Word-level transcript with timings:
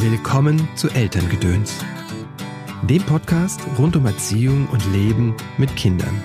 Willkommen 0.00 0.68
zu 0.76 0.88
Elterngedöns, 0.90 1.74
dem 2.88 3.02
Podcast 3.02 3.60
rund 3.80 3.96
um 3.96 4.06
Erziehung 4.06 4.68
und 4.68 4.80
Leben 4.92 5.34
mit 5.58 5.74
Kindern. 5.74 6.22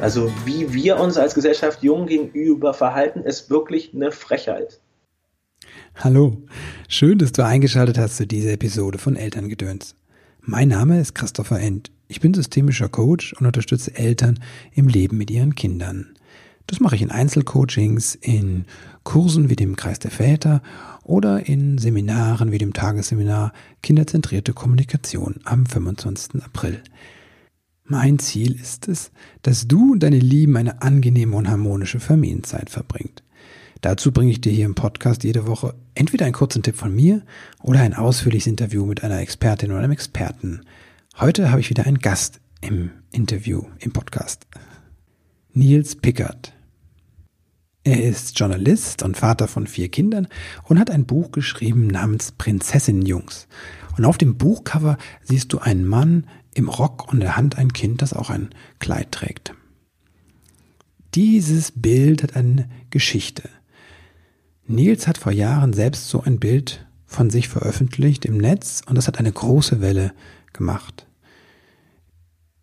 Also 0.00 0.32
wie 0.44 0.74
wir 0.74 0.98
uns 0.98 1.16
als 1.16 1.36
Gesellschaft 1.36 1.84
jung 1.84 2.08
gegenüber 2.08 2.74
verhalten, 2.74 3.20
ist 3.20 3.50
wirklich 3.50 3.94
eine 3.94 4.10
Frechheit. 4.10 4.80
Hallo, 5.94 6.42
schön, 6.88 7.18
dass 7.18 7.30
du 7.30 7.44
eingeschaltet 7.44 7.98
hast 7.98 8.16
zu 8.16 8.26
dieser 8.26 8.50
Episode 8.50 8.98
von 8.98 9.14
Elterngedöns. 9.14 9.94
Mein 10.40 10.66
Name 10.66 10.98
ist 11.00 11.14
Christopher 11.14 11.60
End. 11.60 11.92
Ich 12.08 12.20
bin 12.20 12.34
systemischer 12.34 12.88
Coach 12.88 13.32
und 13.34 13.46
unterstütze 13.46 13.94
Eltern 13.94 14.40
im 14.72 14.88
Leben 14.88 15.16
mit 15.16 15.30
ihren 15.30 15.54
Kindern. 15.54 16.17
Das 16.68 16.80
mache 16.80 16.96
ich 16.96 17.02
in 17.02 17.10
Einzelcoachings, 17.10 18.14
in 18.14 18.66
Kursen 19.02 19.48
wie 19.48 19.56
dem 19.56 19.74
Kreis 19.74 20.00
der 20.00 20.10
Väter 20.10 20.62
oder 21.02 21.48
in 21.48 21.78
Seminaren 21.78 22.52
wie 22.52 22.58
dem 22.58 22.74
Tagesseminar 22.74 23.54
Kinderzentrierte 23.82 24.52
Kommunikation 24.52 25.36
am 25.44 25.64
25. 25.64 26.44
April. 26.44 26.82
Mein 27.84 28.18
Ziel 28.18 28.60
ist 28.60 28.86
es, 28.86 29.12
dass 29.40 29.66
du 29.66 29.92
und 29.92 30.02
deine 30.02 30.18
Lieben 30.18 30.58
eine 30.58 30.82
angenehme 30.82 31.36
und 31.36 31.48
harmonische 31.48 32.00
Familienzeit 32.00 32.68
verbringt. 32.68 33.22
Dazu 33.80 34.12
bringe 34.12 34.30
ich 34.30 34.42
dir 34.42 34.52
hier 34.52 34.66
im 34.66 34.74
Podcast 34.74 35.24
jede 35.24 35.46
Woche 35.46 35.74
entweder 35.94 36.26
einen 36.26 36.34
kurzen 36.34 36.62
Tipp 36.62 36.76
von 36.76 36.94
mir 36.94 37.22
oder 37.62 37.80
ein 37.80 37.94
ausführliches 37.94 38.46
Interview 38.46 38.84
mit 38.84 39.02
einer 39.02 39.20
Expertin 39.20 39.70
oder 39.70 39.80
einem 39.80 39.92
Experten. 39.92 40.60
Heute 41.18 41.50
habe 41.50 41.62
ich 41.62 41.70
wieder 41.70 41.86
einen 41.86 42.00
Gast 42.00 42.40
im 42.60 42.90
Interview, 43.10 43.62
im 43.78 43.92
Podcast. 43.92 44.46
Nils 45.54 45.96
Pickert. 45.96 46.52
Er 47.84 48.02
ist 48.02 48.38
Journalist 48.38 49.02
und 49.02 49.16
Vater 49.16 49.48
von 49.48 49.66
vier 49.66 49.88
Kindern 49.88 50.28
und 50.64 50.78
hat 50.78 50.90
ein 50.90 51.06
Buch 51.06 51.32
geschrieben 51.32 51.86
namens 51.86 52.32
Prinzessin-Jungs. 52.32 53.48
Und 53.96 54.04
auf 54.04 54.18
dem 54.18 54.36
Buchcover 54.36 54.98
siehst 55.22 55.52
du 55.52 55.58
einen 55.58 55.86
Mann 55.86 56.26
im 56.54 56.68
Rock 56.68 57.08
und 57.08 57.14
in 57.14 57.20
der 57.20 57.36
Hand 57.36 57.56
ein 57.56 57.72
Kind, 57.72 58.02
das 58.02 58.12
auch 58.12 58.30
ein 58.30 58.50
Kleid 58.78 59.12
trägt. 59.12 59.54
Dieses 61.14 61.72
Bild 61.72 62.22
hat 62.22 62.36
eine 62.36 62.68
Geschichte. 62.90 63.48
Nils 64.66 65.06
hat 65.06 65.18
vor 65.18 65.32
Jahren 65.32 65.72
selbst 65.72 66.08
so 66.08 66.22
ein 66.22 66.38
Bild 66.38 66.86
von 67.06 67.30
sich 67.30 67.48
veröffentlicht 67.48 68.26
im 68.26 68.36
Netz 68.36 68.82
und 68.86 68.96
das 68.96 69.06
hat 69.06 69.18
eine 69.18 69.32
große 69.32 69.80
Welle 69.80 70.12
gemacht. 70.52 71.06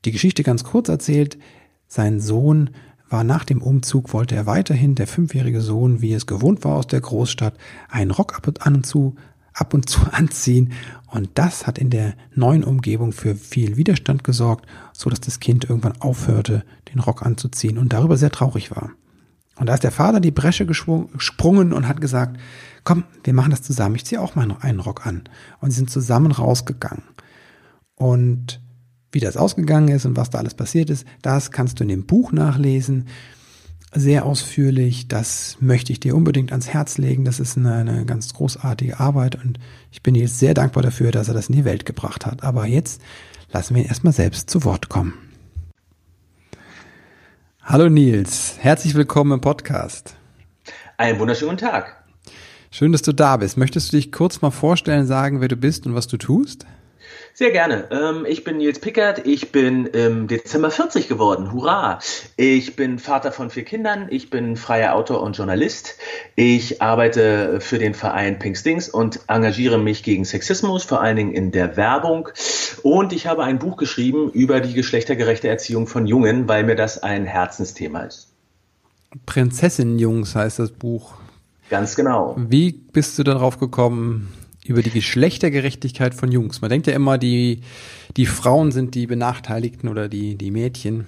Die 0.06 0.12
Geschichte 0.12 0.44
ganz 0.44 0.64
kurz 0.64 0.88
erzählt, 0.88 1.40
sein 1.88 2.20
Sohn 2.20 2.70
war 3.16 3.24
nach 3.24 3.46
dem 3.46 3.62
Umzug, 3.62 4.12
wollte 4.12 4.36
er 4.36 4.46
weiterhin, 4.46 4.94
der 4.94 5.08
fünfjährige 5.08 5.62
Sohn, 5.62 6.02
wie 6.02 6.12
es 6.12 6.26
gewohnt 6.26 6.66
war 6.66 6.76
aus 6.76 6.88
der 6.88 7.00
Großstadt, 7.00 7.58
einen 7.88 8.12
Rock 8.12 8.36
ab 8.36 8.46
und, 8.46 8.64
an 8.64 8.76
und 8.76 8.86
zu, 8.86 9.16
ab 9.54 9.74
und 9.74 9.90
zu 9.90 10.02
anziehen. 10.12 10.74
Und 11.08 11.30
das 11.36 11.66
hat 11.66 11.78
in 11.78 11.90
der 11.90 12.16
neuen 12.34 12.66
Umgebung 12.66 13.14
für 13.14 13.36
viel 13.36 13.78
Widerstand 13.78 14.26
gesorgt, 14.26 14.66
so 14.92 15.10
dass 15.10 15.22
das 15.22 15.40
Kind 15.40 15.64
irgendwann 15.64 16.02
aufhörte, 16.02 16.66
den 16.94 17.00
Rock 17.00 17.26
anzuziehen 17.26 17.78
und 17.78 17.94
darüber 17.94 18.18
sehr 18.18 18.32
traurig 18.32 18.72
war. 18.72 18.92
Und 19.56 19.68
da 19.68 19.76
ist 19.76 19.86
der 19.86 19.92
Vater 19.92 20.20
die 20.20 20.32
Bresche 20.32 20.66
gesprungen 20.66 21.72
und 21.72 21.88
hat 21.88 22.02
gesagt, 22.02 22.38
komm, 22.84 23.06
wir 23.24 23.34
machen 23.34 23.52
das 23.52 23.62
zusammen, 23.62 23.96
ich 23.96 24.04
ziehe 24.04 24.20
auch 24.20 24.36
mal 24.36 24.58
einen 24.60 24.82
Rock 24.82 25.06
an. 25.06 25.24
Und 25.62 25.72
sie 25.72 25.78
sind 25.78 25.90
zusammen 25.90 26.34
rausgegangen. 26.34 27.04
Und 27.96 28.60
wie 29.16 29.22
das 29.22 29.38
ausgegangen 29.38 29.88
ist 29.88 30.06
und 30.06 30.18
was 30.18 30.30
da 30.30 30.40
alles 30.40 30.54
passiert 30.56 30.90
ist, 30.90 31.08
das 31.22 31.50
kannst 31.50 31.80
du 31.80 31.84
in 31.86 31.88
dem 31.88 32.06
Buch 32.06 32.34
nachlesen. 32.34 33.08
Sehr 33.94 34.26
ausführlich. 34.26 35.08
Das 35.08 35.56
möchte 35.62 35.94
ich 35.94 36.02
dir 36.02 36.18
unbedingt 36.18 36.52
ans 36.52 36.68
Herz 36.68 36.98
legen. 36.98 37.24
Das 37.24 37.40
ist 37.40 37.58
eine, 37.58 37.76
eine 37.76 38.06
ganz 38.06 38.34
großartige 38.34 39.00
Arbeit 39.00 39.42
und 39.42 39.58
ich 39.90 40.04
bin 40.04 40.16
jetzt 40.16 40.38
sehr 40.38 40.54
dankbar 40.54 40.84
dafür, 40.84 41.12
dass 41.12 41.30
er 41.30 41.34
das 41.34 41.48
in 41.48 41.56
die 41.56 41.64
Welt 41.64 41.86
gebracht 41.86 42.26
hat. 42.26 42.44
Aber 42.44 42.68
jetzt 42.68 43.02
lassen 43.54 43.74
wir 43.74 43.84
ihn 43.84 43.88
erstmal 43.88 44.12
selbst 44.12 44.50
zu 44.50 44.66
Wort 44.66 44.90
kommen. 44.90 45.14
Hallo 47.62 47.88
Nils, 47.88 48.58
herzlich 48.60 48.96
willkommen 48.96 49.32
im 49.32 49.42
Podcast. 49.42 50.18
Einen 50.98 51.20
wunderschönen 51.20 51.58
Tag. 51.58 52.04
Schön, 52.70 52.92
dass 52.92 53.02
du 53.02 53.14
da 53.14 53.38
bist. 53.38 53.56
Möchtest 53.56 53.94
du 53.94 53.96
dich 53.96 54.12
kurz 54.12 54.42
mal 54.42 54.52
vorstellen, 54.52 55.06
sagen, 55.06 55.40
wer 55.40 55.48
du 55.48 55.56
bist 55.56 55.88
und 55.88 55.96
was 55.96 56.08
du 56.08 56.18
tust? 56.18 56.66
Sehr 57.38 57.52
gerne. 57.52 57.90
Ähm, 57.92 58.26
ich 58.26 58.46
bin 58.46 58.56
Nils 58.60 58.80
Pickert. 58.80 59.28
Ich 59.28 59.52
bin 59.52 59.88
im 59.88 60.28
Dezember 60.30 60.72
40 60.72 61.10
geworden. 61.10 61.52
Hurra! 61.52 62.00
Ich 62.38 62.78
bin 62.78 62.98
Vater 62.98 63.34
von 63.34 63.50
vier 63.50 63.66
Kindern. 63.66 64.08
Ich 64.10 64.30
bin 64.30 64.56
freier 64.56 64.96
Autor 64.96 65.22
und 65.22 65.36
Journalist. 65.36 65.98
Ich 66.36 66.82
arbeite 66.82 67.60
für 67.60 67.78
den 67.78 67.94
Verein 67.94 68.40
Pink 68.40 68.56
Stings 68.56 68.88
und 68.88 69.20
engagiere 69.28 69.78
mich 69.78 70.02
gegen 70.02 70.24
Sexismus, 70.24 70.86
vor 70.86 71.02
allen 71.02 71.18
Dingen 71.18 71.34
in 71.34 71.52
der 71.52 71.76
Werbung. 71.76 72.30
Und 72.84 73.12
ich 73.12 73.28
habe 73.28 73.44
ein 73.44 73.60
Buch 73.60 73.76
geschrieben 73.76 74.32
über 74.32 74.62
die 74.62 74.74
geschlechtergerechte 74.74 75.50
Erziehung 75.50 75.88
von 75.88 76.08
Jungen, 76.08 76.48
weil 76.48 76.64
mir 76.64 76.78
das 76.78 77.04
ein 77.04 77.26
Herzensthema 77.26 78.04
ist. 78.04 78.30
Prinzessin-Jungs 79.26 80.36
heißt 80.36 80.60
das 80.60 80.72
Buch. 80.72 81.16
Ganz 81.70 81.98
genau. 81.98 82.38
Wie 82.38 82.72
bist 82.72 83.20
du 83.20 83.24
darauf 83.24 83.60
gekommen, 83.60 84.32
über 84.66 84.82
die 84.82 84.90
Geschlechtergerechtigkeit 84.90 86.16
von 86.16 86.32
Jungs. 86.32 86.62
Man 86.62 86.70
denkt 86.70 86.88
ja 86.88 86.94
immer, 86.94 87.18
die, 87.18 87.62
die 88.18 88.26
Frauen 88.26 88.72
sind 88.72 88.96
die 88.96 89.06
Benachteiligten 89.06 89.90
oder 89.90 90.10
die, 90.10 90.36
die 90.36 90.52
Mädchen. 90.52 91.06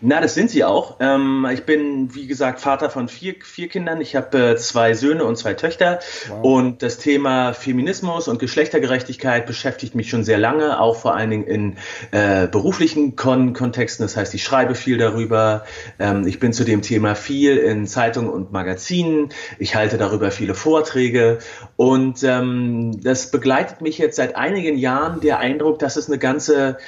Na, 0.00 0.20
das 0.20 0.34
sind 0.34 0.48
sie 0.50 0.62
auch. 0.62 0.98
Ähm, 1.00 1.46
ich 1.52 1.64
bin, 1.64 2.14
wie 2.14 2.28
gesagt, 2.28 2.60
Vater 2.60 2.88
von 2.88 3.08
vier, 3.08 3.34
vier 3.42 3.68
Kindern. 3.68 4.00
Ich 4.00 4.14
habe 4.14 4.50
äh, 4.50 4.56
zwei 4.56 4.94
Söhne 4.94 5.24
und 5.24 5.36
zwei 5.36 5.54
Töchter. 5.54 5.98
Wow. 6.28 6.44
Und 6.44 6.82
das 6.84 6.98
Thema 6.98 7.52
Feminismus 7.52 8.28
und 8.28 8.38
Geschlechtergerechtigkeit 8.38 9.46
beschäftigt 9.46 9.96
mich 9.96 10.08
schon 10.08 10.22
sehr 10.22 10.38
lange, 10.38 10.80
auch 10.80 10.96
vor 10.96 11.16
allen 11.16 11.30
Dingen 11.30 11.46
in 11.46 11.76
äh, 12.12 12.46
beruflichen 12.46 13.16
Kon 13.16 13.54
Kontexten. 13.54 14.04
Das 14.04 14.16
heißt, 14.16 14.34
ich 14.34 14.44
schreibe 14.44 14.76
viel 14.76 14.98
darüber. 14.98 15.64
Ähm, 15.98 16.28
ich 16.28 16.38
bin 16.38 16.52
zu 16.52 16.62
dem 16.62 16.82
Thema 16.82 17.16
viel 17.16 17.56
in 17.56 17.88
Zeitungen 17.88 18.30
und 18.30 18.52
Magazinen. 18.52 19.30
Ich 19.58 19.74
halte 19.74 19.98
darüber 19.98 20.30
viele 20.30 20.54
Vorträge. 20.54 21.38
Und 21.74 22.22
ähm, 22.22 23.00
das 23.02 23.32
begleitet 23.32 23.80
mich 23.80 23.98
jetzt 23.98 24.14
seit 24.14 24.36
einigen 24.36 24.78
Jahren 24.78 25.20
der 25.20 25.40
Eindruck, 25.40 25.80
dass 25.80 25.96
es 25.96 26.06
eine 26.06 26.18
ganze 26.18 26.78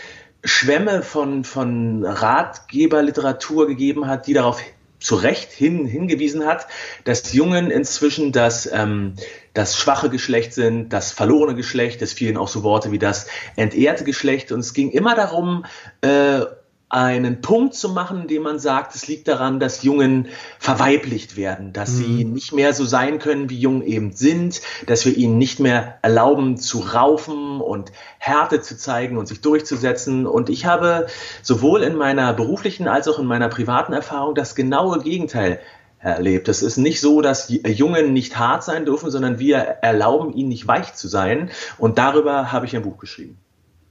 Schwämme 0.45 1.03
von, 1.03 1.45
von 1.45 2.05
Ratgeberliteratur 2.05 3.67
gegeben 3.67 4.07
hat, 4.07 4.27
die 4.27 4.33
darauf 4.33 4.61
zu 5.01 5.15
Recht 5.15 5.51
hin, 5.51 5.87
hingewiesen 5.87 6.47
hat, 6.47 6.67
dass 7.05 7.33
Jungen 7.33 7.71
inzwischen 7.71 8.33
das, 8.33 8.71
ähm, 8.71 9.15
das 9.55 9.77
schwache 9.77 10.11
Geschlecht 10.11 10.53
sind, 10.53 10.93
das 10.93 11.13
verlorene 11.13 11.55
Geschlecht, 11.55 12.03
es 12.03 12.13
fielen 12.13 12.37
auch 12.37 12.49
so 12.49 12.63
Worte 12.63 12.93
wie 12.93 12.99
das 12.99 13.27
entehrte 13.57 14.05
Geschlecht. 14.05 14.53
Und 14.53 14.61
es 14.61 14.75
ging 14.75 14.91
immer 14.91 15.15
darum, 15.15 15.65
äh, 16.03 16.43
einen 16.91 17.41
Punkt 17.41 17.75
zu 17.75 17.89
machen, 17.89 18.23
indem 18.23 18.43
man 18.43 18.59
sagt, 18.59 18.97
es 18.97 19.07
liegt 19.07 19.29
daran, 19.29 19.61
dass 19.61 19.85
Jungen 19.85 20.27
verweiblicht 20.59 21.37
werden, 21.37 21.73
dass 21.73 21.93
mhm. 21.93 21.97
sie 21.97 22.25
nicht 22.25 22.53
mehr 22.53 22.75
so 22.75 22.85
sein 22.85 23.21
können, 23.21 23.49
wie 23.49 23.61
Jungen 23.61 23.83
eben 23.83 24.13
sind, 24.13 24.61
dass 24.87 25.07
wir 25.07 25.17
ihnen 25.17 25.39
nicht 25.39 25.61
mehr 25.61 25.99
erlauben 26.03 26.57
zu 26.57 26.81
raufen 26.81 27.61
und 27.61 27.93
Härte 28.19 28.61
zu 28.61 28.77
zeigen 28.77 29.19
und 29.19 29.29
sich 29.29 29.41
durchzusetzen. 29.41 30.27
Und 30.27 30.51
ich 30.51 30.67
habe 30.67 31.07
sowohl 31.43 31.85
in 31.85 31.95
meiner 31.95 32.33
beruflichen 32.33 32.89
als 32.89 33.07
auch 33.07 33.21
in 33.21 33.27
meiner 33.27 33.49
privaten 33.49 33.93
Erfahrung 33.93 34.35
das 34.35 34.57
genaue 34.57 34.99
Gegenteil 34.99 35.61
erlebt. 36.01 36.49
Es 36.49 36.61
ist 36.61 36.77
nicht 36.77 37.01
so, 37.01 37.21
dass 37.21 37.49
Jungen 37.49 38.13
nicht 38.13 38.37
hart 38.37 38.65
sein 38.65 38.85
dürfen, 38.85 39.13
sondern 39.13 39.39
wir 39.39 39.59
erlauben 39.59 40.33
ihnen 40.33 40.49
nicht 40.49 40.67
weich 40.67 40.95
zu 40.95 41.07
sein. 41.07 41.51
Und 41.79 41.99
darüber 41.99 42.51
habe 42.51 42.67
ich 42.67 42.75
ein 42.75 42.83
Buch 42.83 42.99
geschrieben. 42.99 43.39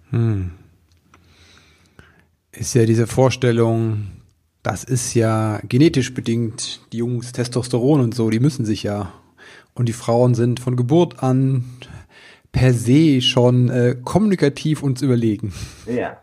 Hm 0.09 0.51
ist 2.59 2.73
ja 2.73 2.85
diese 2.85 3.07
Vorstellung, 3.07 4.07
das 4.63 4.83
ist 4.83 5.13
ja 5.13 5.61
genetisch 5.67 6.13
bedingt, 6.13 6.81
die 6.91 6.97
Jungs 6.97 7.31
Testosteron 7.31 8.01
und 8.01 8.13
so, 8.13 8.29
die 8.29 8.41
müssen 8.41 8.65
sich 8.65 8.83
ja. 8.83 9.13
Und 9.73 9.87
die 9.87 9.93
Frauen 9.93 10.35
sind 10.35 10.59
von 10.59 10.75
Geburt 10.75 11.23
an 11.23 11.63
per 12.51 12.73
se 12.73 13.21
schon 13.21 13.69
äh, 13.69 13.95
kommunikativ 14.03 14.81
uns 14.81 15.01
überlegen. 15.01 15.53
Ja, 15.85 16.17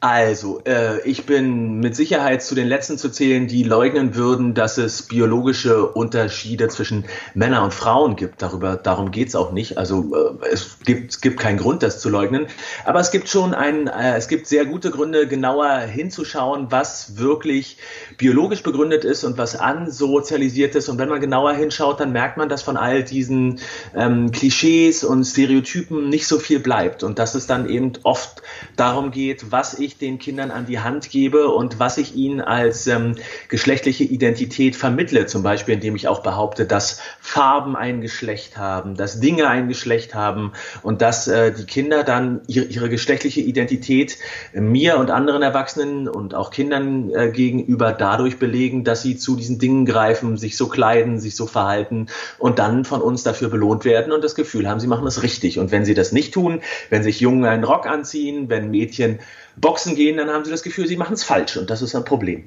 also 0.00 0.60
äh, 0.64 1.00
ich 1.08 1.24
bin 1.24 1.78
mit 1.78 1.94
Sicherheit 1.94 2.42
zu 2.42 2.54
den 2.54 2.66
Letzten 2.66 2.98
zu 2.98 3.10
zählen, 3.10 3.46
die 3.46 3.62
leugnen 3.62 4.16
würden, 4.16 4.54
dass 4.54 4.76
es 4.76 5.02
biologische 5.02 5.86
Unterschiede 5.86 6.68
zwischen 6.68 7.04
Männern 7.34 7.64
und 7.64 7.74
Frauen 7.74 8.16
gibt. 8.16 8.42
Darüber, 8.42 8.76
darum 8.76 9.12
geht's 9.12 9.36
auch 9.36 9.52
nicht. 9.52 9.78
Also 9.78 10.14
äh, 10.42 10.48
es 10.50 10.78
gibt, 10.84 11.12
es 11.12 11.20
gibt 11.20 11.38
keinen 11.38 11.58
Grund, 11.58 11.84
das 11.84 12.00
zu 12.00 12.08
leugnen. 12.08 12.46
Aber 12.84 12.98
es 12.98 13.12
gibt 13.12 13.28
schon 13.28 13.54
ein, 13.54 13.86
äh, 13.86 14.16
es 14.16 14.26
gibt 14.26 14.48
sehr 14.48 14.66
gute 14.66 14.90
Gründe, 14.90 15.28
genauer 15.28 15.78
hinzuschauen, 15.78 16.66
was 16.70 17.18
wirklich 17.18 17.78
biologisch 18.16 18.64
begründet 18.64 19.04
ist 19.04 19.22
und 19.22 19.38
was 19.38 19.54
ansozialisiert 19.54 20.74
ist. 20.74 20.88
Und 20.88 20.98
wenn 20.98 21.08
man 21.08 21.20
genauer 21.20 21.52
hinschaut, 21.52 22.00
dann 22.00 22.12
merkt 22.12 22.36
man, 22.36 22.48
dass 22.48 22.62
von 22.62 22.76
all 22.76 23.04
diesen 23.04 23.60
ähm, 23.94 24.32
Klischees 24.32 25.04
und 25.04 25.24
Stereotypen 25.24 25.67
Stereotypen 25.68 26.08
nicht 26.08 26.26
so 26.26 26.38
viel 26.38 26.60
bleibt 26.60 27.02
und 27.02 27.18
dass 27.18 27.34
es 27.34 27.46
dann 27.46 27.68
eben 27.68 27.92
oft 28.02 28.42
darum 28.76 29.10
geht, 29.10 29.50
was 29.50 29.78
ich 29.78 29.98
den 29.98 30.18
Kindern 30.18 30.50
an 30.50 30.66
die 30.66 30.80
Hand 30.80 31.10
gebe 31.10 31.48
und 31.48 31.78
was 31.78 31.98
ich 31.98 32.14
ihnen 32.14 32.40
als 32.40 32.86
ähm, 32.86 33.16
geschlechtliche 33.48 34.04
Identität 34.04 34.76
vermittle, 34.76 35.26
zum 35.26 35.42
Beispiel 35.42 35.74
indem 35.74 35.96
ich 35.96 36.08
auch 36.08 36.22
behaupte, 36.22 36.66
dass 36.66 37.00
Farben 37.20 37.76
ein 37.76 38.00
Geschlecht 38.00 38.56
haben, 38.56 38.96
dass 38.96 39.20
Dinge 39.20 39.48
ein 39.48 39.68
Geschlecht 39.68 40.14
haben 40.14 40.52
und 40.82 41.02
dass 41.02 41.28
äh, 41.28 41.52
die 41.52 41.64
Kinder 41.64 42.02
dann 42.04 42.40
ihre, 42.46 42.66
ihre 42.66 42.88
geschlechtliche 42.88 43.40
Identität 43.40 44.18
mir 44.54 44.98
und 44.98 45.10
anderen 45.10 45.42
Erwachsenen 45.42 46.08
und 46.08 46.34
auch 46.34 46.50
Kindern 46.50 47.10
äh, 47.10 47.30
gegenüber 47.30 47.92
dadurch 47.92 48.38
belegen, 48.38 48.84
dass 48.84 49.02
sie 49.02 49.16
zu 49.16 49.36
diesen 49.36 49.58
Dingen 49.58 49.84
greifen, 49.84 50.36
sich 50.36 50.56
so 50.56 50.68
kleiden, 50.68 51.20
sich 51.20 51.36
so 51.36 51.46
verhalten 51.46 52.06
und 52.38 52.58
dann 52.58 52.84
von 52.84 53.00
uns 53.00 53.22
dafür 53.22 53.48
belohnt 53.48 53.84
werden 53.84 54.12
und 54.12 54.24
das 54.24 54.34
Gefühl 54.34 54.68
haben, 54.68 54.80
sie 54.80 54.86
machen 54.86 55.06
es 55.06 55.22
richtig. 55.22 55.57
Und 55.58 55.70
wenn 55.70 55.84
sie 55.84 55.94
das 55.94 56.12
nicht 56.12 56.34
tun, 56.34 56.60
wenn 56.90 57.02
sich 57.02 57.20
Jungen 57.20 57.44
einen 57.44 57.64
Rock 57.64 57.86
anziehen, 57.86 58.48
wenn 58.48 58.70
Mädchen 58.70 59.18
boxen 59.56 59.94
gehen, 59.94 60.16
dann 60.16 60.30
haben 60.30 60.44
sie 60.44 60.50
das 60.50 60.62
Gefühl, 60.62 60.86
sie 60.86 60.96
machen 60.96 61.14
es 61.14 61.24
falsch 61.24 61.56
und 61.56 61.70
das 61.70 61.82
ist 61.82 61.94
ein 61.94 62.04
Problem. 62.04 62.44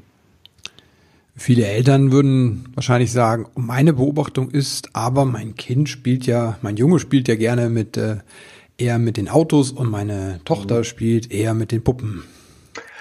Viele 1.35 1.65
Eltern 1.65 2.11
würden 2.11 2.65
wahrscheinlich 2.75 3.11
sagen, 3.11 3.47
meine 3.55 3.93
Beobachtung 3.93 4.51
ist, 4.51 4.89
aber 4.93 5.25
mein 5.25 5.55
Kind 5.55 5.89
spielt 5.89 6.25
ja, 6.25 6.57
mein 6.61 6.77
Junge 6.77 6.99
spielt 6.99 7.27
ja 7.27 7.35
gerne 7.35 7.69
mit 7.69 7.97
äh, 7.97 8.17
eher 8.77 8.99
mit 8.99 9.17
den 9.17 9.29
Autos 9.29 9.71
und 9.71 9.89
meine 9.89 10.41
Tochter 10.45 10.79
mhm. 10.79 10.83
spielt 10.83 11.31
eher 11.31 11.53
mit 11.53 11.71
den 11.71 11.83
Puppen. 11.83 12.23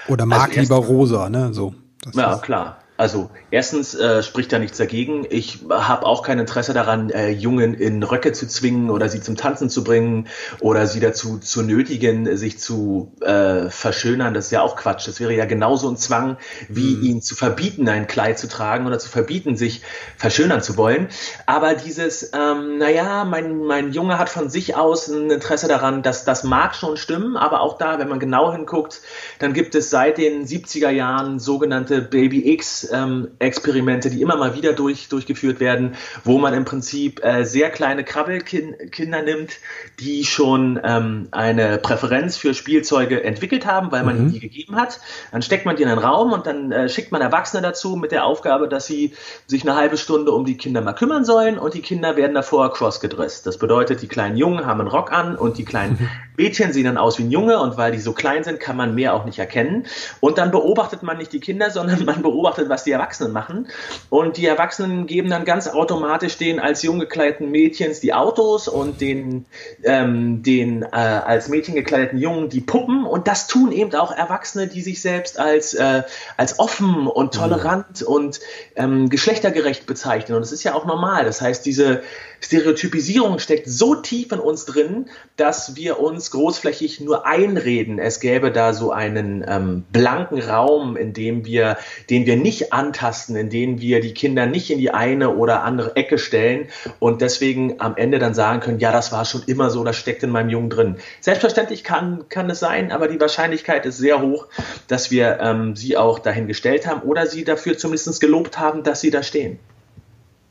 Oder 0.07 0.25
mag 0.25 0.49
also 0.49 0.61
lieber 0.61 0.75
rosa, 0.77 1.29
ne? 1.29 1.53
So. 1.53 1.75
ja, 2.13 2.37
klar. 2.37 2.80
Also 3.01 3.31
erstens 3.49 3.95
äh, 3.95 4.21
spricht 4.21 4.53
da 4.53 4.59
nichts 4.59 4.77
dagegen. 4.77 5.25
Ich 5.27 5.65
habe 5.71 6.05
auch 6.05 6.21
kein 6.21 6.37
Interesse 6.37 6.75
daran, 6.75 7.09
äh, 7.09 7.31
Jungen 7.31 7.73
in 7.73 8.03
Röcke 8.03 8.31
zu 8.31 8.47
zwingen 8.47 8.91
oder 8.91 9.09
sie 9.09 9.21
zum 9.21 9.35
Tanzen 9.35 9.71
zu 9.71 9.83
bringen 9.83 10.27
oder 10.59 10.85
sie 10.85 10.99
dazu 10.99 11.39
zu 11.39 11.63
nötigen, 11.63 12.37
sich 12.37 12.59
zu 12.59 13.11
äh, 13.21 13.71
verschönern. 13.71 14.35
Das 14.35 14.45
ist 14.45 14.51
ja 14.51 14.61
auch 14.61 14.75
Quatsch. 14.75 15.07
Das 15.07 15.19
wäre 15.19 15.33
ja 15.33 15.45
genauso 15.45 15.89
ein 15.89 15.97
Zwang, 15.97 16.37
wie 16.69 16.95
mhm. 16.95 17.03
ihnen 17.03 17.21
zu 17.23 17.33
verbieten, 17.33 17.89
ein 17.89 18.05
Kleid 18.05 18.37
zu 18.37 18.47
tragen 18.47 18.85
oder 18.85 18.99
zu 18.99 19.09
verbieten, 19.09 19.57
sich 19.57 19.81
verschönern 20.15 20.61
zu 20.61 20.77
wollen. 20.77 21.07
Aber 21.47 21.73
dieses, 21.73 22.29
ähm, 22.35 22.77
naja, 22.77 23.25
mein, 23.25 23.63
mein 23.63 23.93
Junge 23.93 24.19
hat 24.19 24.29
von 24.29 24.51
sich 24.51 24.75
aus 24.75 25.07
ein 25.07 25.31
Interesse 25.31 25.67
daran, 25.67 26.03
dass 26.03 26.23
das 26.23 26.43
mag 26.43 26.75
schon 26.75 26.97
stimmen, 26.97 27.35
aber 27.35 27.61
auch 27.61 27.79
da, 27.79 27.97
wenn 27.97 28.09
man 28.09 28.19
genau 28.19 28.51
hinguckt, 28.51 29.01
dann 29.39 29.53
gibt 29.53 29.73
es 29.73 29.89
seit 29.89 30.19
den 30.19 30.45
70er 30.45 30.91
Jahren 30.91 31.39
sogenannte 31.39 32.03
Baby 32.03 32.53
X 32.53 32.90
ähm, 32.91 33.29
Experimente, 33.39 34.09
die 34.09 34.21
immer 34.21 34.35
mal 34.35 34.55
wieder 34.55 34.73
durch, 34.73 35.09
durchgeführt 35.09 35.59
werden, 35.59 35.95
wo 36.23 36.37
man 36.37 36.53
im 36.53 36.65
Prinzip 36.65 37.23
äh, 37.23 37.43
sehr 37.43 37.69
kleine 37.69 38.03
Krabbelkinder 38.03 39.21
nimmt, 39.21 39.53
die 39.99 40.25
schon 40.25 40.79
ähm, 40.83 41.27
eine 41.31 41.77
Präferenz 41.77 42.37
für 42.37 42.53
Spielzeuge 42.53 43.23
entwickelt 43.23 43.65
haben, 43.65 43.91
weil 43.91 44.03
man 44.03 44.15
mhm. 44.15 44.21
ihnen 44.21 44.31
die 44.33 44.39
gegeben 44.39 44.75
hat. 44.75 44.99
Dann 45.31 45.41
steckt 45.41 45.65
man 45.65 45.75
die 45.75 45.83
in 45.83 45.89
einen 45.89 45.99
Raum 45.99 46.33
und 46.33 46.45
dann 46.45 46.71
äh, 46.71 46.89
schickt 46.89 47.11
man 47.11 47.21
Erwachsene 47.21 47.61
dazu 47.61 47.95
mit 47.95 48.11
der 48.11 48.25
Aufgabe, 48.25 48.67
dass 48.67 48.85
sie 48.85 49.13
sich 49.47 49.63
eine 49.63 49.75
halbe 49.75 49.97
Stunde 49.97 50.31
um 50.31 50.45
die 50.45 50.57
Kinder 50.57 50.81
mal 50.81 50.93
kümmern 50.93 51.25
sollen 51.25 51.57
und 51.57 51.73
die 51.73 51.81
Kinder 51.81 52.15
werden 52.15 52.33
davor 52.33 52.71
crossgedresst. 52.73 53.45
Das 53.45 53.57
bedeutet, 53.57 54.01
die 54.01 54.07
kleinen 54.07 54.37
Jungen 54.37 54.65
haben 54.65 54.81
einen 54.81 54.89
Rock 54.89 55.11
an 55.11 55.35
und 55.35 55.57
die 55.57 55.65
kleinen 55.65 55.97
mhm. 55.99 56.09
Mädchen 56.37 56.73
sehen 56.73 56.85
dann 56.85 56.97
aus 56.97 57.19
wie 57.19 57.23
ein 57.23 57.31
Junge 57.31 57.59
und 57.59 57.77
weil 57.77 57.91
die 57.91 57.99
so 57.99 58.13
klein 58.13 58.43
sind, 58.43 58.59
kann 58.59 58.75
man 58.75 58.95
mehr 58.95 59.13
auch 59.13 59.25
nicht 59.25 59.39
erkennen. 59.39 59.85
Und 60.19 60.37
dann 60.37 60.51
beobachtet 60.51 61.03
man 61.03 61.17
nicht 61.17 61.33
die 61.33 61.39
Kinder, 61.39 61.69
sondern 61.69 62.03
man 62.05 62.21
beobachtet, 62.21 62.69
was 62.69 62.80
die 62.83 62.91
Erwachsenen 62.91 63.31
machen. 63.31 63.67
Und 64.09 64.37
die 64.37 64.45
Erwachsenen 64.45 65.07
geben 65.07 65.29
dann 65.29 65.45
ganz 65.45 65.67
automatisch 65.67 66.37
den 66.37 66.59
als 66.59 66.83
jung 66.83 66.99
gekleideten 66.99 67.51
Mädchens 67.51 67.99
die 67.99 68.13
Autos 68.13 68.67
und 68.67 69.01
den, 69.01 69.45
ähm, 69.83 70.43
den 70.43 70.83
äh, 70.83 70.87
als 70.95 71.49
Mädchen 71.49 71.75
gekleideten 71.75 72.19
Jungen 72.19 72.49
die 72.49 72.61
Puppen. 72.61 73.05
Und 73.05 73.27
das 73.27 73.47
tun 73.47 73.71
eben 73.71 73.93
auch 73.95 74.11
Erwachsene, 74.11 74.67
die 74.67 74.81
sich 74.81 75.01
selbst 75.01 75.39
als, 75.39 75.73
äh, 75.73 76.03
als 76.37 76.59
offen 76.59 77.07
und 77.07 77.33
tolerant 77.33 78.01
mhm. 78.01 78.07
und 78.07 78.39
ähm, 78.75 79.09
geschlechtergerecht 79.09 79.85
bezeichnen. 79.85 80.35
Und 80.35 80.41
das 80.41 80.51
ist 80.51 80.63
ja 80.63 80.73
auch 80.73 80.85
normal. 80.85 81.25
Das 81.25 81.41
heißt, 81.41 81.65
diese 81.65 82.01
Stereotypisierung 82.43 83.39
steckt 83.39 83.69
so 83.69 83.95
tief 83.95 84.31
in 84.31 84.39
uns 84.39 84.65
drin, 84.65 85.09
dass 85.37 85.75
wir 85.75 85.99
uns 85.99 86.31
großflächig 86.31 86.99
nur 86.99 87.25
einreden, 87.25 87.99
es 87.99 88.19
gäbe 88.19 88.51
da 88.51 88.73
so 88.73 88.91
einen 88.91 89.45
ähm, 89.47 89.83
blanken 89.91 90.41
Raum, 90.41 90.97
in 90.97 91.13
dem 91.13 91.45
wir, 91.45 91.77
den 92.09 92.25
wir 92.25 92.37
nicht 92.37 92.60
antasten, 92.69 93.35
in 93.35 93.49
dem 93.49 93.81
wir 93.81 94.01
die 94.01 94.13
Kinder 94.13 94.45
nicht 94.45 94.69
in 94.69 94.79
die 94.79 94.91
eine 94.91 95.35
oder 95.35 95.63
andere 95.63 95.95
Ecke 95.95 96.17
stellen 96.17 96.67
und 96.99 97.21
deswegen 97.21 97.79
am 97.79 97.97
Ende 97.97 98.19
dann 98.19 98.33
sagen 98.33 98.59
können, 98.59 98.79
ja, 98.79 98.91
das 98.91 99.11
war 99.11 99.25
schon 99.25 99.43
immer 99.47 99.69
so, 99.69 99.83
das 99.83 99.95
steckt 99.95 100.23
in 100.23 100.29
meinem 100.29 100.49
Jungen 100.49 100.69
drin. 100.69 100.95
Selbstverständlich 101.19 101.83
kann, 101.83 102.27
kann 102.29 102.49
es 102.49 102.59
sein, 102.59 102.91
aber 102.91 103.07
die 103.07 103.19
Wahrscheinlichkeit 103.19 103.85
ist 103.85 103.97
sehr 103.97 104.21
hoch, 104.21 104.47
dass 104.87 105.11
wir 105.11 105.39
ähm, 105.41 105.75
sie 105.75 105.97
auch 105.97 106.19
dahin 106.19 106.47
gestellt 106.47 106.87
haben 106.87 107.01
oder 107.01 107.27
sie 107.27 107.43
dafür 107.43 107.77
zumindest 107.77 108.19
gelobt 108.19 108.59
haben, 108.59 108.83
dass 108.83 109.01
sie 109.01 109.11
da 109.11 109.23
stehen. 109.23 109.59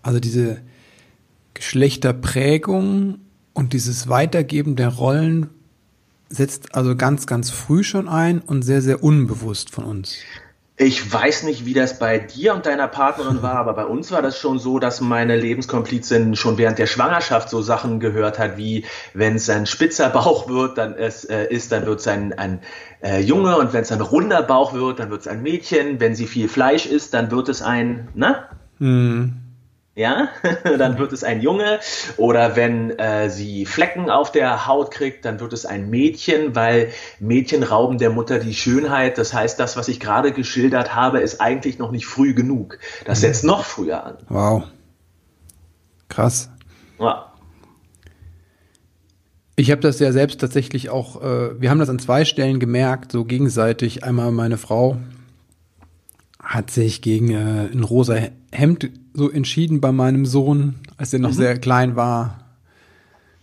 Also 0.03 0.21
diese 0.21 0.63
Geschlechterprägung 1.55 3.19
und 3.53 3.73
dieses 3.73 4.09
Weitergeben 4.09 4.77
der 4.77 4.89
Rollen 4.89 5.51
setzt 6.31 6.75
also 6.75 6.97
ganz, 6.97 7.27
ganz 7.27 7.51
früh 7.51 7.83
schon 7.83 8.09
ein 8.09 8.39
und 8.39 8.63
sehr, 8.63 8.81
sehr 8.81 9.03
unbewusst 9.03 9.71
von 9.71 9.85
uns. 9.85 10.17
Ich 10.83 11.13
weiß 11.13 11.43
nicht, 11.43 11.67
wie 11.67 11.75
das 11.75 11.99
bei 11.99 12.19
dir 12.19 12.55
und 12.55 12.65
deiner 12.65 12.89
Partnerin 12.89 13.43
war, 13.43 13.57
aber 13.57 13.75
bei 13.75 13.85
uns 13.85 14.11
war 14.13 14.23
das 14.23 14.39
schon 14.39 14.59
so, 14.59 14.79
dass 14.79 15.03
meine 15.03 15.37
Lebenskomplizin 15.37 16.37
schon 16.37 16.57
während 16.57 16.79
der 16.79 16.87
Schwangerschaft 16.87 17.51
so 17.51 17.61
Sachen 17.61 18.01
gehört 18.01 18.39
hat, 18.39 18.57
wie 18.57 18.87
wenn 19.13 19.35
es 19.35 19.51
ein 19.51 19.67
spitzer 19.67 20.09
Bauch 20.09 20.49
wird, 20.49 20.79
dann 20.79 20.95
es, 20.95 21.27
äh, 21.27 21.45
ist, 21.51 21.71
dann 21.71 21.85
wird 21.85 22.01
es 22.01 22.09
ein, 22.09 22.33
ein 22.33 22.61
äh, 23.03 23.21
Junge 23.21 23.59
und 23.59 23.75
wenn 23.75 23.83
es 23.83 23.93
ein 23.93 24.01
runder 24.01 24.41
Bauch 24.41 24.73
wird, 24.73 25.01
dann 25.01 25.11
wird 25.11 25.21
es 25.21 25.29
ein 25.29 25.43
Mädchen. 25.43 26.01
Wenn 26.01 26.15
sie 26.15 26.27
viel 26.27 26.49
Fleisch 26.49 26.87
isst, 26.87 27.13
dann 27.13 27.31
wird 27.31 27.51
es 27.51 27.61
ein, 27.61 28.09
ne? 28.15 28.45
Mhm 28.79 29.50
ja, 29.95 30.29
dann 30.65 30.99
wird 30.99 31.13
es 31.13 31.25
ein 31.25 31.41
Junge. 31.41 31.81
Oder 32.17 32.57
wenn 32.57 32.91
äh, 32.99 33.29
sie 33.29 33.67
Flecken 33.67 34.09
auf 34.11 34.33
der 34.33 34.67
Haut 34.67 34.91
kriegt, 34.91 35.25
dann 35.25 35.41
wird 35.41 35.53
es 35.53 35.67
ein 35.67 35.91
Mädchen, 35.91 36.55
weil 36.55 36.93
Mädchen 37.19 37.63
rauben 37.63 37.99
der 37.99 38.11
Mutter 38.11 38.39
die 38.39 38.55
Schönheit. 38.55 39.19
Das 39.19 39.35
heißt, 39.35 39.59
das, 39.59 39.77
was 39.77 39.89
ich 39.89 40.01
gerade 40.01 40.33
geschildert 40.33 40.95
habe, 40.95 41.21
ist 41.21 41.41
eigentlich 41.41 41.79
noch 41.79 41.91
nicht 41.91 42.07
früh 42.07 42.35
genug. 42.35 42.79
Das 43.05 43.19
mhm. 43.19 43.23
setzt 43.23 43.45
noch 43.45 43.65
früher 43.65 44.05
an. 44.05 44.19
Wow. 44.29 44.65
Krass. 46.09 46.51
Ja. 46.99 47.27
Ich 49.57 49.71
habe 49.71 49.83
das 49.83 49.99
ja 49.99 50.13
selbst 50.13 50.41
tatsächlich 50.41 50.89
auch, 50.89 51.23
äh, 51.23 51.61
wir 51.61 51.69
haben 51.69 51.79
das 51.79 51.91
an 51.91 51.99
zwei 51.99 52.25
Stellen 52.25 52.61
gemerkt, 52.61 53.13
so 53.13 53.25
gegenseitig. 53.25 54.05
Einmal 54.05 54.33
meine 54.33 54.57
Frau 54.57 54.97
hat 56.51 56.73
sich 56.73 57.01
gegen 57.01 57.31
äh, 57.31 57.69
ein 57.73 57.85
rosa 57.85 58.17
Hemd 58.51 58.91
so 59.15 59.31
entschieden 59.31 59.81
bei 59.81 59.93
meinem 59.93 60.27
Sohn, 60.27 60.81
als 60.97 61.13
er 61.13 61.21
noch 61.21 61.31
mhm. 61.31 61.35
sehr 61.35 61.59
klein 61.59 61.95
war. 61.95 62.39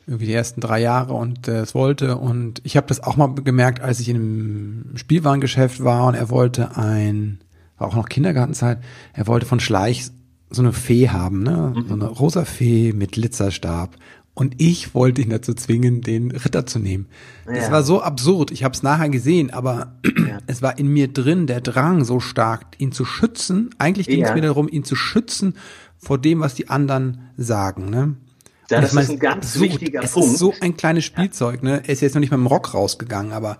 Irgendwie 0.05 0.25
die 0.25 0.33
ersten 0.33 0.59
drei 0.59 0.81
Jahre 0.81 1.13
und 1.13 1.47
äh, 1.47 1.59
es 1.59 1.73
wollte. 1.73 2.17
Und 2.17 2.59
ich 2.65 2.75
habe 2.75 2.87
das 2.87 3.01
auch 3.01 3.15
mal 3.15 3.33
gemerkt, 3.33 3.81
als 3.81 4.01
ich 4.01 4.09
in 4.09 4.17
einem 4.17 4.97
Spielwarengeschäft 4.97 5.85
war 5.85 6.07
und 6.07 6.15
er 6.15 6.29
wollte 6.29 6.75
ein, 6.75 7.39
war 7.77 7.87
auch 7.87 7.95
noch 7.95 8.09
Kindergartenzeit, 8.09 8.79
er 9.13 9.25
wollte 9.27 9.45
von 9.45 9.61
Schleich 9.61 10.11
so 10.49 10.61
eine 10.61 10.73
Fee 10.73 11.07
haben, 11.07 11.43
ne? 11.43 11.73
Mhm. 11.75 11.87
So 11.87 11.93
eine 11.93 12.07
rosa 12.07 12.43
Fee 12.43 12.91
mit 12.91 13.13
Glitzerstab. 13.13 13.95
Und 14.37 14.53
ich 14.59 14.93
wollte 14.93 15.23
ihn 15.23 15.31
dazu 15.31 15.55
zwingen, 15.55 16.01
den 16.01 16.29
Ritter 16.29 16.67
zu 16.67 16.77
nehmen. 16.77 17.07
Das 17.47 17.65
ja. 17.65 17.71
war 17.71 17.81
so 17.81 18.03
absurd. 18.03 18.51
Ich 18.51 18.63
habe 18.63 18.75
es 18.75 18.83
nachher 18.83 19.09
gesehen, 19.09 19.49
aber 19.49 19.97
ja. 20.05 20.37
es 20.45 20.61
war 20.61 20.77
in 20.77 20.89
mir 20.89 21.07
drin 21.07 21.47
der 21.47 21.59
Drang 21.59 22.05
so 22.05 22.19
stark, 22.19 22.67
ihn 22.77 22.91
zu 22.91 23.03
schützen. 23.03 23.71
Eigentlich 23.79 24.05
ging 24.05 24.21
es 24.21 24.29
ja. 24.29 24.35
mir 24.35 24.43
darum, 24.43 24.69
ihn 24.69 24.83
zu 24.83 24.95
schützen 24.95 25.55
vor 25.97 26.19
dem, 26.19 26.39
was 26.39 26.53
die 26.53 26.69
anderen 26.69 27.31
sagen. 27.35 27.89
Ne? 27.89 28.15
Ja, 28.69 28.79
das 28.79 28.93
ist 28.93 29.09
ein 29.09 29.17
ganz 29.17 29.47
absurd. 29.47 29.71
wichtiger 29.71 30.03
es 30.03 30.11
Punkt. 30.11 30.29
Ist 30.29 30.37
so 30.37 30.53
ein 30.61 30.77
kleines 30.77 31.03
Spielzeug. 31.03 31.63
Ne? 31.63 31.81
Er 31.83 31.89
ist 31.89 32.01
jetzt 32.01 32.13
noch 32.13 32.19
nicht 32.19 32.29
mal 32.29 32.37
im 32.37 32.45
Rock 32.45 32.75
rausgegangen, 32.75 33.31
aber 33.31 33.57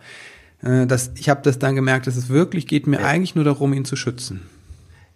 äh, 0.62 0.86
das, 0.86 1.10
ich 1.16 1.30
habe 1.30 1.42
das 1.42 1.58
dann 1.58 1.74
gemerkt, 1.74 2.06
dass 2.06 2.18
es 2.18 2.30
wirklich 2.30 2.68
geht 2.68 2.86
mir 2.86 3.04
eigentlich 3.04 3.34
nur 3.34 3.46
darum, 3.46 3.74
ihn 3.74 3.84
zu 3.84 3.96
schützen. 3.96 4.42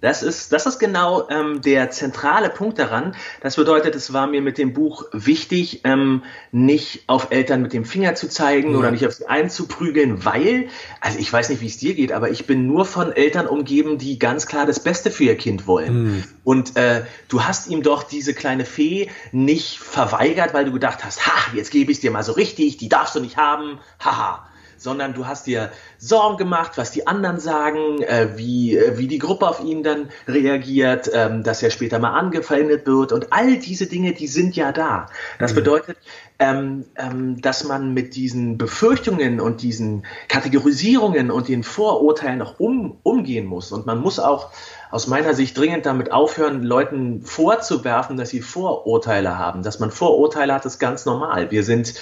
Das 0.02 0.24
ist, 0.24 0.52
das 0.52 0.66
ist 0.66 0.80
genau 0.80 1.30
ähm, 1.30 1.62
der 1.62 1.92
zentrale 1.92 2.50
Punkt 2.50 2.80
daran. 2.80 3.16
Das 3.42 3.56
bedeutet, 3.56 3.96
es 3.96 4.12
war 4.12 4.26
mir 4.26 4.42
mit 4.42 4.58
dem 4.58 4.74
Buch 4.74 5.06
wichtig, 5.12 5.82
ähm, 5.84 6.24
nicht 6.52 7.04
auf 7.06 7.28
Eltern 7.30 7.62
mit 7.62 7.72
dem 7.72 7.86
Finger 7.86 8.16
zu 8.16 8.28
zeigen 8.28 8.72
ja. 8.72 8.78
oder 8.80 8.90
nicht 8.90 9.06
auf 9.06 9.14
sie 9.14 9.28
einzuprügeln, 9.28 10.26
weil, 10.26 10.70
also 11.02 11.20
ich 11.20 11.32
weiß 11.32 11.50
nicht, 11.50 11.62
wie 11.62 11.68
es 11.68 11.78
dir 11.78 11.94
geht, 11.94 12.12
aber 12.12 12.32
ich 12.32 12.48
bin 12.48 12.66
nur 12.66 12.86
von 12.86 13.12
Eltern 13.12 13.46
umgeben, 13.46 14.00
die 14.00 14.18
ganz 14.18 14.48
klar 14.48 14.66
das 14.66 14.82
Beste 14.82 15.12
für 15.12 15.26
ihr 15.26 15.38
Kind 15.38 15.68
wollen. 15.68 16.04
Mhm. 16.04 16.24
Und 16.44 16.76
äh, 16.78 17.04
du 17.28 17.44
hast 17.44 17.70
ihm 17.70 17.84
doch 17.84 18.02
diese 18.02 18.34
kleine 18.34 18.66
Fee 18.66 19.10
nicht 19.32 19.78
verweigert, 19.78 20.56
weil 20.56 20.66
du 20.66 20.72
gedacht 20.72 21.06
hast, 21.06 21.28
ha, 21.28 21.54
jetzt 21.54 21.70
gebe 21.70 21.92
ich 21.92 22.00
es 22.00 22.02
dir 22.02 22.10
mal 22.10 22.24
so 22.24 22.32
richtig, 22.32 22.78
die 22.78 22.90
darfst 22.90 23.16
du 23.16 23.20
nicht 23.20 23.38
haben, 23.38 23.80
haha 24.00 24.48
sondern 24.82 25.14
du 25.14 25.28
hast 25.28 25.46
dir 25.46 25.72
Sorgen 26.00 26.38
gemacht, 26.38 26.72
was 26.76 26.90
die 26.90 27.06
anderen 27.06 27.40
sagen, 27.40 28.02
äh, 28.02 28.30
wie, 28.36 28.76
äh, 28.76 28.98
wie 28.98 29.08
die 29.08 29.20
Gruppe 29.20 29.48
auf 29.48 29.64
ihn 29.64 29.84
dann 29.84 30.10
reagiert, 30.28 31.10
ähm, 31.14 31.44
dass 31.44 31.62
er 31.62 31.70
später 31.70 32.00
mal 32.00 32.18
angefeindet 32.18 32.88
wird 32.88 33.12
und 33.12 33.32
all 33.32 33.58
diese 33.58 33.86
Dinge, 33.86 34.14
die 34.14 34.28
sind 34.28 34.56
ja 34.56 34.72
da. 34.72 35.06
Das 35.38 35.52
mhm. 35.52 35.56
bedeutet, 35.56 35.98
ähm, 36.40 36.86
ähm, 36.96 37.40
dass 37.42 37.64
man 37.64 37.94
mit 37.94 38.16
diesen 38.16 38.58
Befürchtungen 38.58 39.40
und 39.40 39.62
diesen 39.62 40.04
Kategorisierungen 40.28 41.30
und 41.30 41.48
den 41.48 41.62
Vorurteilen 41.62 42.40
noch 42.40 42.60
um, 42.60 42.98
umgehen 43.04 43.46
muss. 43.46 43.72
Und 43.72 43.86
man 43.86 44.00
muss 44.00 44.18
auch 44.18 44.50
aus 44.90 45.06
meiner 45.06 45.36
Sicht 45.36 45.56
dringend 45.56 45.86
damit 45.86 46.12
aufhören, 46.12 46.64
Leuten 46.64 47.22
vorzuwerfen, 47.22 48.18
dass 48.18 48.32
sie 48.32 48.42
Vorurteile 48.42 49.38
haben. 49.38 49.62
Dass 49.62 49.80
man 49.80 49.92
Vorurteile 49.92 50.56
hat, 50.56 50.66
ist 50.66 50.80
ganz 50.80 51.06
normal. 51.06 51.52
Wir 51.52 51.64
sind 51.64 51.94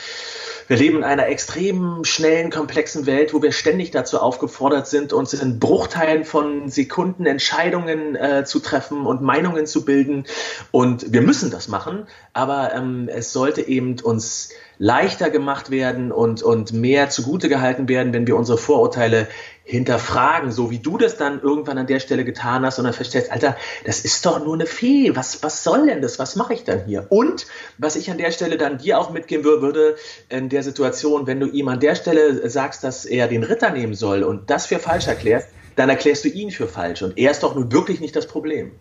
wir 0.70 0.78
leben 0.78 0.98
in 0.98 1.04
einer 1.04 1.28
extrem 1.28 2.04
schnellen, 2.04 2.52
komplexen 2.52 3.08
Welt, 3.08 3.34
wo 3.34 3.42
wir 3.42 3.52
ständig 3.52 3.90
dazu 3.90 4.20
aufgefordert 4.20 4.88
sind, 4.88 5.14
uns 5.14 5.34
in 5.34 5.58
Bruchteilen 5.58 6.26
von 6.26 6.70
Sekunden 6.70 7.26
Entscheidungen 7.26 8.16
äh, 8.16 8.46
zu 8.46 8.60
treffen 8.60 9.08
und 9.08 9.24
Meinungen 9.24 9.66
zu 9.66 9.84
bilden. 9.84 10.26
Und 10.70 11.12
wir 11.12 11.24
müssen 11.24 11.50
das 11.50 11.70
machen, 11.70 12.06
aber 12.34 12.72
ähm, 12.76 13.10
es 13.12 13.34
sollte 13.34 13.68
eben 13.68 14.00
uns 14.00 14.52
leichter 14.78 15.32
gemacht 15.32 15.72
werden 15.72 16.12
und, 16.12 16.44
und 16.44 16.72
mehr 16.72 17.10
zugute 17.10 17.50
gehalten 17.50 17.90
werden, 17.90 18.14
wenn 18.14 18.28
wir 18.28 18.38
unsere 18.38 18.60
Vorurteile 18.60 19.28
hinterfragen, 19.70 20.52
so 20.52 20.72
wie 20.72 20.80
du 20.80 20.98
das 20.98 21.16
dann 21.16 21.42
irgendwann 21.44 21.78
an 21.78 21.86
der 21.86 22.00
Stelle 22.00 22.26
getan 22.26 22.66
hast 22.66 22.80
und 22.80 22.86
dann 22.86 22.94
feststellst, 22.94 23.32
Alter, 23.32 23.56
das 23.86 24.00
ist 24.00 24.26
doch 24.26 24.44
nur 24.44 24.56
eine 24.56 24.66
Fee, 24.66 25.16
was, 25.16 25.44
was 25.44 25.64
soll 25.64 25.86
denn 25.86 26.02
das, 26.02 26.18
was 26.18 26.36
mache 26.36 26.56
ich 26.56 26.64
dann 26.64 26.86
hier? 26.86 27.06
Und 27.10 27.46
was 27.78 27.96
ich 27.96 28.10
an 28.10 28.18
der 28.18 28.32
Stelle 28.32 28.58
dann 28.58 28.80
dir 28.80 28.98
auch 28.98 29.12
mitgeben 29.12 29.46
würde, 29.46 29.96
in 30.28 30.50
der 30.50 30.64
Situation, 30.64 31.28
wenn 31.28 31.40
du 31.40 31.46
ihm 31.46 31.68
an 31.68 31.80
der 31.80 31.94
Stelle 31.94 32.50
sagst, 32.50 32.84
dass 32.84 33.06
er 33.06 33.28
den 33.28 33.44
Ritter 33.44 33.70
nehmen 33.70 33.94
soll 33.94 34.24
und 34.24 34.50
das 34.50 34.66
für 34.66 34.80
falsch 34.80 35.06
erklärst, 35.06 35.50
dann 35.76 35.88
erklärst 35.88 36.26
du 36.26 36.30
ihn 36.30 36.50
für 36.50 36.68
falsch 36.68 37.04
und 37.04 37.16
er 37.20 37.30
ist 37.30 37.44
doch 37.44 37.54
nun 37.54 37.72
wirklich 37.72 38.00
nicht 38.00 38.16
das 38.16 38.26
Problem 38.26 38.72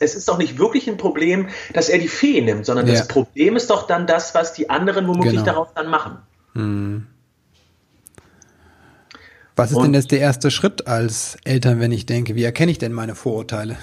es 0.00 0.14
ist 0.14 0.28
doch 0.28 0.38
nicht 0.38 0.60
wirklich 0.60 0.88
ein 0.88 0.96
Problem, 0.96 1.48
dass 1.74 1.88
er 1.88 1.98
die 1.98 2.06
Fee 2.06 2.40
nimmt, 2.40 2.64
sondern 2.64 2.86
ja. 2.86 2.92
das 2.92 3.08
Problem 3.08 3.56
ist 3.56 3.68
doch 3.68 3.88
dann 3.88 4.06
das, 4.06 4.32
was 4.32 4.52
die 4.52 4.70
anderen 4.70 5.08
womöglich 5.08 5.32
genau. 5.32 5.44
daraus 5.44 5.68
dann 5.74 5.90
machen. 5.90 6.18
Hm. 6.54 7.08
Was 9.58 9.72
ist 9.72 9.76
Und, 9.76 9.86
denn 9.86 9.94
jetzt 9.94 10.12
der 10.12 10.20
erste 10.20 10.52
Schritt 10.52 10.86
als 10.86 11.36
Eltern, 11.44 11.80
wenn 11.80 11.90
ich 11.90 12.06
denke, 12.06 12.36
wie 12.36 12.44
erkenne 12.44 12.70
ich 12.70 12.78
denn 12.78 12.92
meine 12.92 13.16
Vorurteile? 13.16 13.76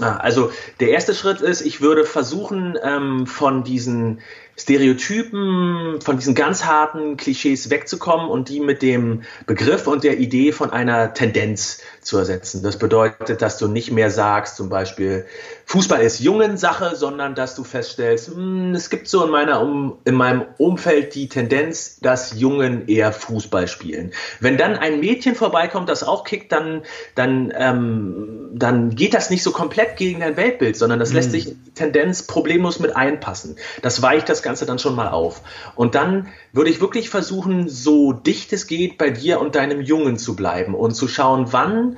Also 0.00 0.50
der 0.80 0.88
erste 0.88 1.14
Schritt 1.14 1.40
ist, 1.40 1.60
ich 1.60 1.80
würde 1.80 2.04
versuchen, 2.04 2.76
ähm, 2.82 3.26
von 3.26 3.62
diesen 3.62 4.20
Stereotypen, 4.56 6.00
von 6.00 6.16
diesen 6.16 6.34
ganz 6.34 6.64
harten 6.64 7.16
Klischees 7.16 7.70
wegzukommen 7.70 8.28
und 8.28 8.48
die 8.48 8.60
mit 8.60 8.82
dem 8.82 9.22
Begriff 9.46 9.86
und 9.86 10.02
der 10.02 10.18
Idee 10.18 10.52
von 10.52 10.70
einer 10.70 11.12
Tendenz 11.12 11.80
zu 12.04 12.18
ersetzen. 12.18 12.62
Das 12.62 12.78
bedeutet, 12.78 13.42
dass 13.42 13.58
du 13.58 13.68
nicht 13.68 13.90
mehr 13.90 14.10
sagst, 14.10 14.56
zum 14.56 14.68
Beispiel, 14.68 15.26
Fußball 15.66 16.02
ist 16.02 16.20
Jungensache, 16.20 16.94
sondern 16.94 17.34
dass 17.34 17.54
du 17.54 17.64
feststellst, 17.64 18.28
hm, 18.28 18.74
es 18.74 18.90
gibt 18.90 19.08
so 19.08 19.24
in, 19.24 19.30
meiner 19.30 19.62
um, 19.62 19.98
in 20.04 20.14
meinem 20.14 20.44
Umfeld 20.58 21.14
die 21.14 21.28
Tendenz, 21.28 21.98
dass 22.00 22.38
Jungen 22.38 22.86
eher 22.86 23.12
Fußball 23.12 23.66
spielen. 23.66 24.12
Wenn 24.40 24.58
dann 24.58 24.76
ein 24.76 25.00
Mädchen 25.00 25.34
vorbeikommt, 25.34 25.88
das 25.88 26.04
auch 26.04 26.24
kickt, 26.24 26.52
dann, 26.52 26.82
dann, 27.14 27.52
ähm, 27.56 28.50
dann 28.52 28.90
geht 28.90 29.14
das 29.14 29.30
nicht 29.30 29.42
so 29.42 29.52
komplett 29.52 29.96
gegen 29.96 30.20
dein 30.20 30.36
Weltbild, 30.36 30.76
sondern 30.76 30.98
das 30.98 31.10
mhm. 31.10 31.16
lässt 31.16 31.30
sich 31.30 31.54
Tendenz 31.74 32.24
problemlos 32.24 32.78
mit 32.78 32.94
einpassen. 32.94 33.56
Das 33.82 34.02
weicht 34.02 34.28
das 34.28 34.42
Ganze 34.42 34.66
dann 34.66 34.78
schon 34.78 34.94
mal 34.94 35.08
auf. 35.08 35.40
Und 35.74 35.94
dann 35.94 36.28
würde 36.52 36.70
ich 36.70 36.80
wirklich 36.80 37.08
versuchen, 37.08 37.68
so 37.68 38.12
dicht 38.12 38.52
es 38.52 38.66
geht, 38.66 38.98
bei 38.98 39.10
dir 39.10 39.40
und 39.40 39.54
deinem 39.54 39.80
Jungen 39.80 40.18
zu 40.18 40.36
bleiben 40.36 40.74
und 40.74 40.94
zu 40.94 41.08
schauen, 41.08 41.52
wann 41.52 41.93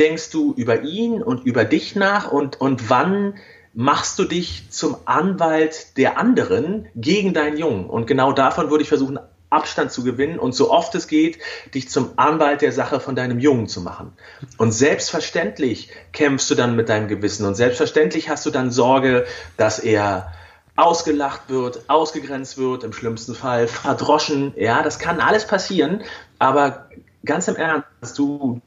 denkst 0.00 0.30
du 0.30 0.54
über 0.54 0.82
ihn 0.82 1.22
und 1.22 1.44
über 1.44 1.64
dich 1.64 1.94
nach 1.94 2.32
und, 2.32 2.60
und 2.60 2.90
wann 2.90 3.34
machst 3.74 4.18
du 4.18 4.24
dich 4.24 4.70
zum 4.70 4.96
Anwalt 5.04 5.96
der 5.96 6.18
anderen 6.18 6.88
gegen 6.96 7.34
deinen 7.34 7.56
Jungen? 7.56 7.86
Und 7.88 8.06
genau 8.06 8.32
davon 8.32 8.70
würde 8.70 8.82
ich 8.82 8.88
versuchen, 8.88 9.18
Abstand 9.50 9.90
zu 9.90 10.04
gewinnen 10.04 10.38
und 10.38 10.54
so 10.54 10.70
oft 10.70 10.94
es 10.94 11.08
geht, 11.08 11.38
dich 11.74 11.88
zum 11.88 12.12
Anwalt 12.16 12.62
der 12.62 12.72
Sache 12.72 13.00
von 13.00 13.16
deinem 13.16 13.40
Jungen 13.40 13.66
zu 13.66 13.80
machen. 13.80 14.12
Und 14.58 14.72
selbstverständlich 14.72 15.90
kämpfst 16.12 16.48
du 16.50 16.54
dann 16.54 16.76
mit 16.76 16.88
deinem 16.88 17.08
Gewissen 17.08 17.44
und 17.44 17.56
selbstverständlich 17.56 18.28
hast 18.28 18.46
du 18.46 18.50
dann 18.50 18.70
Sorge, 18.70 19.26
dass 19.56 19.80
er 19.80 20.32
ausgelacht 20.76 21.48
wird, 21.48 21.82
ausgegrenzt 21.88 22.58
wird, 22.58 22.84
im 22.84 22.92
schlimmsten 22.92 23.34
Fall 23.34 23.66
verdroschen. 23.66 24.54
Ja, 24.56 24.82
das 24.82 25.00
kann 25.00 25.20
alles 25.20 25.46
passieren, 25.46 26.02
aber 26.38 26.88
ganz 27.24 27.48
im 27.48 27.56
Ernst, 27.56 28.16
du, 28.16 28.60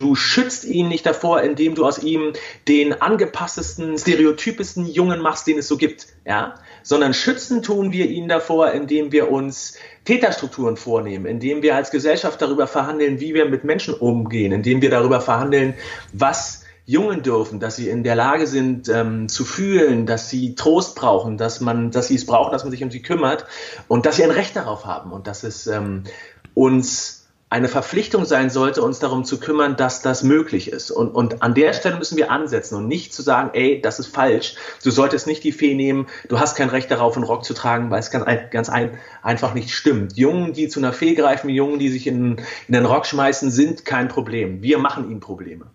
Du 0.00 0.14
schützt 0.14 0.64
ihn 0.64 0.88
nicht 0.88 1.04
davor, 1.04 1.42
indem 1.42 1.74
du 1.74 1.84
aus 1.84 2.02
ihm 2.02 2.32
den 2.66 3.02
angepasstesten, 3.02 3.98
stereotypischsten 3.98 4.86
Jungen 4.86 5.20
machst, 5.20 5.46
den 5.46 5.58
es 5.58 5.68
so 5.68 5.76
gibt, 5.76 6.06
ja, 6.24 6.54
sondern 6.82 7.12
schützen 7.12 7.62
tun 7.62 7.92
wir 7.92 8.06
ihn 8.06 8.26
davor, 8.26 8.72
indem 8.72 9.12
wir 9.12 9.30
uns 9.30 9.74
Täterstrukturen 10.06 10.78
vornehmen, 10.78 11.26
indem 11.26 11.62
wir 11.62 11.76
als 11.76 11.90
Gesellschaft 11.90 12.40
darüber 12.40 12.66
verhandeln, 12.66 13.20
wie 13.20 13.34
wir 13.34 13.44
mit 13.44 13.64
Menschen 13.64 13.92
umgehen, 13.92 14.52
indem 14.52 14.80
wir 14.80 14.88
darüber 14.88 15.20
verhandeln, 15.20 15.74
was 16.14 16.64
Jungen 16.86 17.22
dürfen, 17.22 17.60
dass 17.60 17.76
sie 17.76 17.90
in 17.90 18.02
der 18.02 18.14
Lage 18.14 18.46
sind 18.46 18.88
ähm, 18.88 19.28
zu 19.28 19.44
fühlen, 19.44 20.06
dass 20.06 20.30
sie 20.30 20.54
Trost 20.54 20.96
brauchen, 20.96 21.36
dass 21.36 21.60
man, 21.60 21.90
dass 21.90 22.08
sie 22.08 22.14
es 22.14 22.24
brauchen, 22.24 22.52
dass 22.52 22.64
man 22.64 22.70
sich 22.70 22.82
um 22.82 22.90
sie 22.90 23.02
kümmert 23.02 23.44
und 23.86 24.06
dass 24.06 24.16
sie 24.16 24.24
ein 24.24 24.30
Recht 24.30 24.56
darauf 24.56 24.86
haben 24.86 25.12
und 25.12 25.26
dass 25.26 25.44
es 25.44 25.66
ähm, 25.66 26.04
uns 26.54 27.19
eine 27.50 27.66
Verpflichtung 27.66 28.24
sein 28.24 28.48
sollte, 28.48 28.80
uns 28.80 29.00
darum 29.00 29.24
zu 29.24 29.40
kümmern, 29.40 29.76
dass 29.76 30.02
das 30.02 30.22
möglich 30.22 30.70
ist. 30.70 30.92
Und, 30.92 31.08
und 31.08 31.42
an 31.42 31.52
der 31.54 31.72
Stelle 31.72 31.98
müssen 31.98 32.16
wir 32.16 32.30
ansetzen 32.30 32.76
und 32.76 32.86
nicht 32.86 33.12
zu 33.12 33.22
sagen, 33.22 33.50
ey, 33.54 33.80
das 33.82 33.98
ist 33.98 34.06
falsch. 34.06 34.54
Du 34.84 34.92
solltest 34.92 35.26
nicht 35.26 35.42
die 35.42 35.50
Fee 35.50 35.74
nehmen, 35.74 36.06
du 36.28 36.38
hast 36.38 36.56
kein 36.56 36.68
Recht 36.68 36.92
darauf, 36.92 37.16
einen 37.16 37.24
Rock 37.24 37.44
zu 37.44 37.52
tragen, 37.52 37.90
weil 37.90 37.98
es 37.98 38.12
ganz, 38.12 38.24
ganz 38.52 38.68
ein, 38.68 38.92
einfach 39.22 39.52
nicht 39.52 39.72
stimmt. 39.72 40.16
Jungen, 40.16 40.52
die 40.52 40.68
zu 40.68 40.78
einer 40.78 40.92
Fee 40.92 41.16
greifen, 41.16 41.50
Jungen, 41.50 41.80
die 41.80 41.88
sich 41.88 42.06
in, 42.06 42.36
in 42.68 42.74
den 42.74 42.86
Rock 42.86 43.04
schmeißen, 43.04 43.50
sind 43.50 43.84
kein 43.84 44.06
Problem. 44.06 44.62
Wir 44.62 44.78
machen 44.78 45.10
ihnen 45.10 45.18
Probleme. 45.18 45.66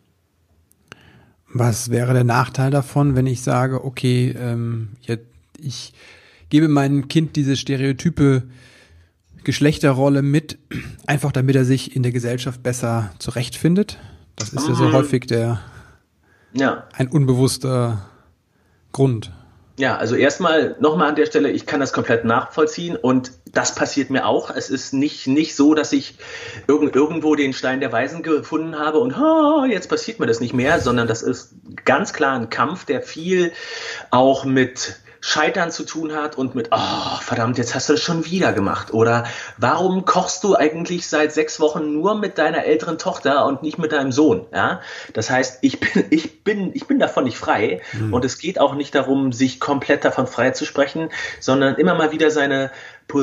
Was 1.53 1.91
wäre 1.91 2.13
der 2.13 2.23
Nachteil 2.23 2.71
davon, 2.71 3.17
wenn 3.17 3.27
ich 3.27 3.41
sage, 3.41 3.83
okay, 3.83 4.33
ähm, 4.39 4.93
ich 5.59 5.93
gebe 6.47 6.69
meinem 6.69 7.09
Kind 7.09 7.35
diese 7.35 7.57
Stereotype 7.57 8.43
Geschlechterrolle 9.45 10.21
mit, 10.21 10.57
einfach 11.07 11.31
damit 11.31 11.55
er 11.55 11.63
sich 11.63 11.95
in 11.95 12.03
der 12.03 12.11
Gesellschaft 12.11 12.61
besser 12.61 13.11
zurechtfindet. 13.19 13.97
Das 14.35 14.51
ist 14.51 14.67
ja 14.67 14.75
so 14.75 14.85
mhm. 14.85 14.93
häufig 14.93 15.27
der 15.27 15.61
ja. 16.53 16.83
ein 16.93 17.07
unbewusster 17.07 18.09
Grund. 18.91 19.31
Ja, 19.77 19.97
also 19.97 20.15
erstmal 20.15 20.77
nochmal 20.79 21.09
an 21.09 21.15
der 21.15 21.25
Stelle, 21.25 21.51
ich 21.51 21.65
kann 21.65 21.81
das 21.81 21.91
komplett 21.91 22.23
nachvollziehen 22.23 22.95
und 22.95 23.33
das 23.51 23.75
passiert 23.75 24.09
mir 24.09 24.25
auch. 24.25 24.49
Es 24.49 24.69
ist 24.69 24.93
nicht, 24.93 25.27
nicht 25.27 25.53
so, 25.55 25.73
dass 25.73 25.91
ich 25.91 26.15
irgend, 26.65 26.95
irgendwo 26.95 27.35
den 27.35 27.51
Stein 27.51 27.81
der 27.81 27.91
Weisen 27.91 28.23
gefunden 28.23 28.79
habe 28.79 28.99
und 28.99 29.17
oh, 29.17 29.65
jetzt 29.65 29.89
passiert 29.89 30.19
mir 30.19 30.27
das 30.27 30.39
nicht 30.39 30.53
mehr, 30.53 30.79
sondern 30.79 31.07
das 31.07 31.21
ist 31.21 31.55
ganz 31.83 32.13
klar 32.13 32.39
ein 32.39 32.49
Kampf, 32.49 32.85
der 32.85 33.01
viel 33.01 33.51
auch 34.11 34.45
mit 34.45 34.97
Scheitern 35.27 35.71
zu 35.71 35.85
tun 35.85 36.13
hat 36.13 36.37
und 36.37 36.53
mit, 36.53 36.67
oh, 36.69 37.17
verdammt, 37.19 37.57
jetzt 37.57 37.73
hast 37.73 37.89
du 37.89 37.93
das 37.93 38.01
schon 38.03 38.25
wieder 38.25 38.53
gemacht. 38.53 38.93
Oder 38.93 39.23
warum 39.57 40.05
kochst 40.05 40.43
du 40.43 40.55
eigentlich 40.55 41.07
seit 41.07 41.33
sechs 41.33 41.59
Wochen 41.59 41.93
nur 41.93 42.13
mit 42.13 42.37
deiner 42.37 42.65
älteren 42.65 42.99
Tochter 42.99 43.47
und 43.47 43.63
nicht 43.63 43.79
mit 43.79 43.91
deinem 43.91 44.11
Sohn? 44.11 44.45
Ja? 44.53 44.81
Das 45.13 45.31
heißt, 45.31 45.57
ich 45.61 45.79
bin, 45.79 46.05
ich 46.11 46.43
bin, 46.43 46.69
ich 46.75 46.85
bin 46.85 46.99
davon 46.99 47.23
nicht 47.23 47.39
frei. 47.39 47.81
Mhm. 47.93 48.13
Und 48.13 48.23
es 48.23 48.37
geht 48.37 48.59
auch 48.59 48.75
nicht 48.75 48.93
darum, 48.93 49.33
sich 49.33 49.59
komplett 49.59 50.05
davon 50.05 50.27
frei 50.27 50.51
zu 50.51 50.63
sprechen, 50.63 51.09
sondern 51.39 51.73
immer 51.77 51.95
mal 51.95 52.11
wieder 52.11 52.29
seine, 52.29 52.69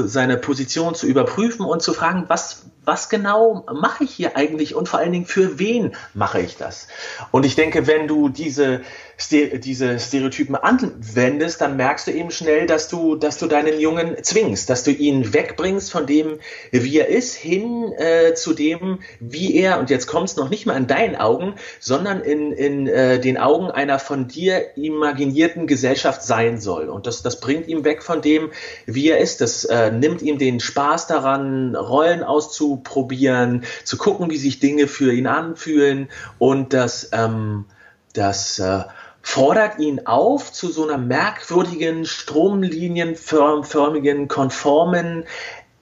seine 0.04 0.36
Position 0.36 0.94
zu 0.94 1.06
überprüfen 1.06 1.66
und 1.66 1.82
zu 1.82 1.92
fragen, 1.92 2.24
was, 2.28 2.66
was 2.84 3.08
genau 3.08 3.66
mache 3.72 4.04
ich 4.04 4.10
hier 4.10 4.36
eigentlich 4.36 4.74
und 4.74 4.88
vor 4.88 5.00
allen 5.00 5.12
Dingen 5.12 5.26
für 5.26 5.58
wen 5.58 5.94
mache 6.14 6.40
ich 6.40 6.56
das? 6.56 6.88
Und 7.30 7.44
ich 7.44 7.56
denke, 7.56 7.86
wenn 7.86 8.08
du 8.08 8.28
diese 8.28 8.82
diese 9.30 9.98
Stereotypen 9.98 10.56
anwendest, 10.56 11.60
dann 11.60 11.76
merkst 11.76 12.06
du 12.06 12.10
eben 12.10 12.30
schnell, 12.30 12.66
dass 12.66 12.88
du, 12.88 13.16
dass 13.16 13.38
du 13.38 13.46
deinen 13.46 13.78
Jungen 13.78 14.16
zwingst, 14.22 14.68
dass 14.68 14.84
du 14.84 14.90
ihn 14.90 15.32
wegbringst 15.32 15.90
von 15.90 16.06
dem, 16.06 16.38
wie 16.70 16.98
er 16.98 17.08
ist, 17.08 17.34
hin 17.34 17.92
äh, 17.96 18.34
zu 18.34 18.52
dem, 18.52 19.00
wie 19.20 19.54
er, 19.56 19.78
und 19.78 19.90
jetzt 19.90 20.06
kommst 20.06 20.36
noch 20.36 20.48
nicht 20.48 20.66
mal 20.66 20.76
in 20.76 20.86
deinen 20.86 21.16
Augen, 21.16 21.54
sondern 21.78 22.22
in, 22.22 22.52
in 22.52 22.86
äh, 22.86 23.20
den 23.20 23.38
Augen 23.38 23.70
einer 23.70 23.98
von 23.98 24.28
dir 24.28 24.76
imaginierten 24.76 25.66
Gesellschaft 25.66 26.22
sein 26.22 26.60
soll. 26.60 26.88
Und 26.88 27.06
das, 27.06 27.22
das 27.22 27.40
bringt 27.40 27.68
ihn 27.68 27.84
weg 27.84 28.02
von 28.02 28.22
dem, 28.22 28.50
wie 28.86 29.08
er 29.08 29.18
ist. 29.18 29.40
Das 29.40 29.64
äh, 29.72 29.90
nimmt 29.90 30.22
ihm 30.22 30.38
den 30.38 30.60
Spaß 30.60 31.06
daran, 31.06 31.74
Rollen 31.74 32.22
auszuprobieren, 32.22 33.64
zu 33.84 33.96
gucken, 33.96 34.30
wie 34.30 34.36
sich 34.36 34.60
Dinge 34.60 34.86
für 34.86 35.10
ihn 35.12 35.26
anfühlen 35.26 36.10
und 36.38 36.74
das, 36.74 37.08
ähm, 37.12 37.64
das 38.12 38.58
äh, 38.58 38.82
fordert 39.22 39.78
ihn 39.78 40.06
auf 40.06 40.52
zu 40.52 40.70
so 40.70 40.86
einer 40.86 40.98
merkwürdigen, 40.98 42.04
stromlinienförmigen, 42.04 44.28
konformen 44.28 45.24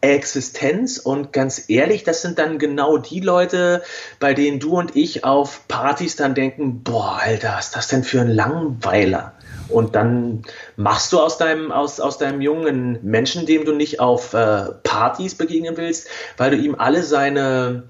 Existenz 0.03 0.99
und 0.99 1.33
ganz 1.33 1.69
ehrlich, 1.69 2.05
das 2.05 2.23
sind 2.23 2.39
dann 2.39 2.59
genau 2.59 2.97
die 2.97 3.21
Leute, 3.21 3.83
bei 4.19 4.33
denen 4.33 4.61
du 4.61 4.79
und 4.79 4.97
ich 4.97 5.25
auf 5.25 5.69
Partys 5.69 6.17
dann 6.17 6.35
denken, 6.35 6.83
boah, 6.83 7.19
Alter, 7.21 7.55
was 7.57 7.67
ist 7.67 7.77
das 7.77 7.89
denn 7.89 8.05
für 8.05 8.21
ein 8.21 8.31
Langweiler? 8.31 9.35
Und 9.71 9.95
dann 9.95 10.43
machst 10.77 11.13
du 11.13 11.21
aus 11.21 11.39
deinem, 11.39 11.73
aus, 11.73 12.01
aus 12.01 12.19
deinem 12.19 12.41
jungen 12.41 12.99
Menschen, 13.03 13.47
dem 13.47 13.65
du 13.65 13.73
nicht 13.73 14.01
auf 14.01 14.35
äh, 14.35 14.67
Partys 14.83 15.35
begegnen 15.35 15.77
willst, 15.77 16.09
weil 16.37 16.51
du 16.51 16.57
ihm 16.57 16.75
alle 16.75 17.03
seine 17.03 17.85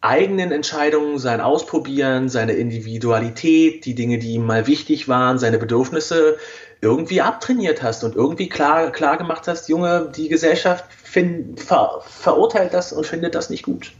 eigenen 0.00 0.50
Entscheidungen, 0.50 1.18
sein 1.18 1.40
Ausprobieren, 1.40 2.28
seine 2.28 2.52
Individualität, 2.52 3.84
die 3.86 3.94
Dinge, 3.94 4.18
die 4.18 4.34
ihm 4.34 4.44
mal 4.44 4.66
wichtig 4.66 5.08
waren, 5.08 5.38
seine 5.38 5.58
Bedürfnisse 5.58 6.36
irgendwie 6.80 7.20
abtrainiert 7.20 7.82
hast 7.82 8.02
und 8.02 8.16
irgendwie 8.16 8.48
klar, 8.48 8.90
klar 8.90 9.16
gemacht 9.16 9.46
hast, 9.46 9.68
Junge, 9.68 10.10
die 10.14 10.28
Gesellschaft 10.28 10.84
find, 10.92 11.60
ver, 11.60 12.02
verurteilt 12.04 12.74
das 12.74 12.92
und 12.92 13.06
findet 13.06 13.36
das 13.36 13.48
nicht 13.48 13.62
gut. 13.62 13.92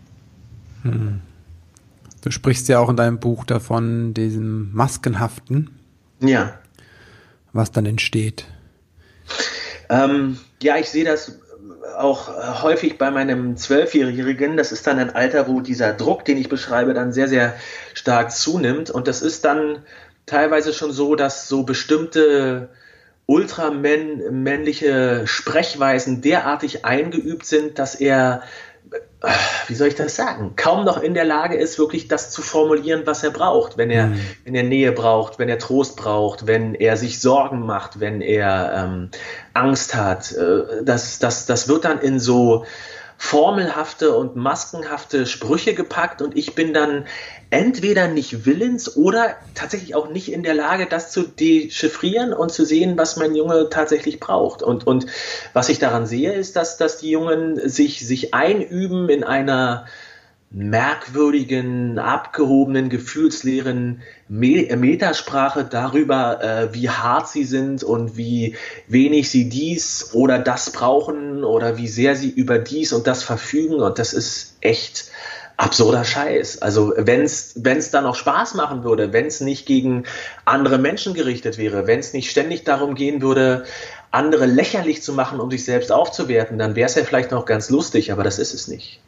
Hm. 0.83 1.21
Du 2.23 2.31
sprichst 2.31 2.69
ja 2.69 2.81
auch 2.81 2.89
in 2.89 2.97
deinem 2.97 3.19
Buch 3.19 3.45
davon, 3.45 4.15
diesem 4.15 4.73
Maskenhaften. 4.73 5.71
Ja. 6.21 6.59
Was 7.53 7.71
dann 7.71 7.87
entsteht. 7.87 8.47
Ähm, 9.89 10.39
ja, 10.63 10.79
ich 10.79 10.91
sehe 10.91 11.05
das 11.05 11.39
auch 11.97 12.63
häufig 12.63 12.99
bei 12.99 13.11
meinem 13.11 13.57
Zwölfjährigen. 13.57 14.57
Das 14.57 14.73
ist 14.73 14.87
dann 14.87 14.99
ein 14.99 15.15
Alter, 15.15 15.49
wo 15.49 15.61
dieser 15.61 15.93
Druck, 15.93 16.25
den 16.25 16.39
ich 16.39 16.49
beschreibe, 16.49 16.95
dann 16.95 17.13
sehr, 17.13 17.29
sehr 17.29 17.55
stark 17.95 18.33
zunimmt. 18.33 18.91
Und 18.91 19.09
das 19.09 19.23
ist 19.23 19.45
dann 19.45 19.85
teilweise 20.27 20.73
schon 20.73 20.93
so, 20.93 21.15
dass 21.15 21.49
so 21.49 21.65
bestimmte 21.65 22.71
ultramännliche 23.27 25.27
Sprechweisen 25.27 26.23
derartig 26.23 26.85
eingeübt 26.85 27.47
sind, 27.47 27.79
dass 27.79 27.95
er, 27.95 28.43
äh, 28.43 28.47
wie 29.69 29.75
soll 29.75 29.89
ich 29.89 29.95
das 29.95 30.17
sagen, 30.17 30.55
kaum 30.57 30.85
noch 30.85 31.01
in 31.01 31.15
der 31.15 31.25
Lage 31.25 31.57
ist, 31.57 31.79
wirklich 31.79 32.09
das 32.09 32.31
zu 32.31 32.43
formulieren, 32.43 33.03
was 33.05 33.23
er 33.23 33.31
braucht, 33.31 33.79
wenn 33.79 33.91
er, 33.91 34.09
mhm. 34.09 34.21
wenn 34.45 34.55
er 34.55 34.65
Nähe 34.65 34.93
braucht, 34.93 35.39
wenn 35.39 35.49
er 35.49 35.59
Trost 35.59 35.97
braucht, 35.97 36.47
wenn 36.47 36.75
er 36.75 36.97
sich 36.97 37.21
Sorgen 37.21 37.65
macht, 37.65 38.01
wenn 38.01 38.21
er 38.21 38.73
ähm, 38.75 39.11
Angst 39.55 39.95
hat. 39.95 40.33
Äh, 40.33 40.85
das, 40.85 41.19
das, 41.19 41.47
das 41.47 41.69
wird 41.69 41.85
dann 41.85 42.01
in 42.01 42.19
so 42.19 42.65
formelhafte 43.23 44.17
und 44.17 44.35
maskenhafte 44.35 45.27
Sprüche 45.27 45.75
gepackt 45.75 46.21
und 46.23 46.37
ich 46.37 46.57
bin 46.57 46.75
dann 46.75 47.07
entweder 47.51 48.09
nicht 48.09 48.47
willens 48.47 48.97
oder 48.97 49.37
tatsächlich 49.55 49.95
auch 49.95 50.11
nicht 50.11 50.33
in 50.33 50.43
der 50.43 50.55
Lage, 50.55 50.87
das 50.87 51.13
zu 51.13 51.23
dechiffrieren 51.23 52.35
und 52.35 52.51
zu 52.51 52.67
sehen, 52.67 52.99
was 52.99 53.17
mein 53.17 53.37
Junge 53.37 53.69
tatsächlich 53.71 54.19
braucht. 54.19 54.65
Und, 54.65 54.89
und 54.89 55.07
was 55.53 55.69
ich 55.69 55.79
daran 55.79 56.05
sehe, 56.05 56.33
ist, 56.33 56.57
dass, 56.57 56.79
dass 56.79 56.99
die 56.99 57.11
Jungen 57.11 57.69
sich, 57.69 58.05
sich 58.05 58.35
einüben 58.35 59.09
in 59.09 59.23
einer 59.23 59.87
merkwürdigen, 60.55 61.99
abgehobenen, 61.99 62.91
gefühlsleeren 62.91 64.03
Metasprache 64.29 65.65
darüber, 65.65 66.43
äh, 66.43 66.75
wie 66.75 66.91
hart 66.91 67.29
sie 67.29 67.45
sind 67.45 67.83
und 67.83 68.19
wie 68.19 68.57
wenig 68.87 69.31
sie 69.31 69.49
dies 69.49 70.11
oder 70.13 70.39
das 70.39 70.71
brauchen 70.71 71.43
oder 71.43 71.79
wie 71.79 71.89
sehr 71.89 72.17
sie 72.17 72.29
über 72.29 72.59
dies 72.59 72.93
und 72.93 73.07
das 73.07 73.23
verfügen. 73.23 73.81
Und 73.81 73.99
das 73.99 74.13
ist 74.13 74.57
echt 74.61 75.11
absurder 75.57 76.05
Scheiß. 76.05 76.61
Also 76.61 76.93
wenn 76.97 77.23
es 77.23 77.91
dann 77.91 78.05
auch 78.05 78.17
Spaß 78.17 78.55
machen 78.55 78.85
würde, 78.85 79.15
wenn 79.15 79.27
es 79.27 79.41
nicht 79.41 79.65
gegen 79.65 80.05
andere 80.45 80.77
Menschen 80.77 81.15
gerichtet 81.15 81.57
wäre, 81.57 81.87
wenn 81.87 82.01
es 82.01 82.13
nicht 82.13 82.31
ständig 82.31 82.65
darum 82.65 82.95
gehen 82.95 83.23
würde, 83.23 83.65
andere 84.11 84.45
lächerlich 84.45 85.03
zu 85.03 85.15
machen, 85.15 85.41
um 85.41 85.51
sich 85.51 85.65
selbst 85.65 85.91
aufzuwerten, 85.91 86.59
dann 86.59 86.75
wäre 86.75 86.87
es 86.87 86.95
ja 86.95 87.05
vielleicht 87.05 87.31
noch 87.31 87.47
ganz 87.47 87.71
lustig, 87.71 88.13
aber 88.13 88.23
das 88.23 88.39
ist 88.39 88.53
es 88.53 88.69
nicht. 88.69 89.01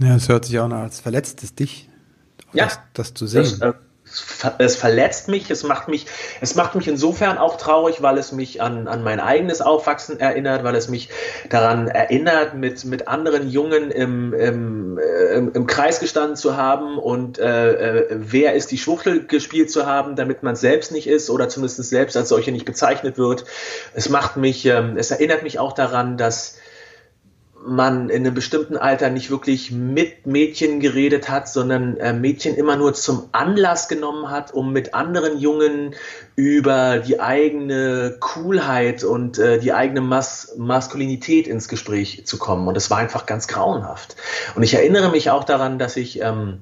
Ja, 0.00 0.16
es 0.16 0.28
hört 0.28 0.46
sich 0.46 0.58
auch 0.58 0.68
noch 0.68 0.78
als 0.78 0.98
verletztes 0.98 1.54
Dich, 1.54 1.88
ja, 2.52 2.64
das, 2.64 2.78
das 2.94 3.14
zu 3.14 3.26
sehen. 3.26 3.42
Das, 3.42 3.60
äh, 3.60 3.72
es 4.58 4.76
verletzt 4.76 5.28
mich, 5.28 5.50
es 5.50 5.62
macht 5.62 5.88
mich, 5.88 6.06
es 6.40 6.54
macht 6.54 6.74
mich 6.74 6.88
insofern 6.88 7.38
auch 7.38 7.56
traurig, 7.56 8.02
weil 8.02 8.18
es 8.18 8.32
mich 8.32 8.60
an, 8.60 8.88
an 8.88 9.04
mein 9.04 9.20
eigenes 9.20 9.60
Aufwachsen 9.60 10.18
erinnert, 10.18 10.64
weil 10.64 10.74
es 10.74 10.88
mich 10.88 11.10
daran 11.48 11.86
erinnert, 11.86 12.54
mit, 12.54 12.84
mit 12.84 13.08
anderen 13.08 13.48
Jungen 13.50 13.90
im, 13.90 14.32
im, 14.32 14.98
äh, 14.98 15.34
im, 15.34 15.52
im 15.52 15.66
Kreis 15.66 16.00
gestanden 16.00 16.36
zu 16.36 16.56
haben 16.56 16.98
und 16.98 17.38
äh, 17.38 18.00
äh, 18.00 18.06
wer 18.10 18.54
ist 18.54 18.72
die 18.72 18.78
Schwuchtel 18.78 19.26
gespielt 19.26 19.70
zu 19.70 19.86
haben, 19.86 20.16
damit 20.16 20.42
man 20.42 20.56
selbst 20.56 20.92
nicht 20.92 21.06
ist 21.06 21.30
oder 21.30 21.48
zumindest 21.48 21.82
selbst 21.84 22.16
als 22.16 22.30
solche 22.30 22.52
nicht 22.52 22.64
bezeichnet 22.64 23.16
wird. 23.16 23.44
Es 23.94 24.08
macht 24.08 24.36
mich, 24.36 24.66
ähm, 24.66 24.96
es 24.96 25.10
erinnert 25.10 25.42
mich 25.44 25.58
auch 25.58 25.72
daran, 25.72 26.16
dass 26.16 26.56
man 27.64 28.08
in 28.08 28.24
einem 28.24 28.34
bestimmten 28.34 28.76
Alter 28.76 29.10
nicht 29.10 29.30
wirklich 29.30 29.70
mit 29.70 30.26
Mädchen 30.26 30.80
geredet 30.80 31.28
hat, 31.28 31.48
sondern 31.48 31.96
äh, 31.98 32.12
Mädchen 32.12 32.54
immer 32.54 32.76
nur 32.76 32.94
zum 32.94 33.28
Anlass 33.32 33.88
genommen 33.88 34.30
hat, 34.30 34.52
um 34.52 34.72
mit 34.72 34.94
anderen 34.94 35.38
Jungen 35.38 35.94
über 36.36 36.98
die 36.98 37.20
eigene 37.20 38.16
Coolheit 38.20 39.04
und 39.04 39.38
äh, 39.38 39.58
die 39.58 39.72
eigene 39.72 40.00
Mas 40.00 40.54
Maskulinität 40.56 41.46
ins 41.46 41.68
Gespräch 41.68 42.26
zu 42.26 42.38
kommen. 42.38 42.66
Und 42.66 42.76
es 42.76 42.90
war 42.90 42.98
einfach 42.98 43.26
ganz 43.26 43.46
grauenhaft. 43.46 44.16
Und 44.54 44.62
ich 44.62 44.74
erinnere 44.74 45.10
mich 45.10 45.30
auch 45.30 45.44
daran, 45.44 45.78
dass 45.78 45.96
ich 45.96 46.20
ähm, 46.22 46.60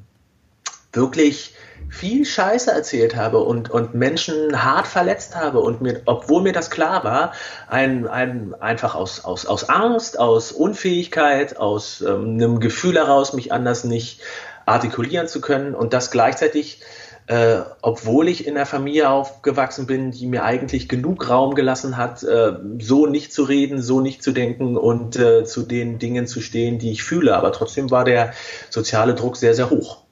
wirklich 0.98 1.54
viel 1.88 2.24
Scheiße 2.26 2.70
erzählt 2.70 3.16
habe 3.16 3.38
und, 3.38 3.70
und 3.70 3.94
Menschen 3.94 4.62
hart 4.62 4.86
verletzt 4.86 5.36
habe 5.36 5.60
und 5.60 5.80
mir, 5.80 6.02
obwohl 6.04 6.42
mir 6.42 6.52
das 6.52 6.70
klar 6.70 7.02
war, 7.04 7.32
ein, 7.66 8.06
ein, 8.06 8.54
einfach 8.60 8.94
aus, 8.94 9.24
aus, 9.24 9.46
aus 9.46 9.68
Angst, 9.68 10.18
aus 10.18 10.52
Unfähigkeit, 10.52 11.56
aus 11.56 12.02
ähm, 12.02 12.34
einem 12.34 12.60
Gefühl 12.60 12.96
heraus, 12.96 13.32
mich 13.32 13.52
anders 13.52 13.84
nicht 13.84 14.20
artikulieren 14.66 15.28
zu 15.28 15.40
können 15.40 15.74
und 15.74 15.94
das 15.94 16.10
gleichzeitig, 16.10 16.82
äh, 17.26 17.60
obwohl 17.80 18.28
ich 18.28 18.46
in 18.46 18.56
einer 18.56 18.66
Familie 18.66 19.08
aufgewachsen 19.08 19.86
bin, 19.86 20.10
die 20.10 20.26
mir 20.26 20.44
eigentlich 20.44 20.90
genug 20.90 21.30
Raum 21.30 21.54
gelassen 21.54 21.96
hat, 21.96 22.22
äh, 22.22 22.52
so 22.80 23.06
nicht 23.06 23.32
zu 23.32 23.44
reden, 23.44 23.80
so 23.80 24.00
nicht 24.00 24.22
zu 24.22 24.32
denken 24.32 24.76
und 24.76 25.16
äh, 25.16 25.44
zu 25.44 25.62
den 25.62 25.98
Dingen 25.98 26.26
zu 26.26 26.42
stehen, 26.42 26.78
die 26.78 26.90
ich 26.90 27.02
fühle. 27.02 27.34
Aber 27.34 27.52
trotzdem 27.52 27.90
war 27.90 28.04
der 28.04 28.34
soziale 28.68 29.14
Druck 29.14 29.36
sehr, 29.38 29.54
sehr 29.54 29.70
hoch. 29.70 30.07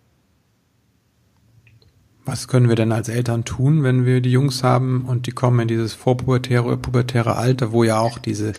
Was 2.26 2.48
können 2.48 2.68
wir 2.68 2.74
denn 2.74 2.90
als 2.90 3.08
Eltern 3.08 3.44
tun, 3.44 3.84
wenn 3.84 4.04
wir 4.04 4.20
die 4.20 4.32
Jungs 4.32 4.64
haben 4.64 5.04
und 5.06 5.26
die 5.26 5.30
kommen 5.30 5.60
in 5.60 5.68
dieses 5.68 5.94
vorpubertäre 5.94 6.64
oder 6.64 6.76
pubertäre 6.76 7.36
Alter, 7.36 7.70
wo 7.70 7.84
ja 7.84 8.00
auch 8.00 8.18
diese 8.18 8.52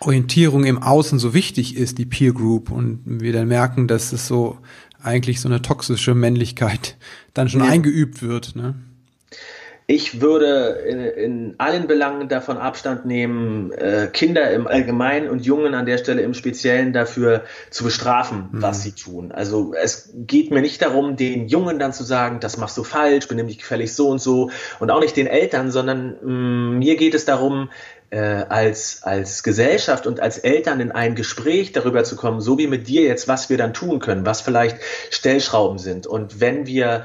Orientierung 0.00 0.64
im 0.64 0.80
Außen 0.80 1.18
so 1.18 1.34
wichtig 1.34 1.76
ist, 1.76 1.98
die 1.98 2.06
Peer 2.06 2.32
Group, 2.32 2.70
und 2.70 3.00
wir 3.04 3.32
dann 3.32 3.48
merken, 3.48 3.88
dass 3.88 4.12
es 4.12 4.28
so 4.28 4.58
eigentlich 5.02 5.40
so 5.40 5.48
eine 5.48 5.62
toxische 5.62 6.14
Männlichkeit 6.14 6.96
dann 7.34 7.48
schon 7.48 7.62
ja. 7.62 7.70
eingeübt 7.70 8.22
wird. 8.22 8.54
Ne? 8.54 8.76
Ich 9.86 10.22
würde 10.22 10.82
in, 10.88 11.00
in, 11.00 11.54
allen 11.58 11.86
Belangen 11.86 12.28
davon 12.28 12.56
Abstand 12.56 13.04
nehmen, 13.04 13.70
äh, 13.72 14.08
Kinder 14.10 14.50
im 14.50 14.66
Allgemeinen 14.66 15.28
und 15.28 15.44
Jungen 15.44 15.74
an 15.74 15.84
der 15.84 15.98
Stelle 15.98 16.22
im 16.22 16.32
Speziellen 16.32 16.94
dafür 16.94 17.44
zu 17.68 17.84
bestrafen, 17.84 18.48
mhm. 18.50 18.62
was 18.62 18.82
sie 18.82 18.92
tun. 18.92 19.30
Also 19.30 19.74
es 19.74 20.10
geht 20.14 20.50
mir 20.50 20.62
nicht 20.62 20.80
darum, 20.80 21.16
den 21.16 21.48
Jungen 21.48 21.78
dann 21.78 21.92
zu 21.92 22.02
sagen, 22.02 22.40
das 22.40 22.56
machst 22.56 22.78
du 22.78 22.82
falsch, 22.82 23.28
benimm 23.28 23.48
dich 23.48 23.58
gefällig 23.58 23.94
so 23.94 24.08
und 24.08 24.22
so 24.22 24.50
und 24.80 24.90
auch 24.90 25.00
nicht 25.00 25.18
den 25.18 25.26
Eltern, 25.26 25.70
sondern 25.70 26.16
mh, 26.22 26.30
mm, 26.30 26.78
mir 26.78 26.96
geht 26.96 27.12
es 27.12 27.26
darum, 27.26 27.68
als, 28.18 29.02
als 29.02 29.42
Gesellschaft 29.42 30.06
und 30.06 30.20
als 30.20 30.38
Eltern 30.38 30.80
in 30.80 30.92
ein 30.92 31.14
Gespräch 31.14 31.72
darüber 31.72 32.04
zu 32.04 32.16
kommen, 32.16 32.40
so 32.40 32.58
wie 32.58 32.66
mit 32.66 32.88
dir 32.88 33.02
jetzt, 33.02 33.28
was 33.28 33.50
wir 33.50 33.58
dann 33.58 33.74
tun 33.74 33.98
können, 33.98 34.26
was 34.26 34.40
vielleicht 34.40 34.78
Stellschrauben 35.10 35.78
sind. 35.78 36.06
Und 36.06 36.40
wenn 36.40 36.66
wir 36.66 37.04